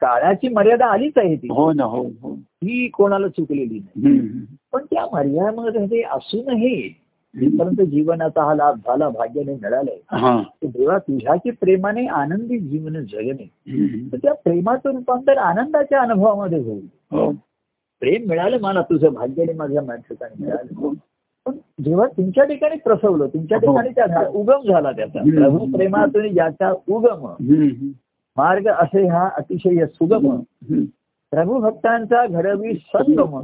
काळाची 0.00 0.48
मर्यादा 0.48 0.86
आलीच 0.86 1.12
आहे 1.16 1.36
ती. 1.36 1.48
हो 1.50 1.72
ना 1.72 1.84
हो 1.84 2.02
हो. 2.22 2.34
ती 2.34 2.88
कोणाला 2.88 3.28
चुकलेली 3.28 3.80
नाही. 3.96 4.20
पण 4.72 4.84
त्या 4.84 5.06
मर्यादेमध्ये 5.12 6.02
असूनही 6.02 6.88
जिथपर्यंत 7.34 7.80
जीवनाचा 7.90 8.44
हा 8.44 8.54
लाभ 8.54 8.76
झाला 8.76 9.08
भाग्याने 9.08 9.54
मिळालाय 9.54 9.98
हा. 10.10 10.42
देवा 10.62 10.98
तुझ्याची 10.98 11.50
प्रेमाने 11.50 12.06
आनंदी 12.06 12.58
जीवन 12.58 12.92
जगणे. 12.92 13.50
तर 14.12 14.16
त्या 14.16 14.32
प्रेमाचं 14.34 14.90
रूपांतर 14.90 15.36
आनंदाच्या 15.38 16.00
अनुभवामध्ये 16.00 16.58
होईल. 16.58 16.86
हो. 17.10 17.30
प्रेम 18.00 18.28
मिळालं 18.28 18.58
मला 18.60 18.82
तुझं 18.82 19.12
भाग्याने 19.12 19.52
माझ्या 19.52 19.94
ठिकाणी 19.94 20.44
मिळालं. 20.44 20.92
पण 21.46 21.52
जेव्हा 21.84 22.06
तुमच्या 22.06 22.44
ठिकाणी 22.44 22.76
प्रसवलं 22.76 23.26
तुमच्या 23.26 23.58
हो. 23.58 23.66
ठिकाणी 23.66 23.88
त्या 23.90 24.28
उगम 24.28 24.72
झाला 24.72 24.92
त्याचा. 24.92 25.22
प्रभू 25.22 25.66
प्रेमातून 25.76 26.32
ज्याचा 26.32 26.72
उगम. 26.88 27.26
मार्ग 28.36 28.66
असे 28.66 29.08
हा 29.08 29.30
अतिशय 29.36 29.86
सुगम. 29.86 30.30
हम्म. 30.30 30.84
प्रभू 31.30 31.60
भक्तांचा 31.60 32.26
घडवी 32.26 32.74
संगम 32.74 33.42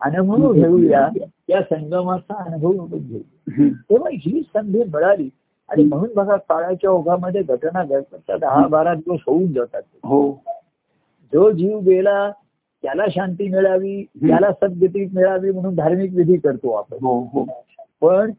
अनुभव 0.00 0.52
घेऊया 0.52 1.08
या 1.48 1.62
संगमाचा 1.62 2.44
अनुभव 2.44 2.82
आपण 2.82 2.98
घेऊ. 2.98 3.18
तेव्हा 3.90 4.10
ही 4.12 4.42
संधी 4.54 4.84
मिळाली. 4.84 5.28
आणि 5.68 5.82
म्हणून 5.84 6.08
बघा 6.16 6.36
काळाच्या 6.36 6.90
ओघामध्ये 6.90 7.42
घटना 7.42 7.84
घडतात. 7.84 8.38
दहा 8.38 8.66
बारा 8.66 8.94
दिवस 8.94 9.18
होऊन 9.26 9.52
जातात. 9.52 9.82
हो. 9.94 10.32
जो 11.32 11.50
जीव 11.50 11.78
गेला 11.78 12.30
त्याला 12.82 13.04
शांती 13.10 13.48
मिळावी 13.48 14.02
त्याला 14.02 14.52
सद्गती 14.52 15.08
मिळावी 15.14 15.50
म्हणून 15.50 15.74
धार्मिक 15.74 16.12
विधी 16.14 16.36
करतो 16.36 16.70
आपण. 16.70 16.96
हो 16.96 17.20
हो. 17.20 17.44
पण 18.00 18.30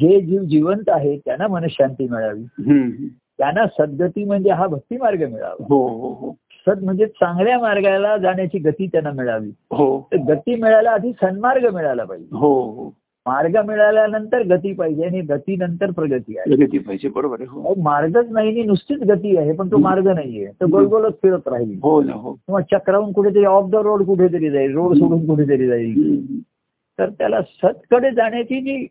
जे 0.00 0.20
जीव 0.20 0.42
जिवंत 0.42 0.88
आहे 0.88 1.18
त्यांना 1.18 1.46
मनशांती 1.46 2.08
मिळावी. 2.08 2.44
त्यांना 3.42 3.66
सद्गती 3.66 4.24
म्हणजे 4.24 4.50
हा 4.50 4.66
भक्ती 4.66 4.96
मार्ग 4.96 5.32
मिळावा. 5.32 5.64
हो 5.68 5.88
हो 5.88 6.08
हो. 6.08 6.36
सद 6.66 6.84
म्हणजे 6.84 7.06
चांगल्या 7.06 7.58
मार्गाला 7.58 8.16
जाण्याची 8.16 8.58
गती 8.58 8.86
त्यांना 8.86 9.10
मिळावी. 9.10 9.48
हो. 9.48 10.08
तर 10.12 10.16
गती 10.16 10.54
मिळायला 10.54 10.90
आधी 10.90 11.12
सन्मार्ग 11.12 11.74
मिळाला 11.74 12.04
पाहिजे. 12.04 12.36
हो 12.36 12.62
हो. 12.62 12.88
मार्ग 13.26 13.56
मिळाल्यानंतर 13.66 14.42
गती 14.42 14.72
पाहिजे 14.72 15.04
आणि 15.04 15.20
गतीनंतर 15.20 15.90
प्रगती 15.90 16.38
आहे. 16.38 16.56
प्रगती 16.56 16.78
पाहिजे 16.78 17.08
बरोबर 17.08 17.36
आहे 17.40 17.48
हो. 17.50 17.74
मार्गच 17.82 18.26
नाही 18.30 18.62
नुसतीच 18.62 18.98
गती 18.98 19.36
आहे 19.36 19.52
पण 19.52 19.70
तो 19.70 19.76
मार्ग 19.76 20.08
नाहीये. 20.08 20.46
तर 20.46 20.66
गोलगोलच 20.66 21.12
फिरत 21.12 21.48
राहील. 21.48 21.78
हो 21.82 22.02
ना 22.02 22.12
हो. 22.12 22.32
किंवा 22.32 22.60
चक्रावून 22.60 23.12
कुठेतरी 23.12 23.44
ऑफ 23.44 23.70
द 23.70 23.74
रोड 23.74 24.02
कुठेतरी 24.02 24.50
जाईल 24.50 24.74
रोड 24.74 24.94
सोडून 24.94 25.26
कुठेतरी 25.26 25.66
जाईल. 25.66 26.22
तर 26.98 27.10
त्याला 27.10 27.42
सतकडे 27.42 28.10
जाण्याची 28.10 28.60
जी 28.60 28.86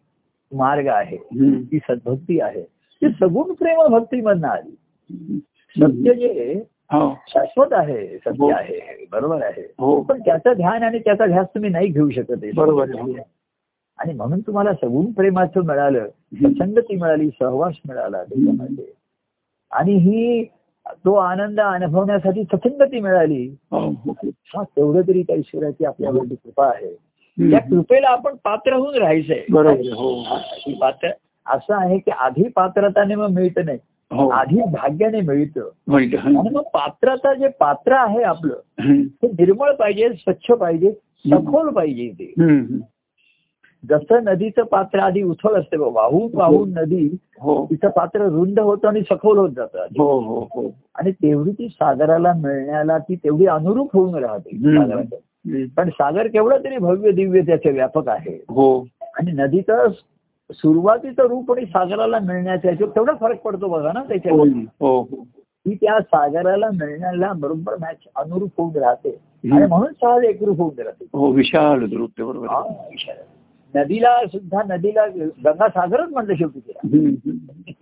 मार्ग 0.54 0.88
आहे. 0.88 1.18
ती 1.62 1.78
सद्भक्ती 1.78 2.40
आहे. 2.40 2.81
ती 3.02 3.10
सगुण 3.12 3.54
प्रेम 3.54 3.82
भक्तीमधनं 3.90 4.48
आली 4.48 5.40
सत्य 5.76 6.14
जे 6.14 6.54
हो 6.94 7.14
शाश्वत 7.28 7.74
आहे 7.74 8.00
हो. 8.06 8.18
सत्य 8.26 8.54
आहे 8.54 9.06
बरोबर 9.12 9.44
आहे 9.44 9.62
हो 9.80 10.02
पण 10.02 10.20
त्याचं 10.22 10.54
ध्यान 10.54 10.84
आणि 10.84 11.00
त्याचा 11.00 11.26
ध्यास 11.26 11.46
तुम्ही 11.56 11.70
नाही 11.70 11.88
घेऊ 11.88 12.10
शकत. 12.10 12.46
बरोबर 12.56 12.90
आहे. 12.90 13.02
हो. 13.02 13.18
आणि 14.00 14.14
म्हणून 14.14 14.40
तुम्हाला 14.40 14.74
सगुण 14.74 15.12
प्रेमाचं 15.12 15.66
मिळालं 15.66 16.08
प्रसंगती 16.34 16.96
मिळाली 16.96 17.30
सहवास 17.30 17.74
मिळाला 17.88 18.24
त्याच्यामध्ये 18.24 18.86
आणि 19.72 19.96
ही 19.98 20.44
तो 21.06 21.14
आनंद 21.16 21.60
अनुभवण्यासाठी 21.60 22.44
ससंगती 22.44 23.00
मिळाली 23.00 23.44
हो, 23.72 23.80
हो. 23.80 24.12
हा 24.56 24.64
तेवढं 24.66 25.02
तरी 25.02 25.24
त्या 25.24 25.36
ईश्वराची 25.36 25.86
आपल्यावरती 25.86 26.36
कृपा 26.36 26.68
आहे. 26.68 26.94
त्या 27.38 27.60
कृपेला 27.60 28.08
आपण 28.10 28.36
पात्र 28.44 28.74
होऊन 28.74 28.96
राहायचंय 28.96 29.44
बरोबर. 29.50 29.94
हो 29.94 30.14
हा, 30.24 30.38
ही 30.58 30.74
पात्र 30.82 31.10
असं 31.52 31.74
आहे 31.74 31.98
की 31.98 32.12
आधी 32.12 32.44
पात्रताने 32.56 33.16
मग 33.16 33.30
मिळतं 33.30 33.66
नाही. 33.66 33.78
हो. 34.12 34.30
आधी 34.30 34.62
भाग्याने 34.62 35.22
मिळतं. 35.22 35.70
आणि 36.40 36.50
मग 36.50 36.62
पात्रता 36.62 37.34
जे 37.34 37.48
पात्र 37.48 37.92
आहे 37.92 38.22
आपलं. 38.24 38.54
ते 39.08 39.28
निर्मळ 39.28 39.72
पाहिजे 39.72 40.10
स्वच्छ 40.10 40.52
पाहिजे 40.52 40.92
सखोल 41.26 41.70
पाहिजे 41.70 42.10
ते. 42.10 42.34
जसं 43.90 44.24
नदीचं 44.24 44.64
पात्र 44.64 45.00
आधी 45.00 45.22
उथळ 45.22 45.60
असते 45.60 45.78
वाहून 45.78 46.28
वाहून 46.34 46.74
नदी 46.74 47.16
हो. 47.40 47.66
तिचं 47.66 47.90
पात्र 47.90 48.22
रुंद 48.22 48.60
होतं 48.60 48.88
आणि 48.88 49.02
सखोल 49.02 49.38
होत 49.38 49.50
जातं. 49.50 49.80
हो 49.98 50.20
हो 50.20 50.40
हो. 50.40 50.76
आणि 50.96 51.12
तेवढी 51.12 51.52
ती 51.52 51.68
सागराला 51.68 52.34
मिळण्याला 52.34 52.98
ती 52.98 53.16
तेवढी 53.16 53.46
अनुरूप 53.46 53.90
होऊन 53.94 54.24
राहते. 54.24 54.50
पण 55.78 55.90
सागर 55.90 56.28
केवढा 56.28 56.58
तरी 56.58 56.78
भव्य 56.78 57.12
दिव्य 57.12 57.42
त्याचे 57.42 57.72
व्यापक 57.72 58.10
आहे. 58.10 58.44
हो. 58.50 58.88
आणि 59.02 59.32
नदीचं 59.32 59.88
सुरुवातीचं 60.54 61.24
रूप 61.24 61.52
आणि 61.52 61.66
सागराला 61.66 62.20
मिळण्याचं 62.20 62.86
तेवढा 62.86 63.14
फरक 63.20 63.42
पडतो 63.42 63.68
बघा 63.68 63.92
ना 63.94 64.00
हो 64.00 64.06
त्याच्यामध्ये 64.10 64.62
हो 64.80 65.02
हो. 65.02 65.28
ती 65.36 65.76
त्या 65.76 66.00
सागराला 66.02 66.70
मिळण्याला 66.74 67.34
बरोबर 67.34 67.76
मॅच 67.82 67.98
अनुरूप 68.16 68.50
होऊन 68.58 68.76
राहते. 68.76 69.20
आणि 69.52 69.66
म्हणून 69.66 69.94
सहज 69.94 70.24
एकरूप 70.24 70.58
होऊन 70.58 70.82
राहते. 70.82 71.06
हो 71.14 71.32
विशाल 71.32 71.86
ते 71.92 72.24
बरोबर. 72.24 72.48
हा, 72.48 72.60
विषय. 72.60 73.14
नदीला 73.76 74.18
सुद्धा 74.28 74.62
नदीला 74.70 75.06
गंगा 75.46 75.68
सागरच 75.68 76.10
म्हणलं 76.10 76.36
शेवटी 76.36 76.60
तिला. 76.60 76.88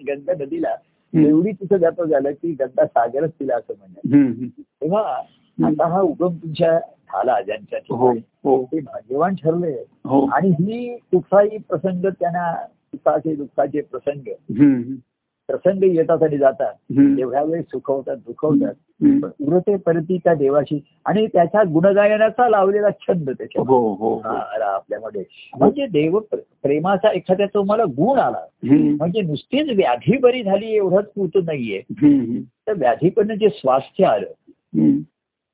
गंगा 0.08 0.44
नदीला. 0.46 0.76
एवढी 1.14 1.52
तिथं 1.52 1.76
व्यापक 1.80 2.06
झालं 2.06 2.32
की 2.32 2.52
गंगा 2.52 2.86
सागरच 2.86 3.30
तिला 3.30 3.56
असं 3.56 3.74
म्हणलं. 3.80 4.48
तेव्हा 4.60 5.22
आता 5.66 5.88
हा 5.88 6.02
उगम 6.02 6.28
तुमच्या 6.28 6.80
झाला 6.80 7.42
ज्यांच्या 7.42 7.80
हो 7.90 8.12
हो. 8.44 8.64
ते 8.64 8.80
भाग्यवान 8.80 9.36
ठरले. 9.36 9.86
हो. 10.06 10.28
आणि 10.28 10.50
ही 10.50 10.98
कुठलाही 10.98 11.58
प्रसंग 11.58 12.06
त्यांना 12.06 12.56
सुखाचे 12.68 13.36
दुःखाचे 13.36 13.82
प्रसंग. 13.82 14.30
प्रसंग 15.48 15.84
येतात 15.84 16.24
आणि 16.24 16.38
जातात 16.38 16.74
तेवढ्या 17.18 17.44
वेळ 17.44 17.62
सुखवतात 17.62 18.18
दुखवतात. 18.18 18.74
उरते 19.42 19.78
परती 19.78 20.18
त्या 20.18 20.34
देवाशी. 20.34 20.84
आणि 21.06 21.28
त्याच्या 21.28 21.64
गुणगायनाचा 21.64 22.50
लावलेला 22.50 22.90
छंद 22.90 23.30
त्याच्या 23.30 23.62
हो 23.68 23.94
हो 23.94 23.94
हो. 23.94 24.20
आपल्यामध्ये. 24.62 25.24
म्हणजे 25.60 25.86
देव 25.86 26.20
प्र- 26.20 26.40
प्रेमाचा 26.64 27.10
एखाद्या 27.10 27.48
तुम्हाला 27.54 27.84
गुण 27.84 28.20
आला. 28.20 28.40
म्हणजे 28.96 29.22
नुसतीच 29.22 29.78
व्याधी 29.78 30.18
बरी 30.18 30.44
झाली 30.44 30.76
एवढंच 30.76 31.06
पुरतं 31.06 31.40
नाहीये. 31.46 31.82
तर 32.68 32.74
व्याधीकडनं 32.78 33.34
जे 33.34 33.50
स्वास्थ्य 33.50 34.06
आलं. 34.06 34.28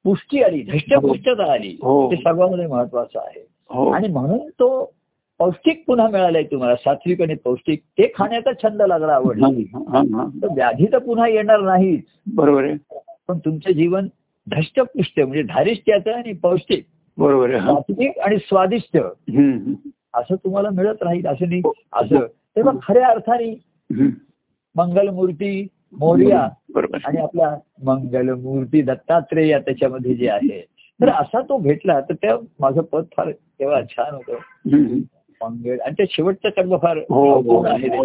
पुष्टी 0.06 0.44
आली 0.44 0.64
धष्टपुष्टता 0.64 1.54
आली. 1.54 1.78
हो. 1.82 2.12
ते 2.12 2.16
सर्वांमध्ये 2.16 2.68
महत्वाचं 2.68 3.20
आहे. 3.20 3.48
हो. 3.70 3.92
आणि 3.92 4.08
म्हणून 4.08 4.38
तो 4.38 4.94
पौष्टिक 5.40 5.84
पुन्हा 5.88 6.08
मिळालाय 6.08 6.44
तुम्हाला 6.44 6.76
सात्विक 6.76 7.22
आणि 7.22 7.36
पौष्टिक. 7.36 7.82
ते 7.84 8.12
खाण्याचा 8.16 8.50
छंद 8.64 8.82
लागला 8.82 9.14
आवडला. 9.14 9.48
हा, 9.48 9.80
हा, 9.90 9.98
हा. 9.98 10.40
तर 10.44 10.48
व्याधी 10.54 10.86
तर 10.86 10.98
पुन्हा 10.98 11.28
येणार 11.28 11.60
नाहीच. 11.60 12.04
बरोबर 12.34 12.64
आहे. 12.64 13.00
पण 13.28 13.38
तुमचं 13.38 13.72
जीवन 13.72 14.08
धष्टपुष्ट 14.52 15.20
म्हणजे 15.20 15.42
धारिष्ट्याचं 15.42 16.12
आणि 16.12 16.34
पौष्टिक. 16.34 16.86
बरोबर 17.18 17.50
आहे 17.50 17.60
हा. 17.60 17.74
सात्विक 17.74 18.20
आणि 18.20 18.38
स्वादिष्ट. 18.38 18.98
असं 20.14 20.36
तुम्हाला 20.36 20.70
मिळत 20.70 21.04
राहील 21.04 21.28
असं 21.28 21.50
नाही. 21.50 21.62
असं. 21.94 22.20
तेव्हा 22.56 22.74
खऱ्या 22.88 23.08
अर्थाने. 23.08 23.62
मंगलमूर्ती 24.76 25.68
मोर्या 26.00 26.50
आणि 27.06 27.18
आपला 27.18 27.58
मंगलमूर्ती 27.86 28.82
दत्तात्रेय 28.82 29.60
त्याच्यामध्ये 29.60 30.16
जे 30.16 30.30
आहे. 30.30 30.66
तर 31.02 31.10
असा 31.10 31.42
तो 31.42 31.58
भेटला 31.58 32.00
तर 32.00 32.14
त्या 32.14 32.36
माझं 32.60 32.82
पद 32.82 33.04
फार 33.18 33.32
तेव्हा 33.32 33.82
छान 33.82 34.16
होतं. 34.16 34.34
मंगल 35.42 35.80
आणि 35.80 35.94
ते 35.94 36.06
शेवटचं 36.10 36.50
कर्म 36.50 36.78
फार 36.78 36.98
हो 36.98 37.42
हो. 37.42 37.66
आहे 37.66 37.88
हो, 37.88 38.04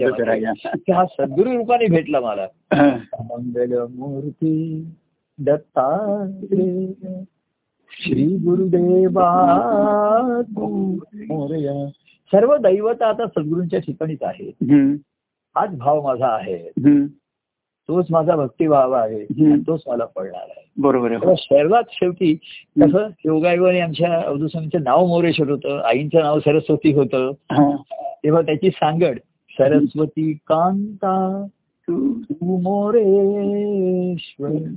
हा 0.94 1.06
सद्गुरु 1.06 1.56
रूपाने 1.56 1.86
भेटला 1.86 2.20
मला. 2.20 2.46
हा. 2.72 2.96
मंगलमूर्ती 3.20 4.86
दत्तात्रेय 5.38 7.22
श्री 7.90 8.36
गुरुदेवा 8.36 9.30
मोरया. 11.28 11.88
सर्व 12.32 12.56
दैवत 12.56 13.02
आता 13.02 13.26
सद्गुरूंच्या 13.26 13.80
ठिकाणीच 13.80 14.22
आहे 14.22 14.52
हाच 15.56 15.78
भाव 15.78 16.02
माझा 16.02 16.26
आहे. 16.26 16.70
तोच 17.90 18.06
माझा 18.10 18.36
भक्तिभाव 18.36 18.92
आहे. 18.92 19.24
तोच 19.66 19.82
मला 19.86 20.04
पडणार 20.04 20.40
आहे. 20.40 20.70
बरोबर 20.76 21.12
आहे. 21.12 21.34
सर्वात 21.38 21.82
शेवटी 21.90 22.38
कसं 22.80 23.08
योगायोगाने 23.24 23.80
आमच्या 23.80 24.22
अवधूस्वामीचं 24.26 24.82
नाव 24.82 25.06
मोरेश्वर 25.06 25.50
होतं. 25.50 25.82
आईंचं 25.82 26.20
नाव 26.20 26.38
सरस्वती 26.38 26.92
होतं. 26.92 27.30
तेव्हा 28.24 28.42
त्याची 28.42 28.70
सांगड 28.70 29.18
सरस्वती 29.50 30.32
कांता 30.32 31.46
तू 31.82 32.22
तू 32.22 32.60
मोरेश्वर. 32.60 34.74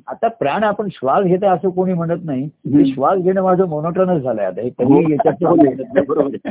आता 0.07 0.29
प्राण 0.29 0.65
आपण 0.65 0.89
श्वास 0.93 1.25
घेता 1.25 1.53
असं 1.53 1.69
कोणी 1.69 1.93
म्हणत 1.93 2.25
नाही. 2.25 2.49
की 2.49 2.93
श्वास 2.95 3.19
घेणं 3.19 3.43
माझं 3.43 3.69
मोनोटनच 3.69 4.23
झालंय 4.23 4.45
आता. 4.45 4.61
हे 4.61 4.71
कधी 4.71 5.13
याच्यात 5.13 6.05
बरोबर 6.09 6.37
आहे. 6.45 6.49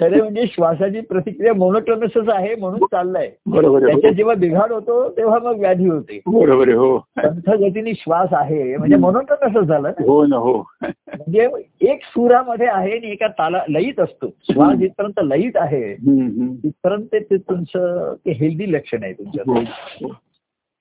खरं 0.00 0.18
म्हणजे 0.18 0.46
श्वासाची 0.46 1.00
प्रतिक्रिया 1.00 1.54
मोनोटोनसच 1.54 2.28
आहे 2.28 2.54
म्हणून 2.54 2.84
चाललाय. 2.84 3.28
त्याच्यात 3.28 4.12
जेव्हा 4.12 4.34
बिघाड 4.34 4.72
होतो 4.72 5.08
तेव्हा 5.10 5.38
मग 5.38 5.58
व्याधी 5.58 5.88
होते. 5.88 6.20
बरोबर 6.26 6.68
हो. 6.68 6.96
गतीने 7.18 7.94
श्वास 7.94 8.28
आहे 8.32 8.76
म्हणजे 8.76 8.96
मोनोटोनसच 8.96 9.66
झालं. 9.68 9.88
हो 9.88 10.26
ना 10.26 10.36
हो. 10.36 10.56
म्हणजे 10.82 11.48
एक 11.80 12.04
सुरामध्ये 12.04 12.66
आहे 12.66 12.96
आणि 12.96 13.10
एका 13.10 13.28
ताला 13.28 13.62
लयीत 13.68 14.00
असतो. 14.00 14.28
श्वास 14.52 14.76
जिथपर्यंत 14.76 15.20
लयीत 15.24 15.56
आहे. 15.56 15.94
तिथपर्यंत 15.94 17.14
ते 17.14 17.36
तुमचं 17.36 18.14
ते 18.26 18.32
हेल्दी 18.32 18.72
लक्षण 18.72 19.02
आहे 19.02 19.12
हो, 19.12 19.24
तुमचं 19.24 20.06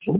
हो. 0.01 0.15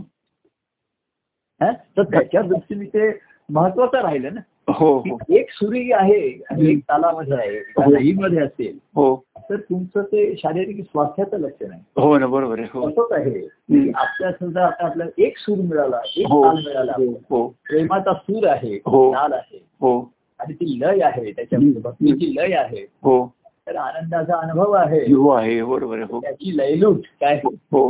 हा? 1.62 1.72
तर 1.72 2.04
त्याच्या 2.04 2.42
दृष्टीने 2.42 2.86
ते 2.86 3.12
महत्वाचं 3.50 4.02
राहिलं 4.02 4.34
ना. 4.34 4.40
हो 4.68 4.98
हो. 4.98 5.18
एक 5.30 5.50
सुरी 5.52 5.92
आहे 5.92 6.44
आणि 6.52 6.72
एक 6.72 6.80
तालामध्ये 6.80 7.34
आहे 7.34 7.56
एका 7.58 7.86
लयीमध्ये 7.90 8.40
असेल 8.40 8.78
हो. 8.96 9.24
तर 9.50 9.56
तुमचं 9.56 10.02
ते 10.02 10.36
शारीरिक 10.38 10.86
स्वास्थ्याचं 10.86 11.38
लक्षण 11.38 11.72
आहे. 11.72 12.02
हो 12.02 12.18
ना 12.18 12.28
बरोबर 12.28 12.60
आहे. 12.60 12.68
हो. 12.74 12.88
असंच 12.88 13.12
आहे. 13.12 13.92
आपल्या 13.96 14.32
समजा 14.32 14.66
आता 14.66 14.86
आपल्याला 14.86 15.24
एक 15.24 15.38
सूर 15.38 15.58
मिळाला 15.58 16.00
एक 16.18 16.28
हो. 16.28 16.44
ताल 16.46 16.56
मिळाला 16.56 16.92
हो, 16.98 17.22
हो. 17.30 17.48
प्रेमाचा 17.48 18.14
सूर 18.14 18.48
आहे 18.48 18.76
हो. 18.86 19.12
ताल 19.14 19.34
आहे 19.34 19.64
हो. 19.82 20.14
आणि 20.40 20.54
ती 20.54 20.80
लय 20.80 21.02
आहे 21.02 21.32
त्याच्यामध्ये 21.32 21.82
भक्तीची 21.82 22.36
लय 22.36 22.54
आहे 22.56 22.86
हो. 23.04 23.34
तर 23.68 23.76
आनंदाचा 23.76 24.36
अनुभव 24.36 24.72
आहे. 24.72 25.14
हो 25.14 25.30
आहे 25.30 25.64
बरोबर 25.64 25.96
आहे. 25.96 26.06
हो. 26.12 26.20
त्याची 26.22 26.58
लयलूट 26.58 27.00
काय? 27.22 27.42
हो. 27.46 27.88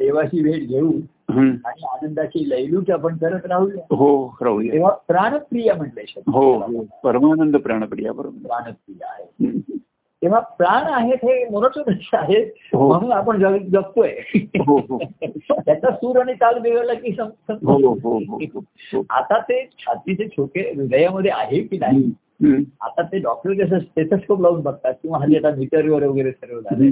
देवाची 0.00 0.42
भेट 0.42 0.68
घेऊ. 0.68 0.92
आणि 1.64 1.84
आनंदाची 1.92 2.50
लयलूट 2.50 2.90
आपण 2.90 3.16
करत 3.16 3.46
राहूया. 3.46 3.94
हो 3.94 4.36
राहूया. 4.42 4.72
तेव्हा 4.72 4.90
प्राणप्रिय 5.08 5.72
म्हटलंय 5.72 6.04
शब्द. 6.08 6.30
हो 6.30 6.52
हो. 6.58 6.84
परमानंद 7.04 7.56
प्राणप्रिया 7.56 8.12
बरोबर. 8.12 8.46
प्राणप्रिय 8.46 9.04
आहे. 9.04 9.60
तेव्हा 10.22 10.40
प्राण 10.40 10.92
आहेत 10.92 11.18
हे 11.22 11.44
मोनोटोनस 11.48 12.08
आहेत 12.12 12.46
हो. 12.74 12.88
म्हणून 12.88 13.12
आपण 13.12 13.40
जग 13.40 13.56
जगतोय. 13.56 14.12
हो 14.44 14.98
त्याचा 15.50 15.90
सूर 15.90 16.20
आणि 16.20 16.32
ताल 16.32 16.58
बिघडला 16.58 16.94
की 16.94 17.16
हो 17.48 17.94
हो 17.94 18.18
हो 18.18 18.38
हो. 18.42 19.04
आता 19.10 19.38
ते 19.38 19.68
छातीचे 19.78 20.26
छोटे 20.28 20.72
हृदयामध्ये 20.76 21.30
आहे 21.30 21.62
की 21.62 21.78
नाही. 21.78 22.12
आता 22.80 23.02
ते 23.02 23.18
डॉक्टर 23.18 23.64
कसं 23.64 23.78
स्टेथोस्कोप 23.78 24.40
लावून 24.40 24.60
बघतात 24.62 24.94
किंवा 25.02 25.18
हल्ली 25.18 25.36
आता 25.36 25.50
मीटरवर 25.56 26.04
वगैरे 26.04 26.30
सर्व 26.30 26.60
झाले 26.60 26.90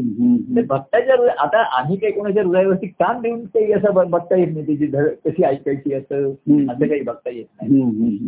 ते 0.57 0.63
हृदय- 0.63 1.29
आता 1.39 1.63
आम्ही 1.79 1.97
काही 1.97 2.13
कोणाच्या 2.13 2.43
हृदयावरती 2.43 2.87
कान 2.87 3.21
देऊन 3.21 3.45
काही 3.45 3.73
असं 3.73 4.11
बघता 4.11 4.37
येत 4.37 4.49
नाही 4.53 4.67
त्याची 4.67 4.87
धड 4.87 5.07
कशी 5.25 5.45
ऐकायची 5.45 5.95
असं. 5.95 6.31
असं 6.71 6.87
काही 6.87 7.01
बघता 7.01 7.31
येत 7.31 7.45
नाही. 7.63 7.81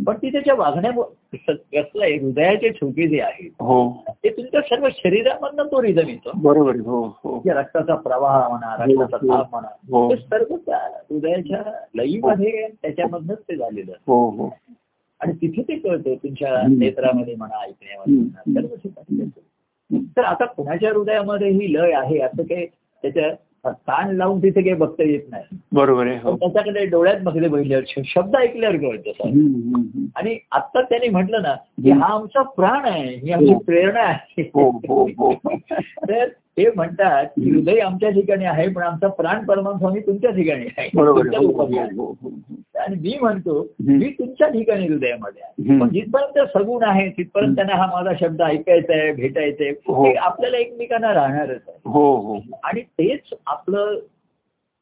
पण 0.07 0.15
ती 0.17 0.31
त्याच्या 0.33 0.55
वागण्यामुळे 0.55 1.37
कसं 1.73 2.03
आहे 2.03 2.17
हृदयाचे 2.19 2.69
ठोके 2.69 3.09
जे 3.09 3.21
आहेत 3.21 3.51
हो 3.61 4.05
ते 4.25 4.29
तुमच्या 4.29 4.61
सर्व 4.61 4.89
शरीरामधनं 4.93 5.63
तो 5.63 5.83
रिझन 5.83 6.09
येतो 6.09 6.31
बरोबर 6.35 6.71
आहे. 6.71 6.81
हो 6.81 7.05
हो 7.25 7.43
रक्ताचा 7.47 7.95
प्रवाह 7.95 8.49
म्हणा 8.49 8.75
रक्ताचा. 8.85 9.17
ताप 9.17 9.47
म्हणा. 9.51 9.69
ते 10.11 10.17
सर्व 10.17 10.57
त्या 10.57 10.79
हृदयाच्या 11.11 11.63
लईमध्ये 11.95 12.69
त्याच्यामधनच 12.83 13.39
ते 13.39 13.57
झालेलं 13.57 13.93
आहे. 13.93 14.03
आणि 15.21 15.33
तिथे 15.33 15.63
ते 15.63 15.77
कळतं 15.77 16.15
तुमच्या. 16.15 16.63
नेत्रामध्ये 16.69 17.35
म्हणा 17.35 17.65
ऐकण्यामध्ये 17.65 18.55
सर्व 18.55 18.75
ठिकाणी. 18.75 19.29
तर 20.17 20.23
आता 20.23 20.45
कुणाच्या 20.45 20.91
हृदयामध्ये 20.91 21.49
ही 21.49 21.73
लय 21.73 21.93
आहे 21.93 22.19
असं 22.19 22.43
काही 22.43 22.67
त्याच्या 22.67 23.31
कान 23.65 24.17
लावून 24.17 24.43
तिथे 24.43 24.63
काही 24.63 24.75
बघता 24.75 25.03
येत 25.03 25.21
नाही. 25.31 25.59
बरोबर 25.73 26.07
आहे 26.07 26.19
हो. 26.23 26.37
त्याच्याकडे 26.37 26.85
डोळ्यात 26.85 27.21
बघले 27.23 27.49
बघितल्यावर 27.49 28.03
शब्द 28.05 28.37
ऐकल्यावर 28.37 28.77
कळतं. 28.77 29.29
आणि 30.17 30.39
आता 30.51 30.83
त्यांनी 30.83 31.09
म्हटलं 31.09 31.43
ना 31.43 31.55
की 31.55 31.91
हा 31.91 32.15
आमचा 32.15 32.43
प्राण 32.43 32.85
आहे 32.85 33.17
ही 33.17 33.33
आमची 33.33 33.53
हो. 33.53 33.59
प्रेरणा 33.59 34.01
आहे. 34.01 34.43
हो 34.43 35.35
तर 36.09 36.29
ते 36.29 36.71
म्हणतात 36.77 37.27
की 37.27 37.51
हृदय 37.51 37.79
आमच्या 37.79 38.11
ठिकाणी 38.11 38.45
आहे 38.45 38.69
पण 38.69 38.83
आमचा 38.83 39.09
प्राण 39.09 39.45
परमात्मा 39.45 39.91
तुमच्या 40.07 40.31
ठिकाणी 40.31 40.67
आहे. 40.79 40.89
आणि 42.91 42.99
मी 43.01 43.17
म्हणतो. 43.21 43.61
मी 43.81 44.09
तुमच्या 44.11 44.49
ठिकाणी 44.49 44.87
हृदयामध्ये 44.89 45.43
आहे. 45.43 45.79
पण 45.81 45.89
जिथपर्यंत 45.89 46.39
सगुण 46.55 46.83
आहे 46.85 47.09
तिथपर्यंत 47.09 47.55
त्यांना 47.57 47.75
हा 47.75 47.87
माझा 47.87 48.13
शब्द 48.21 48.43
ऐकायचा 48.43 48.95
आहे 48.95 49.13
भेटायचा 49.13 49.65
आहे 49.65 49.73
हो. 49.87 50.07
आपल्याला 50.21 50.57
एकमेकांना 50.57 51.13
राहणारच 51.15 51.61
आहे 51.69 51.79
हो 51.85 52.05
हो 52.17 52.39
आणि 52.65 52.81
तेच 52.99 53.33
आपलं 53.47 53.99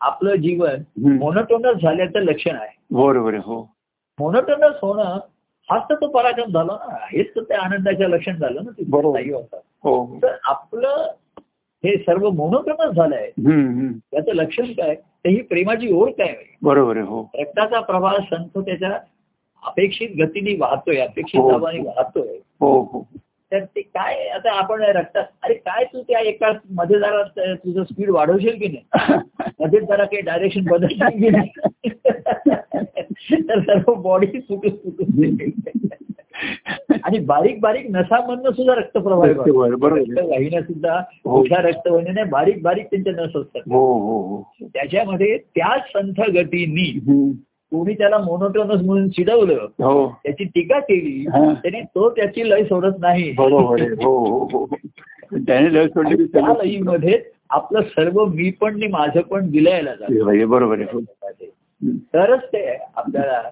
आपलं 0.01 0.35
जीवन. 0.37 0.83
मोनोटोनस 1.19 1.83
झाल्याचं 1.83 2.21
लक्षण 2.21 2.57
आहे 2.57 2.77
बरोबर 2.95 3.35
हो 3.35 3.61
मोनोटोनस 4.19 4.77
होणं 4.83 5.19
हाच 5.69 5.83
तर 5.91 5.95
तो 5.95 6.07
पराक्रम 6.07 6.51
झाला 6.51 6.77
ना 6.83 6.97
हेच 7.13 7.35
तर 7.37 7.43
त्या 7.43 7.61
आनंदाचं 7.61 8.09
लक्षण 8.09 8.37
झालं 8.37 8.65
ना 8.65 8.71
बरोबर. 8.89 9.21
हो 9.85 9.95
हो. 9.95 10.19
तर 10.23 10.37
आपलं 10.45 11.07
हे 11.85 11.97
सर्व 11.97 12.29
मोनोटोनस 12.31 12.95
झालंय 12.95 13.27
हम्म, 13.39 13.67
हम्म. 13.69 13.93
याचं 14.13 14.35
लक्षण 14.35 14.73
काय 14.73 14.95
तर 15.25 15.29
ही 15.29 15.43
प्रेमाची 15.43 16.11
काय 16.11 16.29
आहे. 16.29 16.57
बरोबर 16.63 16.97
आहे 16.97 17.07
हो. 17.07 17.31
रक्ताचा 17.35 17.81
प्रवाह 17.81 18.17
संत 18.17 18.59
त्याच्या 18.59 18.99
अपेक्षित 19.63 20.09
गतीने 20.19 20.57
वाहतोय 20.59 20.97
अपेक्षित 20.97 21.41
हो. 21.41 21.51
दाबाने 21.51 21.79
वाहतोय. 21.79 22.39
हो 22.61 22.81
हो. 22.93 23.07
तर 23.53 23.65
ते 23.65 23.81
काय 23.81 24.29
आता 24.29 24.53
आपण 24.53 24.83
रक्तात 24.83 25.25
अरे 25.43 25.55
काय 25.55 25.85
तू 25.85 26.03
त्या 26.03 26.19
एका 26.19 26.53
मध्ये 26.71 26.99
जरा 26.99 27.23
तुझं 27.55 27.85
स्पीड 27.85 28.11
वाढवशील 28.11 28.59
की 28.59 28.69
नाही? 28.69 28.93
मध्ये 29.61 29.81
जरा 29.81 30.05
काही 30.05 30.23
डायरेक्शन 30.23 30.61
बदलशील 30.65 31.07
की 31.09 31.29
नाही? 31.29 31.51
तर 33.49 33.61
सर्व 33.61 33.95
बॉडी 33.95 34.27
सुटून 34.27 34.71
सुटून 34.71 35.41
आणि 37.03 37.19
बारीक 37.19 37.61
बारीक 37.61 37.87
नसामधनं 37.91 38.51
सुद्धा 38.51 38.75
रक्तप्रवाह. 38.75 39.29
रक्तवाहिन्या 39.29 40.61
सुद्धा 40.63 40.95
हो. 41.25 41.37
मोठ्या 41.37 41.59
रक्तवाहिन्या 41.59 42.25
बारीक 42.25 42.63
बारीक 42.63 42.87
त्यांच्या 42.87 43.13
नस 43.13 43.37
असतात 43.37 43.61
हो 43.71 43.93
हो 43.99 44.43
त्याच्यामध्ये 44.63 45.39
त्याच 45.39 45.81
संथ 45.89 46.21
गतीनी. 46.31 46.91
कोणी 47.73 47.95
त्याला 47.95 48.19
मोनोटोनस 48.19 48.83
म्हणून 48.83 49.09
चिडवलं 49.09 49.67
त्याची 50.25 50.45
टीका 50.45 50.79
केली. 50.79 51.25
त्याने 51.31 51.81
तो 51.81 52.11
त्याची 52.11 52.51
लय 52.51 52.65
सोडत 52.65 53.01
नाही 53.01 53.31
हो 53.31 53.49
हो 53.49 54.49
हो 54.53 54.67
त्याने 55.33 55.75
लस 55.75 55.87
सोडली 55.87 56.25
त्या 56.25 56.55
लईमध्ये 56.63 57.23
आपलं 57.51 57.81
सर्व 57.81 58.25
मी 58.25 58.51
पण 58.51 58.83
माझं 58.91 59.21
पण 59.21 59.49
विलयाला 59.53 59.95
जातं 59.95 60.49
बरोबर 60.49 60.81
आहे. 60.81 61.01
तरच 61.91 62.41
ते 62.43 62.77
आपल्याला 62.97 63.43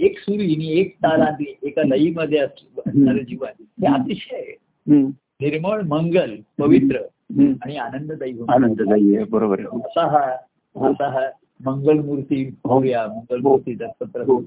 एक 0.00 0.18
सुरी 0.18 0.54
आणि 0.54 0.80
एक 0.80 0.94
तालांती 0.96 1.56
एका 1.62 1.82
लईमध्ये 1.82 2.38
अस- 2.38 2.80
असणारं 2.86 3.18
जीवन 3.18 3.48
हे 3.60 3.86
अतिशय. 3.86 4.42
निर्मळ 5.16 5.80
मंगल 5.82 6.36
पवित्र. 6.58 6.96
आणि 7.62 7.76
आनंददायी. 7.76 8.32
आनंददायी 8.48 9.24
बरोबर 9.24 9.58
आहे. 9.58 9.68
हो. 9.68 9.78
असा 9.78 10.06
हा 10.06 10.32
असा 10.88 11.08
हा 11.08 11.20
मंगलमूर्ती 11.64 12.54
होऊया 12.64 13.06
मंगलमूर्ती 13.06 13.74
दत्तत्र 13.74 14.20
हो. 14.20 14.42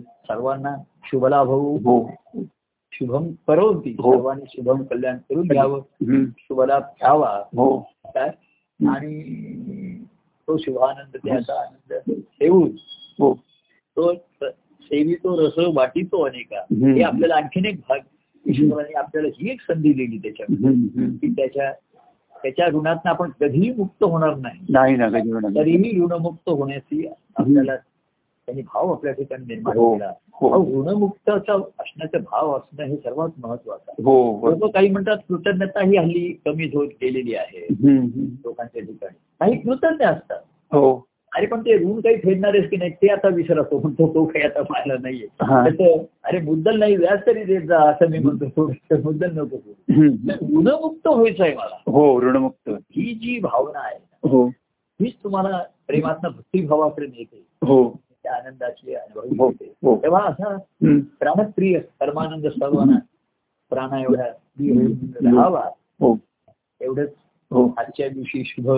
सर्वांना 0.00 0.76
शुभलाभ 1.04 1.46
हो. 1.46 2.10
शुभम 2.92 3.32
करोती 3.48 3.96
हो. 3.98 4.14
सर्वांनी 4.14 4.44
शुभम 4.48 4.82
कल्याण 4.82 5.16
करून 5.16 5.48
घ्यावं. 5.48 5.82
शुभलाभ 6.38 6.82
घ्यावा. 6.82 7.42
हो. 7.56 7.78
काय? 8.04 8.28
आणि 8.88 9.22
तो 10.48 10.56
शुभानंद 10.56 11.16
त्याचा 11.24 11.60
आनंद 11.60 12.12
ठेवून 12.20 12.70
हो. 13.18 13.34
तो 13.96 14.12
सेवितो 14.86 15.46
रस 15.46 15.52
वाटितो 15.74 16.22
अनेका. 16.22 16.60
हे 16.94 17.02
आपल्याला 17.02 17.34
आणखीन 17.34 17.64
एक 17.64 17.76
भाग 17.88 17.98
ईश्वराने 18.46 18.92
आपल्याला 18.92 19.28
ही 19.28 19.50
एक 19.50 19.60
संधी 19.60 19.92
दिली 19.92 20.18
त्याच्या. 20.18 20.46
की 21.20 21.32
त्याच्या 21.32 21.72
त्याच्या 22.42 22.66
ऋणातनं 22.66 23.10
आपण 23.10 23.30
कधीही 23.40 23.72
मुक्त 23.72 24.04
होणार 24.04 24.34
नाही. 24.34 24.60
नाही 24.68 24.96
ना 24.96 25.08
कधी 25.08 25.32
होणार 25.32 25.50
नाही. 25.50 25.64
तरीही 25.64 26.00
ऋणमुक्त 26.00 26.48
होण्याची 26.48 27.06
आपल्याला 27.36 27.76
त्यांनी 28.46 28.62
भाव 28.62 28.92
आपल्या 28.92 29.12
ठिकाणी 29.12 29.44
निर्माण 29.46 29.76
हो 29.76 29.94
केला. 29.94 30.12
हो. 30.32 30.84
ऋणमुक्ताचा 30.84 31.54
असण्याचा 31.54 32.18
भाव 32.18 32.56
असणं 32.56 32.84
हे 32.84 32.96
सर्वात 32.96 33.28
महत्वाचं 33.38 33.84
आहे. 33.88 34.02
हो. 34.02 34.50
लोक 34.50 34.74
काही 34.74 34.88
म्हणतात 34.88 35.16
कृतज्ञता 35.16 35.84
ही 35.84 35.96
हल्ली 35.96 36.40
कमी 36.44 36.64
होत 36.64 36.88
गेलेली 36.88 37.34
आहे. 37.34 37.66
लोकांच्या 38.44 38.82
ठिकाणी. 38.82 39.18
काही 39.40 39.60
कृतज्ञ 39.60 40.04
असतात. 40.06 40.38
हो. 40.74 41.04
अरे 41.36 41.46
पण 41.46 41.60
ते 41.60 41.76
ऋण 41.78 42.00
काही 42.00 42.16
फेडणारेच 42.16 42.70
की 42.70 42.76
नाही 42.76 42.90
ते 42.90 43.08
आता 43.08 43.28
विसरतो 43.28 43.78
म्हणतो 43.78 44.14
तो 44.14 44.24
काही 44.24 44.44
आता 44.44 44.62
पाहिला 44.62 44.94
नाहीये. 45.02 45.26
त्याचं 45.40 46.04
अरे 46.24 46.40
मुद्दल 46.40 46.78
नाही 46.78 46.96
व्याज 46.96 47.18
तरी 47.26 47.44
देत 47.44 47.60
जा 47.60 47.78
असं 47.90 48.10
मी 48.10 48.18
म्हणतो. 48.18 48.66
मुद्दल 49.04 49.30
नको. 49.32 49.56
ऋणमुक्त 50.30 51.06
व्हायचं 51.06 51.42
आहे 51.42 51.54
मला. 51.54 51.76
हो 51.86 52.22
ऋणमुक्त. 52.22 52.68
ही 52.68 53.14
जी 53.14 53.38
भावना 53.38 53.78
आहे 53.78 54.28
हो. 54.28 54.46
हीच 55.00 55.14
तुम्हाला 55.24 55.62
प्रेमातनं 55.86 56.28
भक्तिभावाकडे 56.28 57.06
नेते. 57.06 57.46
हो. 57.62 58.00
त्या 58.22 58.34
आनंदाची 58.34 58.94
अनुभवी 58.94 59.36
हो 59.38 59.44
होते 59.46 59.72
हो. 59.82 59.96
तेव्हा 60.02 60.24
असा. 60.24 60.56
प्राणप्रिय 61.20 61.78
परमानंद 62.00 62.46
सर्वांना 62.46 62.98
प्राणा 63.70 64.00
एवढा 64.00 64.22
प्रिय 64.22 64.72
होऊन 64.72 65.26
राहावा 65.26 65.70
हो. 66.00 66.16
एवढंच. 66.80 67.08
हो. 67.50 67.74
आजच्या 67.78 68.08
दिवशी 68.08 68.42
शुभ 68.46 68.70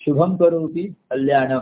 शुभम 0.00 0.36
करोती 0.36 0.92
कल्याणम. 1.10 1.58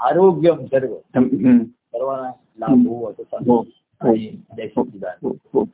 आरोग्यम 0.00 0.64
सर्व. 0.64 0.94
सर्वांना 1.14 2.30
लाभ 2.58 2.86
हो 2.88 3.10
असं 3.10 3.22
हो 3.22 3.62
सांगतो 3.64 3.66
आणि 4.00 4.28
जय 4.56 4.68
सच्चिदानंद. 4.68 5.26
हो 5.26 5.36
हो 5.54 5.64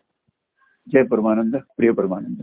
जय 0.92 1.02
परमानंद 1.02 1.56
प्रिय 1.76 1.90
परमानंद 1.90 2.36